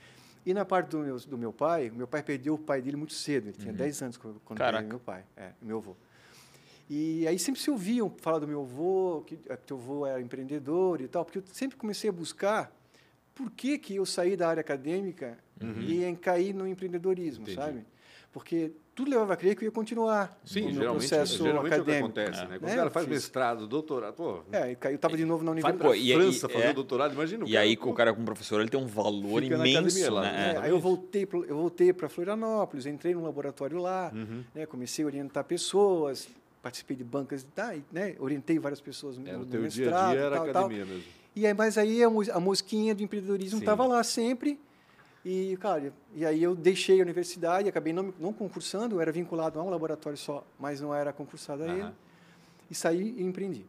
E 0.45 0.55
na 0.55 0.65
parte 0.65 0.91
do 0.91 0.99
meu, 0.99 1.19
do 1.19 1.37
meu 1.37 1.53
pai, 1.53 1.91
meu 1.91 2.07
pai 2.07 2.23
perdeu 2.23 2.55
o 2.55 2.59
pai 2.59 2.81
dele 2.81 2.97
muito 2.97 3.15
cedo. 3.15 3.49
Ele 3.49 3.57
tinha 3.57 3.73
10 3.73 4.03
anos 4.03 4.17
quando 4.17 4.41
Caraca. 4.55 4.79
perdeu 4.79 4.89
meu 4.89 5.01
pai, 5.01 5.25
é, 5.37 5.51
meu 5.61 5.79
avô. 5.79 5.97
E 6.89 7.27
aí 7.27 7.37
sempre 7.37 7.61
se 7.61 7.69
ouviam 7.69 8.09
falar 8.21 8.39
do 8.39 8.47
meu 8.47 8.63
avô, 8.63 9.25
que 9.27 9.37
que 9.37 9.57
teu 9.59 9.77
avô 9.77 10.07
era 10.07 10.21
empreendedor 10.21 11.01
e 11.01 11.09
tal, 11.09 11.25
porque 11.25 11.39
eu 11.39 11.45
sempre 11.47 11.77
comecei 11.77 12.09
a 12.09 12.13
buscar 12.13 12.73
por 13.35 13.51
que, 13.51 13.77
que 13.77 13.97
eu 13.97 14.07
saí 14.07 14.37
da 14.37 14.49
área 14.49 14.61
acadêmica 14.61 15.37
e 15.81 16.05
em 16.05 16.15
cair 16.15 16.55
no 16.55 16.67
empreendedorismo, 16.67 17.43
Entendi. 17.43 17.57
sabe? 17.57 17.85
Porque 18.33 18.73
tudo 18.97 19.11
levava 19.11 19.35
a 19.35 19.37
crer 19.37 19.55
que 19.55 19.63
eu 19.63 19.67
ia 19.67 19.71
continuar 19.71 20.41
Sim, 20.43 20.63
no 20.69 20.73
geralmente, 20.73 21.09
processo 21.09 21.37
geralmente 21.45 21.75
é 21.75 21.81
o 21.81 21.85
que 21.85 21.91
acadêmico. 21.93 22.05
acontece, 22.21 22.47
né? 22.47 22.59
Quando 22.59 22.71
É, 22.71 22.73
o 22.73 22.77
cara 22.79 22.91
faz 22.91 23.07
fiz. 23.07 23.15
mestrado, 23.15 23.67
doutorado, 23.69 24.15
pô, 24.15 24.41
É, 24.51 24.77
eu 24.85 24.95
estava 24.95 25.17
de 25.19 25.25
novo 25.27 25.45
na 25.45 25.53
vai 25.53 25.61
universidade. 25.71 25.93
aí- 26.01 26.13
França 26.15 26.49
fazer 26.49 26.65
é. 26.65 26.73
doutorado, 26.73 27.13
imagina 27.13 27.45
E 27.47 27.53
cara, 27.53 27.61
aí, 27.61 27.77
pô, 27.77 27.91
o 27.91 27.95
cara 27.95 28.15
como 28.15 28.25
professor, 28.25 28.59
ele 28.61 28.71
tem 28.71 28.81
um 28.81 28.87
valor 28.87 29.43
imenso, 29.43 29.79
academia 29.79 30.11
lá, 30.13 30.23
né? 30.23 30.33
né? 30.33 30.55
É, 30.55 30.59
aí 30.63 30.71
eu 30.71 30.81
voltei 30.81 31.27
pro- 31.27 31.45
eu 31.45 31.57
voltei 31.57 31.93
para 31.93 32.09
Florianópolis, 32.09 32.87
entrei 32.87 33.15
num 33.15 33.23
laboratório 33.23 33.79
lá, 33.79 34.11
Uhum. 34.15 34.43
né, 34.55 34.65
comecei 34.65 35.05
a 35.05 35.07
orientar 35.07 35.45
pessoas, 35.45 36.27
participei 36.63 36.97
de 36.97 37.05
bancas, 37.05 37.47
tá, 37.55 37.75
né, 37.93 38.17
orientei 38.19 38.59
várias 38.59 38.81
pessoas 38.81 39.19
no, 39.19 39.29
o 39.29 39.39
no 39.41 39.45
teu 39.45 39.61
dia 39.69 39.85
mestrado 39.91 40.07
a 40.09 40.11
dia 40.13 40.21
era 40.21 40.37
tal, 40.37 40.47
tal. 40.53 40.63
academia 40.65 40.87
mesmo. 40.87 41.05
E 41.37 41.47
aí, 41.47 41.53
mas 41.53 41.77
aí 41.77 42.03
a, 42.03 42.09
a 42.33 42.41
mosquinha 42.41 42.95
do 42.95 43.03
empreendedorismo 43.03 43.59
estava 43.59 43.87
lá 43.87 44.03
sempre. 44.03 44.59
E, 45.29 45.57
cara, 45.57 45.93
e 46.15 46.25
aí 46.25 46.41
eu 46.41 46.55
deixei 46.55 47.01
a 47.01 47.03
universidade, 47.03 47.69
acabei 47.69 47.93
não, 47.93 48.15
não 48.17 48.33
concursando, 48.33 48.95
eu 48.95 49.01
era 49.01 49.11
vinculado 49.11 49.59
a 49.59 49.63
um 49.65 49.69
laboratório 49.69 50.17
só, 50.17 50.47
mas 50.57 50.81
não 50.81 50.95
era 50.95 51.13
concursado 51.13 51.65
a 51.65 51.67
ele. 51.67 51.93
E 52.71 52.75
saí 52.77 53.13
e 53.19 53.25
empreendi. 53.25 53.67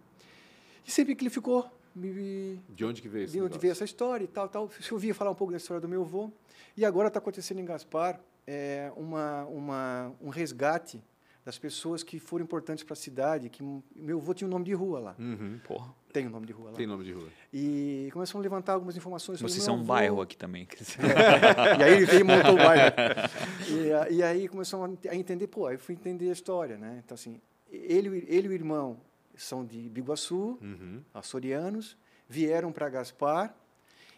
E 0.85 0.91
sempre 0.91 1.15
que 1.15 1.23
ele 1.23 1.31
ficou, 1.31 1.67
me, 1.95 2.61
De 2.69 2.85
onde 2.85 3.01
que 3.01 3.09
veio 3.09 3.25
esse 3.25 3.33
de 3.33 3.41
onde 3.41 3.57
veio 3.57 3.71
essa 3.71 3.83
história 3.83 4.23
e 4.23 4.27
tal, 4.27 4.47
tal. 4.47 4.69
Se 4.69 4.91
eu 4.91 4.97
ouvia 4.97 5.15
falar 5.15 5.31
um 5.31 5.35
pouco 5.35 5.49
da 5.49 5.57
história 5.57 5.81
do 5.81 5.89
meu 5.89 6.03
avô. 6.03 6.31
E 6.77 6.85
agora 6.85 7.07
está 7.07 7.17
acontecendo 7.17 7.59
em 7.59 7.65
Gaspar 7.65 8.19
é, 8.45 8.91
uma, 8.95 9.45
uma, 9.45 10.13
um 10.21 10.29
resgate 10.29 11.03
das 11.47 11.57
pessoas 11.57 12.03
que 12.03 12.19
foram 12.19 12.43
importantes 12.43 12.83
para 12.83 12.91
a 12.91 12.95
cidade. 12.97 13.47
Que 13.49 13.63
meu 13.95 14.17
avô 14.19 14.33
tinha 14.33 14.45
um 14.45 14.51
nome 14.51 14.65
de 14.65 14.73
rua 14.73 14.99
lá. 14.99 15.15
Uhum. 15.17 15.57
Porra, 15.65 15.95
Tem 16.11 16.27
um 16.27 16.29
nome 16.29 16.45
de 16.45 16.51
rua 16.51 16.71
lá. 16.71 16.75
Tem 16.75 16.85
nome 16.85 17.05
de 17.05 17.13
rua. 17.13 17.29
E 17.53 18.09
começaram 18.11 18.41
a 18.41 18.43
levantar 18.43 18.73
algumas 18.73 18.97
informações 18.97 19.39
sobre 19.39 19.53
vocês 19.53 19.63
são 19.63 19.75
meu 19.75 19.79
um 19.79 19.85
avô. 19.85 19.93
bairro 19.93 20.21
aqui 20.21 20.35
também. 20.35 20.67
e 21.79 21.83
aí 21.83 21.93
ele 21.93 22.05
veio 22.05 22.19
e 22.19 22.23
montou 22.25 22.53
o 22.53 22.57
bairro. 22.57 22.93
E, 24.11 24.15
e 24.15 24.23
aí 24.23 24.45
ent- 24.45 25.07
a 25.09 25.15
entender, 25.15 25.47
pô, 25.47 25.67
aí 25.67 25.75
eu 25.75 25.79
fui 25.79 25.93
entender 25.95 26.29
a 26.29 26.33
história, 26.33 26.77
né? 26.77 27.01
Então, 27.05 27.15
assim, 27.15 27.39
ele, 27.71 28.25
ele 28.27 28.47
e 28.47 28.49
o 28.49 28.53
irmão 28.53 28.97
são 29.35 29.65
de 29.65 29.87
Biguaçu, 29.89 30.57
Uhum. 30.61 31.01
açorianos, 31.13 31.97
vieram 32.27 32.71
para 32.73 32.89
Gaspar. 32.89 33.55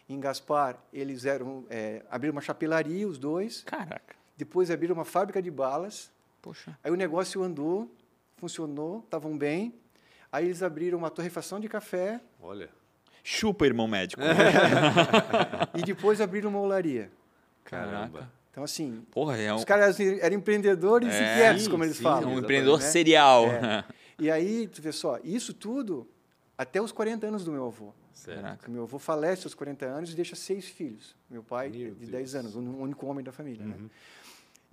Em 0.08 0.18
Gaspar, 0.18 0.82
eles 0.92 1.24
eram, 1.24 1.64
é, 1.70 2.04
abriram 2.10 2.32
uma 2.32 2.40
chapelaria, 2.40 3.06
os 3.06 3.18
dois. 3.18 3.62
Caraca. 3.62 4.16
Depois 4.36 4.68
abriram 4.70 4.94
uma 4.96 5.04
fábrica 5.04 5.40
de 5.40 5.50
balas. 5.50 6.10
Poxa. 6.42 6.76
Aí 6.82 6.90
o 6.90 6.96
negócio 6.96 7.42
andou, 7.42 7.90
funcionou, 8.36 9.00
estavam 9.00 9.36
bem. 9.36 9.74
Aí 10.32 10.46
eles 10.46 10.62
abriram 10.62 10.98
uma 10.98 11.10
torrefação 11.10 11.58
de 11.58 11.68
café 11.68 12.20
Olha. 12.40 12.68
Chupa, 13.22 13.66
irmão 13.66 13.86
médico. 13.86 14.22
e 15.74 15.82
depois 15.82 16.20
abriram 16.20 16.48
uma 16.50 16.60
olaria. 16.60 17.10
Caramba. 17.64 18.30
Então, 18.50 18.64
assim, 18.64 19.04
Porra, 19.10 19.36
é 19.36 19.52
um, 19.52 19.56
os 19.56 19.64
caras 19.64 20.00
eram 20.00 20.36
empreendedores 20.36 21.14
É, 21.14 21.32
inquietos, 21.34 21.68
como 21.68 21.84
eles 21.84 21.96
sim, 21.96 22.02
é 22.02 22.04
falam. 22.04 22.16
um 22.18 22.22
exatamente, 22.22 22.44
empreendedor 22.44 22.78
né? 22.80 22.84
serial. 22.84 23.46
É. 23.46 23.84
E 24.18 24.30
aí, 24.30 24.66
tu 24.68 24.82
vê 24.82 24.90
só, 24.92 25.18
isso 25.22 25.54
tudo 25.54 26.08
até 26.58 26.80
os 26.82 26.92
40 26.92 27.26
anos 27.26 27.44
do 27.44 27.52
meu 27.52 27.66
avô. 27.66 27.92
Caraca. 28.24 28.70
Meu 28.70 28.82
avô 28.82 28.98
falece 28.98 29.46
aos 29.46 29.54
40 29.54 29.86
anos 29.86 30.12
e 30.12 30.16
deixa 30.16 30.36
seis 30.36 30.66
filhos. 30.66 31.14
Meu 31.30 31.42
pai, 31.42 31.68
Meu 31.70 31.90
de 31.94 31.94
Deus. 31.94 32.10
10 32.10 32.34
anos, 32.34 32.54
o 32.56 32.58
único 32.60 33.06
homem 33.06 33.24
da 33.24 33.32
família. 33.32 33.64
Né? 33.64 33.76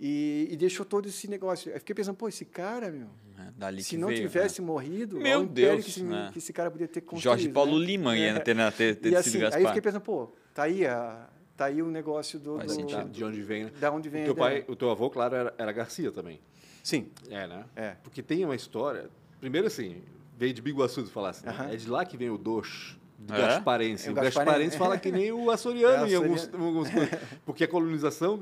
E, 0.00 0.48
e 0.50 0.56
deixou 0.56 0.86
todo 0.86 1.08
esse 1.08 1.26
negócio. 1.28 1.72
Eu 1.72 1.78
fiquei 1.80 1.94
pensando, 1.94 2.14
pô, 2.16 2.28
esse 2.28 2.44
cara, 2.44 2.90
meu, 2.90 3.08
É, 3.38 3.50
Dali 3.56 3.82
se 3.82 3.90
que 3.90 3.96
não 3.96 4.08
veio, 4.08 4.20
tivesse 4.28 4.62
morrido, 4.62 5.16
Meu 5.18 5.44
Deus, 5.44 5.84
que 5.84 5.90
esse, 5.90 6.02
né? 6.04 6.30
que 6.32 6.38
esse 6.38 6.52
cara 6.52 6.70
podia 6.70 6.86
ter 6.86 7.00
né? 7.00 7.06
construído. 7.06 7.22
Jorge 7.24 7.48
Paulo 7.48 7.78
né? 7.80 7.84
Lima 7.86 8.16
ia 8.16 8.30
É. 8.30 8.38
ter, 8.38 8.54
né, 8.54 8.70
ter, 8.70 8.94
ter 8.96 9.08
E 9.08 9.10
sido 9.10 9.16
assim, 9.18 9.36
aí 9.38 9.42
eu 9.44 9.50
Gaspar. 9.50 9.66
fiquei 9.68 9.82
pensando, 9.82 10.02
pô, 10.02 10.32
tá 10.54 10.62
aí, 10.64 10.86
a, 10.86 11.28
tá 11.56 11.64
aí 11.64 11.82
o 11.82 11.90
negócio 11.90 12.38
do... 12.38 12.56
Faz 12.58 12.76
do-. 12.76 13.08
De 13.10 13.24
onde 13.24 13.42
vem, 13.42 13.64
né? 13.64 13.72
Da 13.80 13.90
onde 13.90 14.08
vem 14.08 14.22
O 14.22 14.26
teu, 14.26 14.34
pai, 14.36 14.64
o 14.68 14.76
teu 14.76 14.88
avô, 14.90 15.10
claro, 15.10 15.34
era, 15.34 15.54
era 15.58 15.72
Garcia 15.72 16.12
também. 16.12 16.38
Sim, 16.84 17.08
É, 17.28 17.46
né? 17.48 17.64
é. 17.74 17.96
Porque 18.02 18.22
tem 18.22 18.44
uma 18.44 18.54
história. 18.54 19.10
Primeiro, 19.40 19.66
assim, 19.66 20.00
veio 20.36 20.54
de 20.54 20.62
Biguaçu, 20.62 21.02
tu 21.02 21.10
falasse. 21.10 21.44
né? 21.44 21.50
Aham. 21.52 21.72
É 21.72 21.76
de 21.76 21.88
lá 21.90 22.04
que 22.04 22.16
vem 22.16 22.30
o 22.30 22.38
dox. 22.38 22.96
Do 23.18 23.34
É? 23.34 23.38
Gasparense. 23.38 24.06
É 24.06 24.10
o 24.10 24.12
o 24.12 24.14
Gasparense. 24.14 24.44
Gasparense 24.46 24.78
fala 24.78 24.96
que 24.96 25.10
nem 25.10 25.32
o 25.32 25.50
açoriano 25.50 26.06
É, 26.06 26.10
em 26.10 26.14
alguns, 26.14 26.46
coisas. 26.46 27.10
Porque 27.44 27.64
a 27.64 27.68
colonização, 27.68 28.38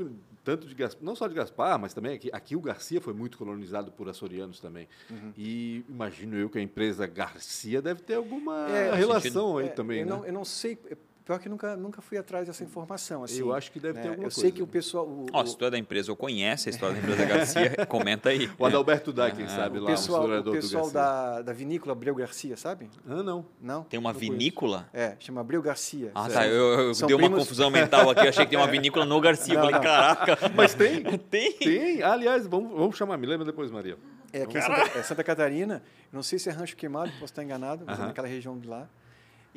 tanto 0.46 0.68
de 0.68 0.76
Gaspar, 0.76 1.02
não 1.04 1.16
só 1.16 1.26
de 1.26 1.34
Gaspar, 1.34 1.76
mas 1.76 1.92
também 1.92 2.14
aqui, 2.14 2.30
aqui 2.32 2.54
o 2.54 2.60
Garcia 2.60 3.00
foi 3.00 3.12
muito 3.12 3.36
colonizado 3.36 3.90
por 3.90 4.08
açorianos 4.08 4.60
também. 4.60 4.86
Uhum. 5.10 5.32
E 5.36 5.84
imagino 5.88 6.36
eu 6.36 6.48
que 6.48 6.56
a 6.56 6.62
empresa 6.62 7.04
Garcia 7.04 7.82
deve 7.82 8.00
ter 8.00 8.14
alguma 8.14 8.68
É, 8.70 8.94
relação 8.94 9.58
aí 9.58 9.66
É, 9.66 9.70
também, 9.70 10.00
eu 10.02 10.06
né? 10.06 10.12
Não, 10.12 10.24
eu 10.24 10.32
não 10.32 10.44
sei, 10.44 10.78
pior 11.26 11.38
que 11.40 11.48
nunca, 11.48 11.76
nunca 11.76 12.00
fui 12.00 12.16
atrás 12.16 12.46
dessa 12.46 12.62
informação. 12.62 13.24
Assim, 13.24 13.40
Eu 13.40 13.52
acho 13.52 13.72
que 13.72 13.80
deve 13.80 13.94
ter 13.98 14.04
né? 14.04 14.10
alguma 14.10 14.28
Eu 14.28 14.30
sei 14.30 14.44
coisa. 14.44 14.56
que 14.56 14.62
o 14.62 14.66
pessoal... 14.66 15.04
O, 15.04 15.26
Ó, 15.32 15.42
o- 15.42 15.46
se 15.46 15.58
tu 15.58 15.64
é 15.64 15.70
da 15.70 15.76
empresa 15.76 16.12
ou 16.12 16.16
conhece 16.16 16.68
a 16.68 16.70
história 16.70 16.94
da 16.94 17.00
empresa 17.02 17.24
Garcia, 17.26 17.84
comenta 17.86 18.28
aí. 18.28 18.48
O 18.56 18.64
Adalberto 18.64 19.12
Dá, 19.12 19.28
quem 19.32 19.44
Ah, 19.44 19.48
sabe, 19.48 19.78
o 19.78 19.82
lá, 19.82 19.90
pessoal, 19.90 20.20
o 20.20 20.22
o 20.22 20.24
historiador 20.26 20.54
pessoal 20.54 20.90
da, 20.90 21.42
da 21.42 21.52
vinícola 21.52 21.92
Abreu 21.92 22.14
Garcia, 22.14 22.56
sabe? 22.56 22.88
Ah, 23.08 23.22
não. 23.24 23.44
Não? 23.60 23.82
Tem 23.82 23.98
uma 23.98 24.12
Não 24.12 24.18
conheço. 24.20 24.32
vinícola? 24.38 24.88
É, 24.94 25.16
chama 25.18 25.40
Abreu 25.40 25.60
Garcia. 25.60 26.12
Ah, 26.14 26.22
Certo. 26.30 26.34
tá. 26.34 26.46
Eu, 26.46 26.64
eu 26.80 26.92
dei 26.94 27.16
uma 27.16 27.18
primos- 27.18 27.38
confusão 27.40 27.70
mental 27.70 28.08
aqui. 28.10 28.20
Eu 28.24 28.28
achei 28.28 28.44
que 28.44 28.50
tem 28.50 28.58
uma 28.58 28.68
vinícola 28.68 29.04
no 29.04 29.20
Garcia. 29.20 29.54
Eu 29.54 29.58
Não, 29.58 29.64
falei, 29.64 29.74
não. 29.74 29.82
caraca. 29.82 30.38
Mas 30.54 30.74
tem? 30.74 31.02
Tem? 31.28 31.52
Tem. 31.54 32.02
Aliás, 32.04 32.46
vamos, 32.46 32.70
vamos 32.70 32.96
chamar, 32.96 33.16
me 33.18 33.26
lembra 33.26 33.44
depois, 33.44 33.68
Maria. 33.70 33.98
É 34.32 34.42
aqui 34.42 34.58
em 34.58 34.60
Santa, 34.62 34.98
é 34.98 35.02
Santa 35.02 35.24
Catarina. 35.24 35.82
Eu 36.12 36.16
não 36.16 36.22
sei 36.22 36.38
se 36.38 36.48
é 36.48 36.52
Rancho 36.52 36.76
Queimado, 36.76 37.10
posso 37.12 37.24
estar 37.24 37.42
enganado, 37.42 37.82
mas 37.84 37.96
é 37.96 38.00
Aham. 38.00 38.08
naquela 38.08 38.28
região 38.28 38.56
de 38.58 38.68
lá. 38.68 38.88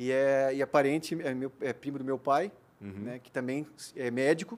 E 0.02 0.12
é, 0.12 0.52
e 0.56 0.62
é 0.62 0.66
parente, 0.66 1.14
é, 1.22 1.34
meu, 1.34 1.52
é 1.60 1.74
primo 1.74 1.98
do 2.00 2.06
meu 2.06 2.18
pai, 2.18 2.52
Uhum. 2.82 2.92
né, 3.04 3.20
que 3.22 3.30
também 3.30 3.68
é 3.98 4.10
médico, 4.10 4.58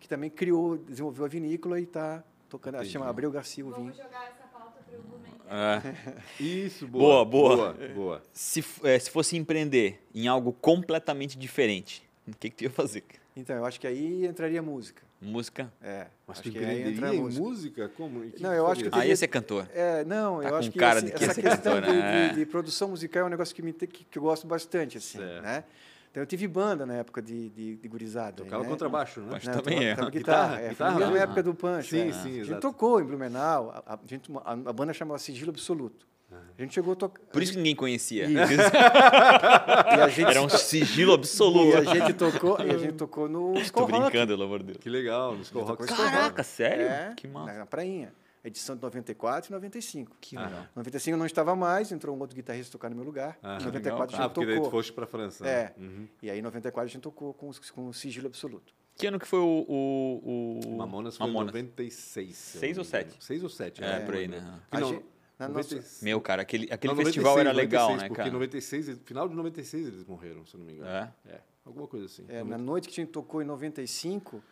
que 0.00 0.08
também 0.08 0.30
criou, 0.30 0.78
desenvolveu 0.78 1.26
a 1.26 1.28
vinícola 1.28 1.78
e 1.78 1.82
está 1.82 2.24
tocando. 2.48 2.76
Entendi. 2.76 2.90
chama 2.92 3.06
Abreu 3.06 3.30
Garcia 3.30 3.62
o 3.62 3.68
vinho. 3.68 3.92
Vamos 3.92 3.96
jogar 3.98 4.24
essa 4.24 4.44
pauta 4.50 4.80
pro 4.90 5.02
Blumenau. 5.02 5.36
É. 5.46 6.14
Isso, 6.42 6.86
Boa, 6.88 7.22
boa. 7.26 7.56
boa. 7.56 7.72
Boa, 7.74 7.88
boa. 7.94 8.24
Se, 8.32 8.64
é, 8.82 8.98
se 8.98 9.10
fosse 9.10 9.36
empreender 9.36 10.02
em 10.14 10.26
algo 10.26 10.50
completamente 10.54 11.36
diferente, 11.38 12.08
o 12.26 12.30
que, 12.34 12.48
que 12.48 12.56
tu 12.56 12.64
ia 12.64 12.70
fazer? 12.70 13.04
Então, 13.36 13.54
eu 13.54 13.66
acho 13.66 13.78
que 13.78 13.86
aí 13.86 14.24
entraria 14.26 14.62
música. 14.62 15.02
Música? 15.20 15.72
É, 15.82 16.06
Mas 16.26 16.38
acho 16.38 16.50
tu 16.52 16.58
aí 16.58 16.64
empreenderia 16.82 17.14
em 17.18 17.20
música. 17.22 17.42
música? 17.44 17.88
Como? 17.96 18.20
Que 18.30 18.40
Não, 18.42 18.52
eu 18.54 18.66
acho 18.68 18.84
que 18.84 18.90
faria? 18.90 19.04
Ah, 19.04 19.08
ia 19.08 19.16
ser 19.16 19.26
cantor. 19.26 19.68
É, 19.74 20.04
não, 20.04 20.40
Tá 20.40 20.48
eu 20.48 20.56
acho 20.56 20.70
que 20.70 20.78
cara 20.78 20.98
assim, 20.98 21.06
de 21.08 21.12
que 21.12 21.24
essa 21.24 21.42
questão 21.42 21.72
cantora, 21.74 21.86
de, 21.92 21.98
né? 21.98 22.28
de- 22.28 22.34
de 22.36 22.46
produção 22.46 22.88
musical 22.88 23.22
é 23.22 23.26
um 23.26 23.28
negócio 23.28 23.52
que, 23.54 23.60
me, 23.60 23.72
que, 23.72 23.86
que 23.86 24.16
eu 24.18 24.22
gosto 24.22 24.46
bastante, 24.46 24.96
assim, 24.98 25.18
Certo. 25.18 25.42
né? 25.42 25.64
Então, 26.10 26.22
eu 26.22 26.26
tive 26.26 26.46
banda 26.48 26.86
na 26.86 26.94
época 26.94 27.20
de, 27.20 27.48
de, 27.50 27.76
de 27.76 27.88
gurizada. 27.88 28.42
Tocava 28.44 28.62
né? 28.62 28.68
contrabaixo, 28.70 29.20
né? 29.20 29.28
Mas 29.32 29.44
Não, 29.44 29.54
também 29.54 29.84
é. 29.86 29.90
tocava 29.90 30.10
Guitarra, 30.10 30.46
guitarra, 30.48 30.60
é, 30.62 30.68
guitarra, 30.70 30.92
foi 30.92 31.00
na 31.00 31.06
mesma 31.10 31.22
época 31.24 31.42
do 31.42 31.54
Punch. 31.54 31.88
Sim, 31.90 32.08
é. 32.08 32.12
sim, 32.12 32.18
A 32.18 32.32
gente 32.32 32.38
exato. 32.46 32.60
tocou 32.62 33.00
em 33.00 33.04
Blumenau, 33.04 33.70
a, 33.86 33.94
a 33.94 33.98
gente, 34.06 34.30
a, 34.44 34.52
a 34.52 34.72
banda 34.72 34.92
chamava 34.94 35.18
Sigilo 35.18 35.50
Absoluto. 35.50 36.06
A 36.30 36.60
gente 36.62 36.74
chegou 36.74 36.92
a 36.92 36.96
tocar... 36.96 37.22
Por 37.32 37.42
isso 37.42 37.52
que 37.52 37.58
ninguém 37.58 37.74
conhecia. 37.76 38.26
E 38.28 40.00
a 40.00 40.08
gente, 40.08 40.28
Era 40.30 40.42
um 40.42 40.48
sigilo 40.48 41.12
e 41.12 41.14
absoluto. 41.14 41.76
a 41.76 41.94
gente 41.94 42.12
tocou, 42.14 42.58
e 42.60 42.70
a 42.70 42.78
gente 42.78 42.92
tocou 42.94 43.28
no 43.28 43.54
Rock. 43.54 43.86
brincando, 43.86 44.32
pelo 44.32 44.42
amor 44.44 44.58
de 44.60 44.66
Deus. 44.66 44.78
Que 44.78 44.90
legal, 44.90 45.34
no 45.34 45.42
Skull 45.42 45.62
Rock. 45.62 45.86
Tocou 45.86 45.96
Caraca, 46.04 46.42
sério? 46.42 46.84
É, 46.86 47.14
Que 47.16 47.26
massa. 47.26 47.52
na, 47.52 47.58
na 47.60 47.66
prainha. 47.66 48.12
Edição 48.44 48.76
de 48.76 48.82
94 48.82 49.50
e 49.50 49.52
95. 49.52 50.16
Que 50.20 50.36
Ah. 50.36 50.44
legal. 50.46 50.66
95 50.76 51.14
eu 51.14 51.18
não 51.18 51.26
estava 51.26 51.56
mais, 51.56 51.90
entrou 51.92 52.14
um 52.16 52.20
outro 52.20 52.36
guitarrista 52.36 52.70
tocar 52.72 52.88
no 52.88 52.96
meu 52.96 53.04
lugar. 53.04 53.36
Ah, 53.42 53.54
Em 53.60 53.64
legal, 53.64 53.72
94 53.72 54.16
a 54.16 54.18
Ah, 54.18 54.22
gente 54.22 54.32
porque 54.34 54.46
daí 54.46 54.54
tu 54.56 54.58
tocou. 54.58 54.70
foste 54.70 54.92
pra 54.92 55.06
França. 55.06 55.44
né? 55.44 55.50
É. 55.50 55.74
Uhum. 55.78 56.06
E 56.22 56.30
aí 56.30 56.38
em 56.38 56.42
94 56.42 56.88
a 56.88 56.92
gente 56.92 57.02
tocou 57.02 57.34
com, 57.34 57.50
com 57.74 57.88
o 57.88 57.94
sigilo 57.94 58.26
absoluto. 58.26 58.72
Que 58.96 59.06
ano 59.06 59.18
que 59.18 59.26
foi 59.26 59.38
o. 59.40 59.64
o, 59.68 60.60
o... 60.66 60.76
Mamonas 60.76 61.16
foi 61.16 61.26
em 61.26 61.30
Mamonas. 61.32 61.52
96. 61.54 62.36
se 62.36 62.56
eu 62.56 62.60
Seis 62.60 62.76
não 62.76 62.84
ou 62.84 62.90
me 62.90 62.96
engano. 62.98 63.10
sete? 63.12 63.24
Seis 63.24 63.42
ou 63.42 63.48
sete. 63.48 63.82
É, 63.84 63.86
né? 63.86 64.00
por 64.04 64.14
aí, 64.14 64.28
né? 64.28 64.40
Que 64.70 64.76
A 64.76 64.80
não, 64.80 64.88
gente- 64.90 65.04
na 65.38 65.48
nossa- 65.48 65.74
96. 65.74 66.02
Meu, 66.02 66.20
cara, 66.20 66.42
aquele, 66.42 66.68
aquele 66.72 66.92
Não, 66.94 67.02
festival 67.04 67.36
96, 67.36 67.46
era 67.46 67.52
legal, 67.56 67.82
96, 67.90 68.02
né, 68.02 68.08
porque 68.08 68.16
cara? 68.16 68.28
em 68.28 68.32
96, 68.32 68.98
final 69.04 69.28
de 69.28 69.34
96 69.36 69.86
eles 69.86 70.04
morreram, 70.04 70.44
se 70.46 70.54
eu 70.54 70.58
não 70.58 70.66
me 70.66 70.72
engano. 70.74 70.88
É? 70.90 71.12
É, 71.26 71.40
alguma 71.64 71.86
coisa 71.86 72.06
assim. 72.06 72.24
É, 72.28 72.42
na 72.42 72.58
noite 72.58 72.88
que 72.88 73.00
a 73.00 73.04
gente 73.04 73.12
tocou 73.12 73.40
em 73.40 73.44
95, 73.44 74.42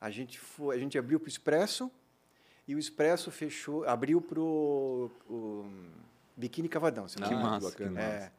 a 0.00 0.10
gente, 0.10 0.38
foi, 0.38 0.76
a 0.76 0.78
gente 0.78 0.96
abriu 0.98 1.18
para 1.18 1.26
o 1.26 1.28
Expresso 1.28 1.90
e 2.68 2.74
o 2.74 2.78
Expresso 2.78 3.30
fechou, 3.30 3.84
abriu 3.84 4.20
para 4.20 4.40
o 4.40 5.10
Biquíni 6.36 6.68
Cavadão. 6.68 7.08
Se 7.08 7.18
não 7.18 7.26
Que 7.28 7.34
me 7.34 7.40
engano. 7.40 7.52
massa, 7.62 7.76
que 7.76 7.84
massa. 7.84 8.32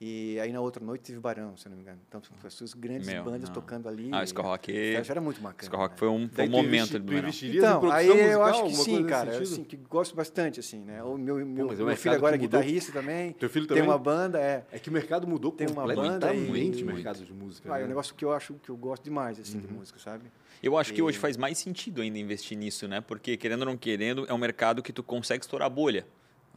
É. 0.00 0.04
E 0.04 0.38
aí 0.40 0.52
na 0.52 0.60
outra 0.60 0.84
noite 0.84 1.02
teve 1.02 1.18
Barão, 1.18 1.56
se 1.56 1.66
eu 1.66 1.70
não 1.70 1.76
me 1.76 1.82
engano. 1.82 1.98
Então, 2.08 2.22
as 2.44 2.54
suas 2.54 2.72
grandes 2.72 3.06
Meu, 3.08 3.24
bandas 3.24 3.48
não. 3.48 3.54
tocando 3.54 3.88
ali. 3.88 4.10
Ah, 4.12 4.20
o 4.20 4.26
Ska 4.26 4.42
Rock- 4.42 4.70
A 4.70 4.96
festa 4.98 5.12
era 5.12 5.20
muito 5.20 5.40
bacana. 5.40 5.62
Ska 5.64 5.76
Rock 5.76 5.92
né? 5.92 5.98
foi 5.98 6.08
um, 6.08 6.28
foi 6.28 6.46
um 6.46 6.50
momento 6.50 6.98
do 6.98 7.12
em 7.12 7.56
Então, 7.56 7.90
aí 7.90 8.06
musical, 8.06 8.30
eu 8.30 8.42
acho 8.44 8.64
que 8.64 8.72
sim, 8.74 9.04
cara. 9.06 9.32
sentido? 9.32 9.52
Assim, 9.52 9.64
que 9.64 9.76
gosto 9.76 10.14
bastante, 10.14 10.60
assim, 10.60 10.80
né? 10.84 11.02
O 11.02 11.18
meu, 11.18 11.44
meu, 11.44 11.66
mas 11.66 11.80
é 11.80 11.82
um 11.82 11.86
meu 11.86 11.96
filho 11.96 12.14
agora 12.14 12.36
é 12.36 12.38
mudou. 12.38 12.60
guitarrista 12.60 12.92
também. 12.92 13.32
Teu 13.32 13.50
filho 13.50 13.66
Tem 13.66 13.76
também? 13.78 13.90
uma 13.90 13.98
banda, 13.98 14.38
é. 14.40 14.64
É 14.70 14.78
que 14.78 14.88
o 14.88 14.92
mercado 14.92 15.26
mudou 15.26 15.50
Tem 15.52 15.66
uma 15.68 15.86
banda 15.86 16.28
completamente 16.28 16.80
e- 16.80 16.82
o 16.82 16.86
mercado 16.86 17.24
de 17.24 17.32
música. 17.32 17.72
Ah, 17.74 17.80
é 17.80 17.84
um 17.84 17.88
negócio 17.88 18.14
que 18.14 18.24
eu 18.24 18.32
acho 18.32 18.54
que 18.54 18.70
eu 18.70 18.76
gosto 18.76 19.02
demais, 19.02 19.38
assim, 19.40 19.56
Uhum. 19.58 19.66
de 19.66 19.72
música, 19.72 19.98
sabe? 19.98 20.24
Eu 20.62 20.76
acho 20.76 20.92
que 20.92 21.00
hoje 21.02 21.18
faz 21.18 21.36
mais 21.36 21.58
sentido 21.58 22.02
ainda 22.02 22.18
investir 22.18 22.56
nisso, 22.58 22.86
né? 22.88 23.00
Porque, 23.00 23.36
querendo 23.36 23.60
ou 23.60 23.66
não 23.66 23.76
querendo, 23.76 24.26
é 24.28 24.34
um 24.34 24.38
mercado 24.38 24.82
que 24.82 24.92
tu 24.92 25.02
consegue 25.02 25.42
estourar 25.44 25.66
a 25.66 25.70
bolha. 25.70 26.04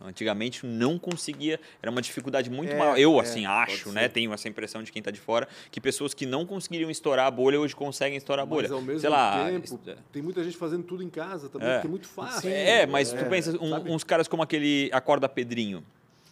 Antigamente 0.04 0.66
não 0.66 0.98
conseguia, 0.98 1.60
era 1.82 1.92
uma 1.92 2.02
dificuldade 2.02 2.50
muito 2.50 2.72
É, 2.74 2.78
maior. 2.78 2.98
Eu, 2.98 3.18
é, 3.18 3.22
assim, 3.22 3.46
acho, 3.46 3.90
ser. 3.90 3.94
né? 3.96 4.08
Tenho 4.10 4.34
essa 4.34 4.48
impressão 4.50 4.82
de 4.84 4.92
quem 4.92 5.00
está 5.00 5.12
de 5.12 5.20
fora, 5.20 5.48
que 5.70 5.80
pessoas 5.80 6.14
que 6.14 6.26
não 6.26 6.46
conseguiriam 6.46 6.90
estourar 6.90 7.28
a 7.28 7.32
bolha 7.32 7.60
hoje 7.60 7.76
conseguem 7.76 8.18
estourar 8.18 8.44
a 8.44 8.46
bolha. 8.46 8.64
Mas 8.64 8.72
ao 8.72 8.82
mesmo 8.82 9.00
Sei 9.02 9.10
lá. 9.10 9.46
tempo, 9.46 9.66
isso- 9.66 9.80
tem 10.12 10.22
muita 10.22 10.44
gente 10.44 10.58
fazendo 10.58 10.84
tudo 10.84 11.04
em 11.04 11.10
casa 11.10 11.50
também, 11.50 11.68
É. 11.68 11.74
porque 11.76 11.88
é 11.88 11.90
muito 11.90 12.08
fácil. 12.08 12.50
É, 12.50 12.86
mas 12.86 13.12
tu 13.12 13.18
É, 13.18 13.24
pensa, 13.26 13.52
um-? 13.62 13.74
Uhum. 13.76 13.94
uns 13.96 14.04
caras 14.04 14.28
como 14.28 14.42
aquele 14.44 14.90
Acorda 14.92 15.28
Pedrinho. 15.30 15.84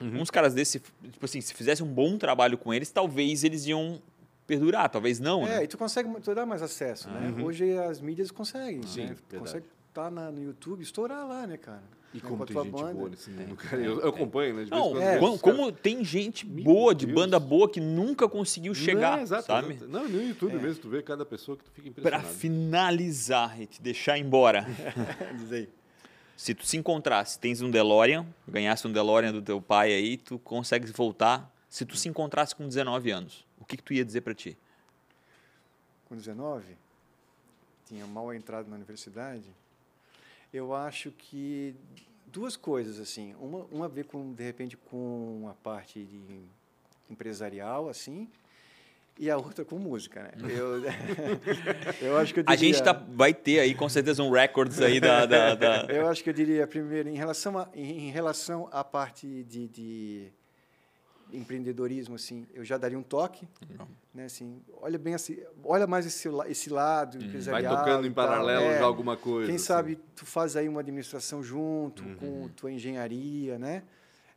Uns 0.02 0.30
caras 0.32 0.54
desse, 0.54 0.80
tipo 0.80 1.26
assim, 1.26 1.42
se 1.42 1.54
fizesse 1.54 1.84
um 1.84 1.88
bom 1.94 2.18
trabalho 2.18 2.58
com 2.58 2.74
eles, 2.74 2.90
talvez 2.90 3.44
eles 3.44 3.66
iam 3.68 4.02
perdurar, 4.48 4.90
talvez 4.90 5.20
não, 5.20 5.46
É, 5.46 5.58
né? 5.58 5.64
e 5.66 5.68
tu 5.68 5.78
consegue 5.78 6.10
tu 6.22 6.34
dá 6.34 6.46
mais 6.46 6.62
acesso, 6.62 7.10
né? 7.10 7.34
Hoje 7.44 7.78
as 7.78 8.00
mídias 8.02 8.32
conseguem, 8.32 8.82
Sim, 8.84 9.02
né? 9.02 9.06
verdade. 9.08 9.38
Consegue 9.40 9.66
estar 9.90 10.10
no 10.10 10.42
YouTube, 10.42 10.82
estourar 10.82 11.28
lá, 11.28 11.46
né, 11.46 11.58
cara? 11.58 11.84
E 12.12 12.18
Né, 12.18 12.24
como 12.24 12.38
com 12.38 12.44
a 12.44 12.46
tem 12.48 12.64
gente 12.64 12.72
banda. 12.72 12.94
boa 12.94 13.10
nesse 13.10 13.30
mundo, 13.30 13.56
cara. 13.56 13.82
Eu, 13.84 14.00
eu 14.02 14.10
acompanho, 14.10 14.56
né? 14.56 14.64
De 14.64 14.70
vez 14.72 14.82
em 14.82 14.84
Não, 14.84 14.92
quando 14.92 15.36
é, 15.36 15.38
como, 15.38 15.72
tem 15.72 16.04
gente 16.04 16.44
boa, 16.46 16.96
de 16.96 17.06
Deus. 17.06 17.16
banda 17.16 17.40
boa, 17.40 17.70
que 17.70 17.80
nunca 17.80 18.28
conseguiu 18.28 18.74
chegar, 18.74 19.18
Não, 19.18 19.24
exato, 19.24 19.46
sabe? 19.46 19.74
exato. 19.74 19.88
Não, 19.92 20.08
no 20.10 20.20
YouTube 20.22 20.56
É. 20.56 20.60
mesmo, 20.60 20.82
tu 20.82 20.90
vê 20.90 21.04
cada 21.04 21.24
pessoa 21.24 21.56
que 21.56 21.64
tu 21.64 21.70
fica 21.72 21.90
Para 22.02 22.18
impressionado. 22.18 22.40
finalizar 22.40 23.62
e 23.62 23.68
te 23.68 23.80
deixar 23.82 24.18
embora, 24.18 24.66
Diz 25.38 25.52
aí. 25.52 25.70
se 26.36 26.56
tu 26.56 26.66
se 26.66 26.78
encontrasse, 26.78 27.38
tens 27.38 27.62
um 27.62 27.70
DeLorean, 27.70 28.26
ganhasse 28.48 28.88
um 28.88 28.92
DeLorean 28.92 29.32
do 29.32 29.42
teu 29.44 29.62
pai 29.62 29.94
aí, 29.94 30.18
tu 30.18 30.40
consegues 30.40 30.90
voltar. 30.92 31.54
Se 31.70 31.86
tu 31.86 31.96
se 31.96 32.10
encontrasse 32.10 32.56
com 32.56 32.68
19 32.68 33.12
anos, 33.12 33.46
o 33.60 33.66
que, 33.66 33.78
que 33.78 33.84
tu 33.84 33.94
ia 33.94 34.04
dizer 34.04 34.22
para 34.22 34.34
ti? 34.34 34.58
Com 36.08 36.16
19, 36.16 36.64
tinha 37.88 38.08
mal 38.08 38.34
entrado 38.34 38.68
na 38.68 38.76
universidade. 38.76 39.44
Eu 40.54 40.74
acho 40.74 41.12
que 41.12 41.76
duas 42.28 42.56
coisas 42.56 43.00
assim, 43.00 43.36
uma, 43.40 43.66
uma 43.72 43.86
a 43.86 43.88
ver 43.90 44.06
com 44.06 44.34
de 44.34 44.44
repente 44.44 44.76
com 44.78 45.48
a 45.50 45.54
parte 45.54 46.04
de 46.04 46.42
empresarial 47.10 47.90
assim, 47.90 48.28
e 49.18 49.30
a 49.30 49.36
outra 49.38 49.66
com 49.66 49.78
música, 49.78 50.24
né? 50.24 50.32
Eu, 50.50 50.82
eu 52.02 52.18
acho 52.18 52.34
que 52.34 52.40
eu 52.40 52.44
A 52.48 52.56
diria, 52.56 52.74
gente 52.74 52.84
tá, 52.84 52.94
vai 52.94 53.34
ter 53.34 53.60
aí 53.60 53.76
com 53.76 53.90
certeza 53.90 54.24
um 54.24 54.32
records 54.32 54.80
aí 54.82 55.00
da. 55.00 55.26
da- 55.26 55.56
da- 55.56 55.86
Eu 55.92 56.08
acho 56.08 56.24
que 56.24 56.30
eu 56.30 56.34
diria 56.34 56.66
primeiro 56.66 57.10
em 57.10 57.16
relação 57.16 57.58
a, 57.58 57.68
em 57.76 58.10
relação 58.12 58.70
à 58.72 58.84
parte 58.84 59.44
de, 59.44 59.68
de 59.68 60.32
empreendedorismo 61.34 62.16
assim, 62.16 62.46
eu 62.54 62.64
já 62.66 62.78
daria 62.78 62.98
um 62.98 63.04
toque, 63.04 63.48
né? 64.14 64.26
Assim, 64.26 64.62
olha 64.82 64.98
bem 64.98 65.14
assim, 65.14 65.38
olha 65.64 65.86
mais 65.88 66.06
esse 66.06 66.28
esse 66.48 66.70
lado 66.70 67.18
Vai 67.20 67.28
empresarial. 67.28 67.78
tocando 67.78 68.06
em 68.08 68.12
e 68.12 68.14
tal, 68.14 68.28
paralelo 68.28 68.64
é. 68.66 68.80
já 68.80 68.86
alguma 68.86 69.16
coisa. 69.18 69.48
Quem 69.48 69.56
assim. 69.56 69.66
sabe 69.66 70.00
tu 70.16 70.26
faz 70.26 70.56
aí 70.56 70.68
uma 70.68 70.82
administração 70.82 71.42
junto 71.44 72.04
Uhum. 72.04 72.16
com 72.16 72.50
tua 72.50 72.72
engenharia, 72.72 73.58
né? 73.60 73.84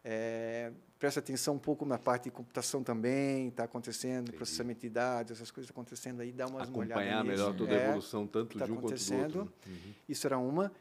É, 0.04 0.72
presta 0.98 1.20
atenção 1.20 1.54
um 1.54 1.58
pouco 1.58 1.84
na 1.84 1.98
parte 1.98 2.24
de 2.24 2.30
computação 2.30 2.82
também, 2.82 3.48
está 3.48 3.64
acontecendo, 3.64 4.22
Entendi. 4.22 4.36
processamento 4.36 4.80
de 4.80 4.88
dados, 4.90 5.32
essas 5.32 5.50
coisas 5.50 5.70
acontecendo 5.70 6.20
aí, 6.20 6.32
dá 6.32 6.46
umas 6.46 6.68
Acompanhar 6.68 7.24
nisso. 7.24 7.36
melhor 7.36 7.54
toda 7.54 7.72
a 7.72 7.74
É, 7.78 7.84
evolução, 7.88 8.26
tanto 8.26 8.58
tá 8.58 8.64
de 8.66 8.72
um 8.72 8.76
quanto 8.76 8.94
do 9.04 9.14
outro. 9.16 9.40
Uhum. 9.66 9.92
Isso 10.08 10.26
era 10.26 10.38
uma. 10.38 10.72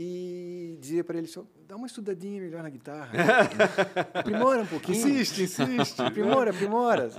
E 0.00 0.76
dizia 0.80 1.02
para 1.02 1.18
ele, 1.18 1.26
só, 1.26 1.44
dá 1.66 1.74
uma 1.74 1.88
estudadinha 1.88 2.40
melhor 2.40 2.62
na 2.62 2.68
guitarra. 2.70 3.10
aprimora 4.14 4.62
um 4.62 4.66
pouquinho. 4.66 4.96
Insiste, 4.96 5.42
insiste. 5.42 6.00
Aprimora, 6.00 6.50
aprimora. 6.52 7.10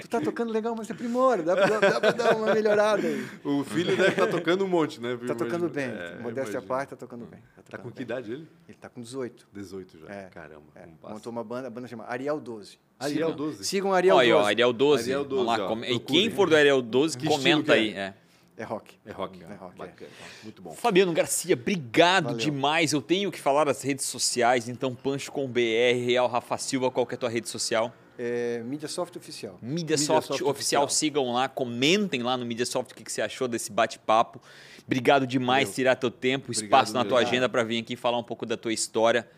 Tu 0.00 0.08
tá 0.08 0.20
tocando 0.20 0.50
legal, 0.50 0.74
mas 0.76 0.90
aprimora. 0.90 1.44
Dá 1.44 1.54
para 1.56 1.78
dá 1.78 2.00
pra 2.00 2.10
dar 2.10 2.36
uma 2.36 2.52
melhorada 2.52 3.06
aí. 3.06 3.24
o 3.44 3.62
filho 3.62 3.96
deve 3.96 4.08
estar 4.08 4.26
tocando 4.26 4.64
um 4.64 4.68
monte, 4.68 5.00
né? 5.00 5.16
Tá 5.24 5.36
tocando 5.36 5.68
bem. 5.68 5.84
É, 5.86 6.18
Modéstia 6.20 6.58
à 6.58 6.62
parte, 6.62 6.90
tá 6.90 6.96
tocando 6.96 7.26
bem. 7.26 7.38
Tá, 7.54 7.62
Tá 7.76 7.78
com 7.78 7.90
que 7.90 7.96
bem. 7.98 8.02
idade 8.04 8.32
ele? 8.32 8.48
Ele 8.68 8.78
tá 8.80 8.88
com 8.88 9.00
18. 9.00 9.46
18 9.52 9.98
já. 10.00 10.06
É, 10.12 10.28
Caramba, 10.28 10.62
É, 10.74 10.84
montou 11.08 11.30
uma 11.30 11.44
banda, 11.44 11.68
a 11.68 11.70
banda 11.70 11.86
chama 11.86 12.04
Ariel 12.08 12.40
12. 12.40 12.76
Ariel 12.98 13.28
Sigam- 13.28 13.36
12. 13.36 13.64
Sigam 13.64 13.92
Ariel 13.92 14.16
Olha, 14.16 14.32
12. 14.32 14.42
ó, 14.44 14.46
Ariel 14.48 14.72
12. 14.72 15.02
Ariel 15.04 15.24
12, 15.24 15.44
Vamos 15.46 15.58
lá, 15.60 15.64
ó, 15.64 15.68
come- 15.68 15.90
E 15.92 15.98
quem 16.00 16.28
for 16.30 16.48
do 16.50 16.56
Ariel 16.56 16.82
12, 16.82 17.16
Que 17.16 17.26
comenta 17.28 17.64
que 17.64 17.70
é? 17.72 17.74
aí. 17.74 17.94
é. 17.94 18.14
É 18.56 18.64
rock. 18.64 18.94
É 19.04 19.12
rock. 19.12 19.42
É 19.42 19.54
rock, 19.54 19.82
é. 20.04 20.06
Muito 20.42 20.62
bom. 20.62 20.72
Fabiano 20.72 21.12
Garcia, 21.12 21.54
obrigado 21.54 22.24
Valeu. 22.24 22.38
demais. 22.38 22.92
Eu 22.92 23.02
tenho 23.02 23.30
que 23.30 23.38
falar 23.38 23.64
das 23.64 23.82
redes 23.82 24.06
sociais, 24.06 24.68
então 24.68 24.94
Pancho 24.94 25.30
com 25.30 25.46
BR, 25.46 25.60
Real 26.06 26.26
Rafa 26.26 26.56
Silva, 26.56 26.90
qual 26.90 27.06
que 27.06 27.14
é 27.14 27.16
a 27.16 27.18
tua 27.18 27.28
rede 27.28 27.48
social? 27.50 27.92
É, 28.18 28.62
Mediasoft 28.64 29.14
Oficial. 29.18 29.58
Mediasoft, 29.60 30.30
Mediasoft 30.30 30.42
oficial, 30.44 30.84
Oficial. 30.84 30.88
sigam 30.88 31.32
lá, 31.32 31.50
comentem 31.50 32.22
lá 32.22 32.34
no 32.38 32.46
Mediasoft 32.46 32.92
o 32.92 32.94
que, 32.94 33.04
que 33.04 33.12
você 33.12 33.20
achou 33.20 33.46
desse 33.46 33.70
bate-papo. 33.70 34.40
Obrigado 34.86 35.26
demais 35.26 35.64
Valeu. 35.64 35.74
tirar 35.74 35.96
teu 35.96 36.10
tempo, 36.10 36.46
Obrigado 36.46 36.64
espaço 36.64 36.94
na 36.94 37.04
tua 37.04 37.18
mesmo. 37.18 37.30
agenda 37.32 37.48
para 37.50 37.62
vir 37.62 37.82
aqui 37.82 37.94
falar 37.94 38.16
um 38.16 38.22
pouco 38.24 38.46
da 38.46 38.56
tua 38.56 38.72
história. 38.72 39.28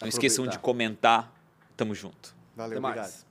Não 0.00 0.08
esqueçam 0.08 0.44
de 0.46 0.56
Aproveitar. 0.56 0.62
comentar. 0.64 1.34
Tamo 1.76 1.94
junto. 1.94 2.34
Valeu, 2.56 2.72
Até 2.78 2.80
mais. 2.80 2.96
obrigado. 2.98 3.27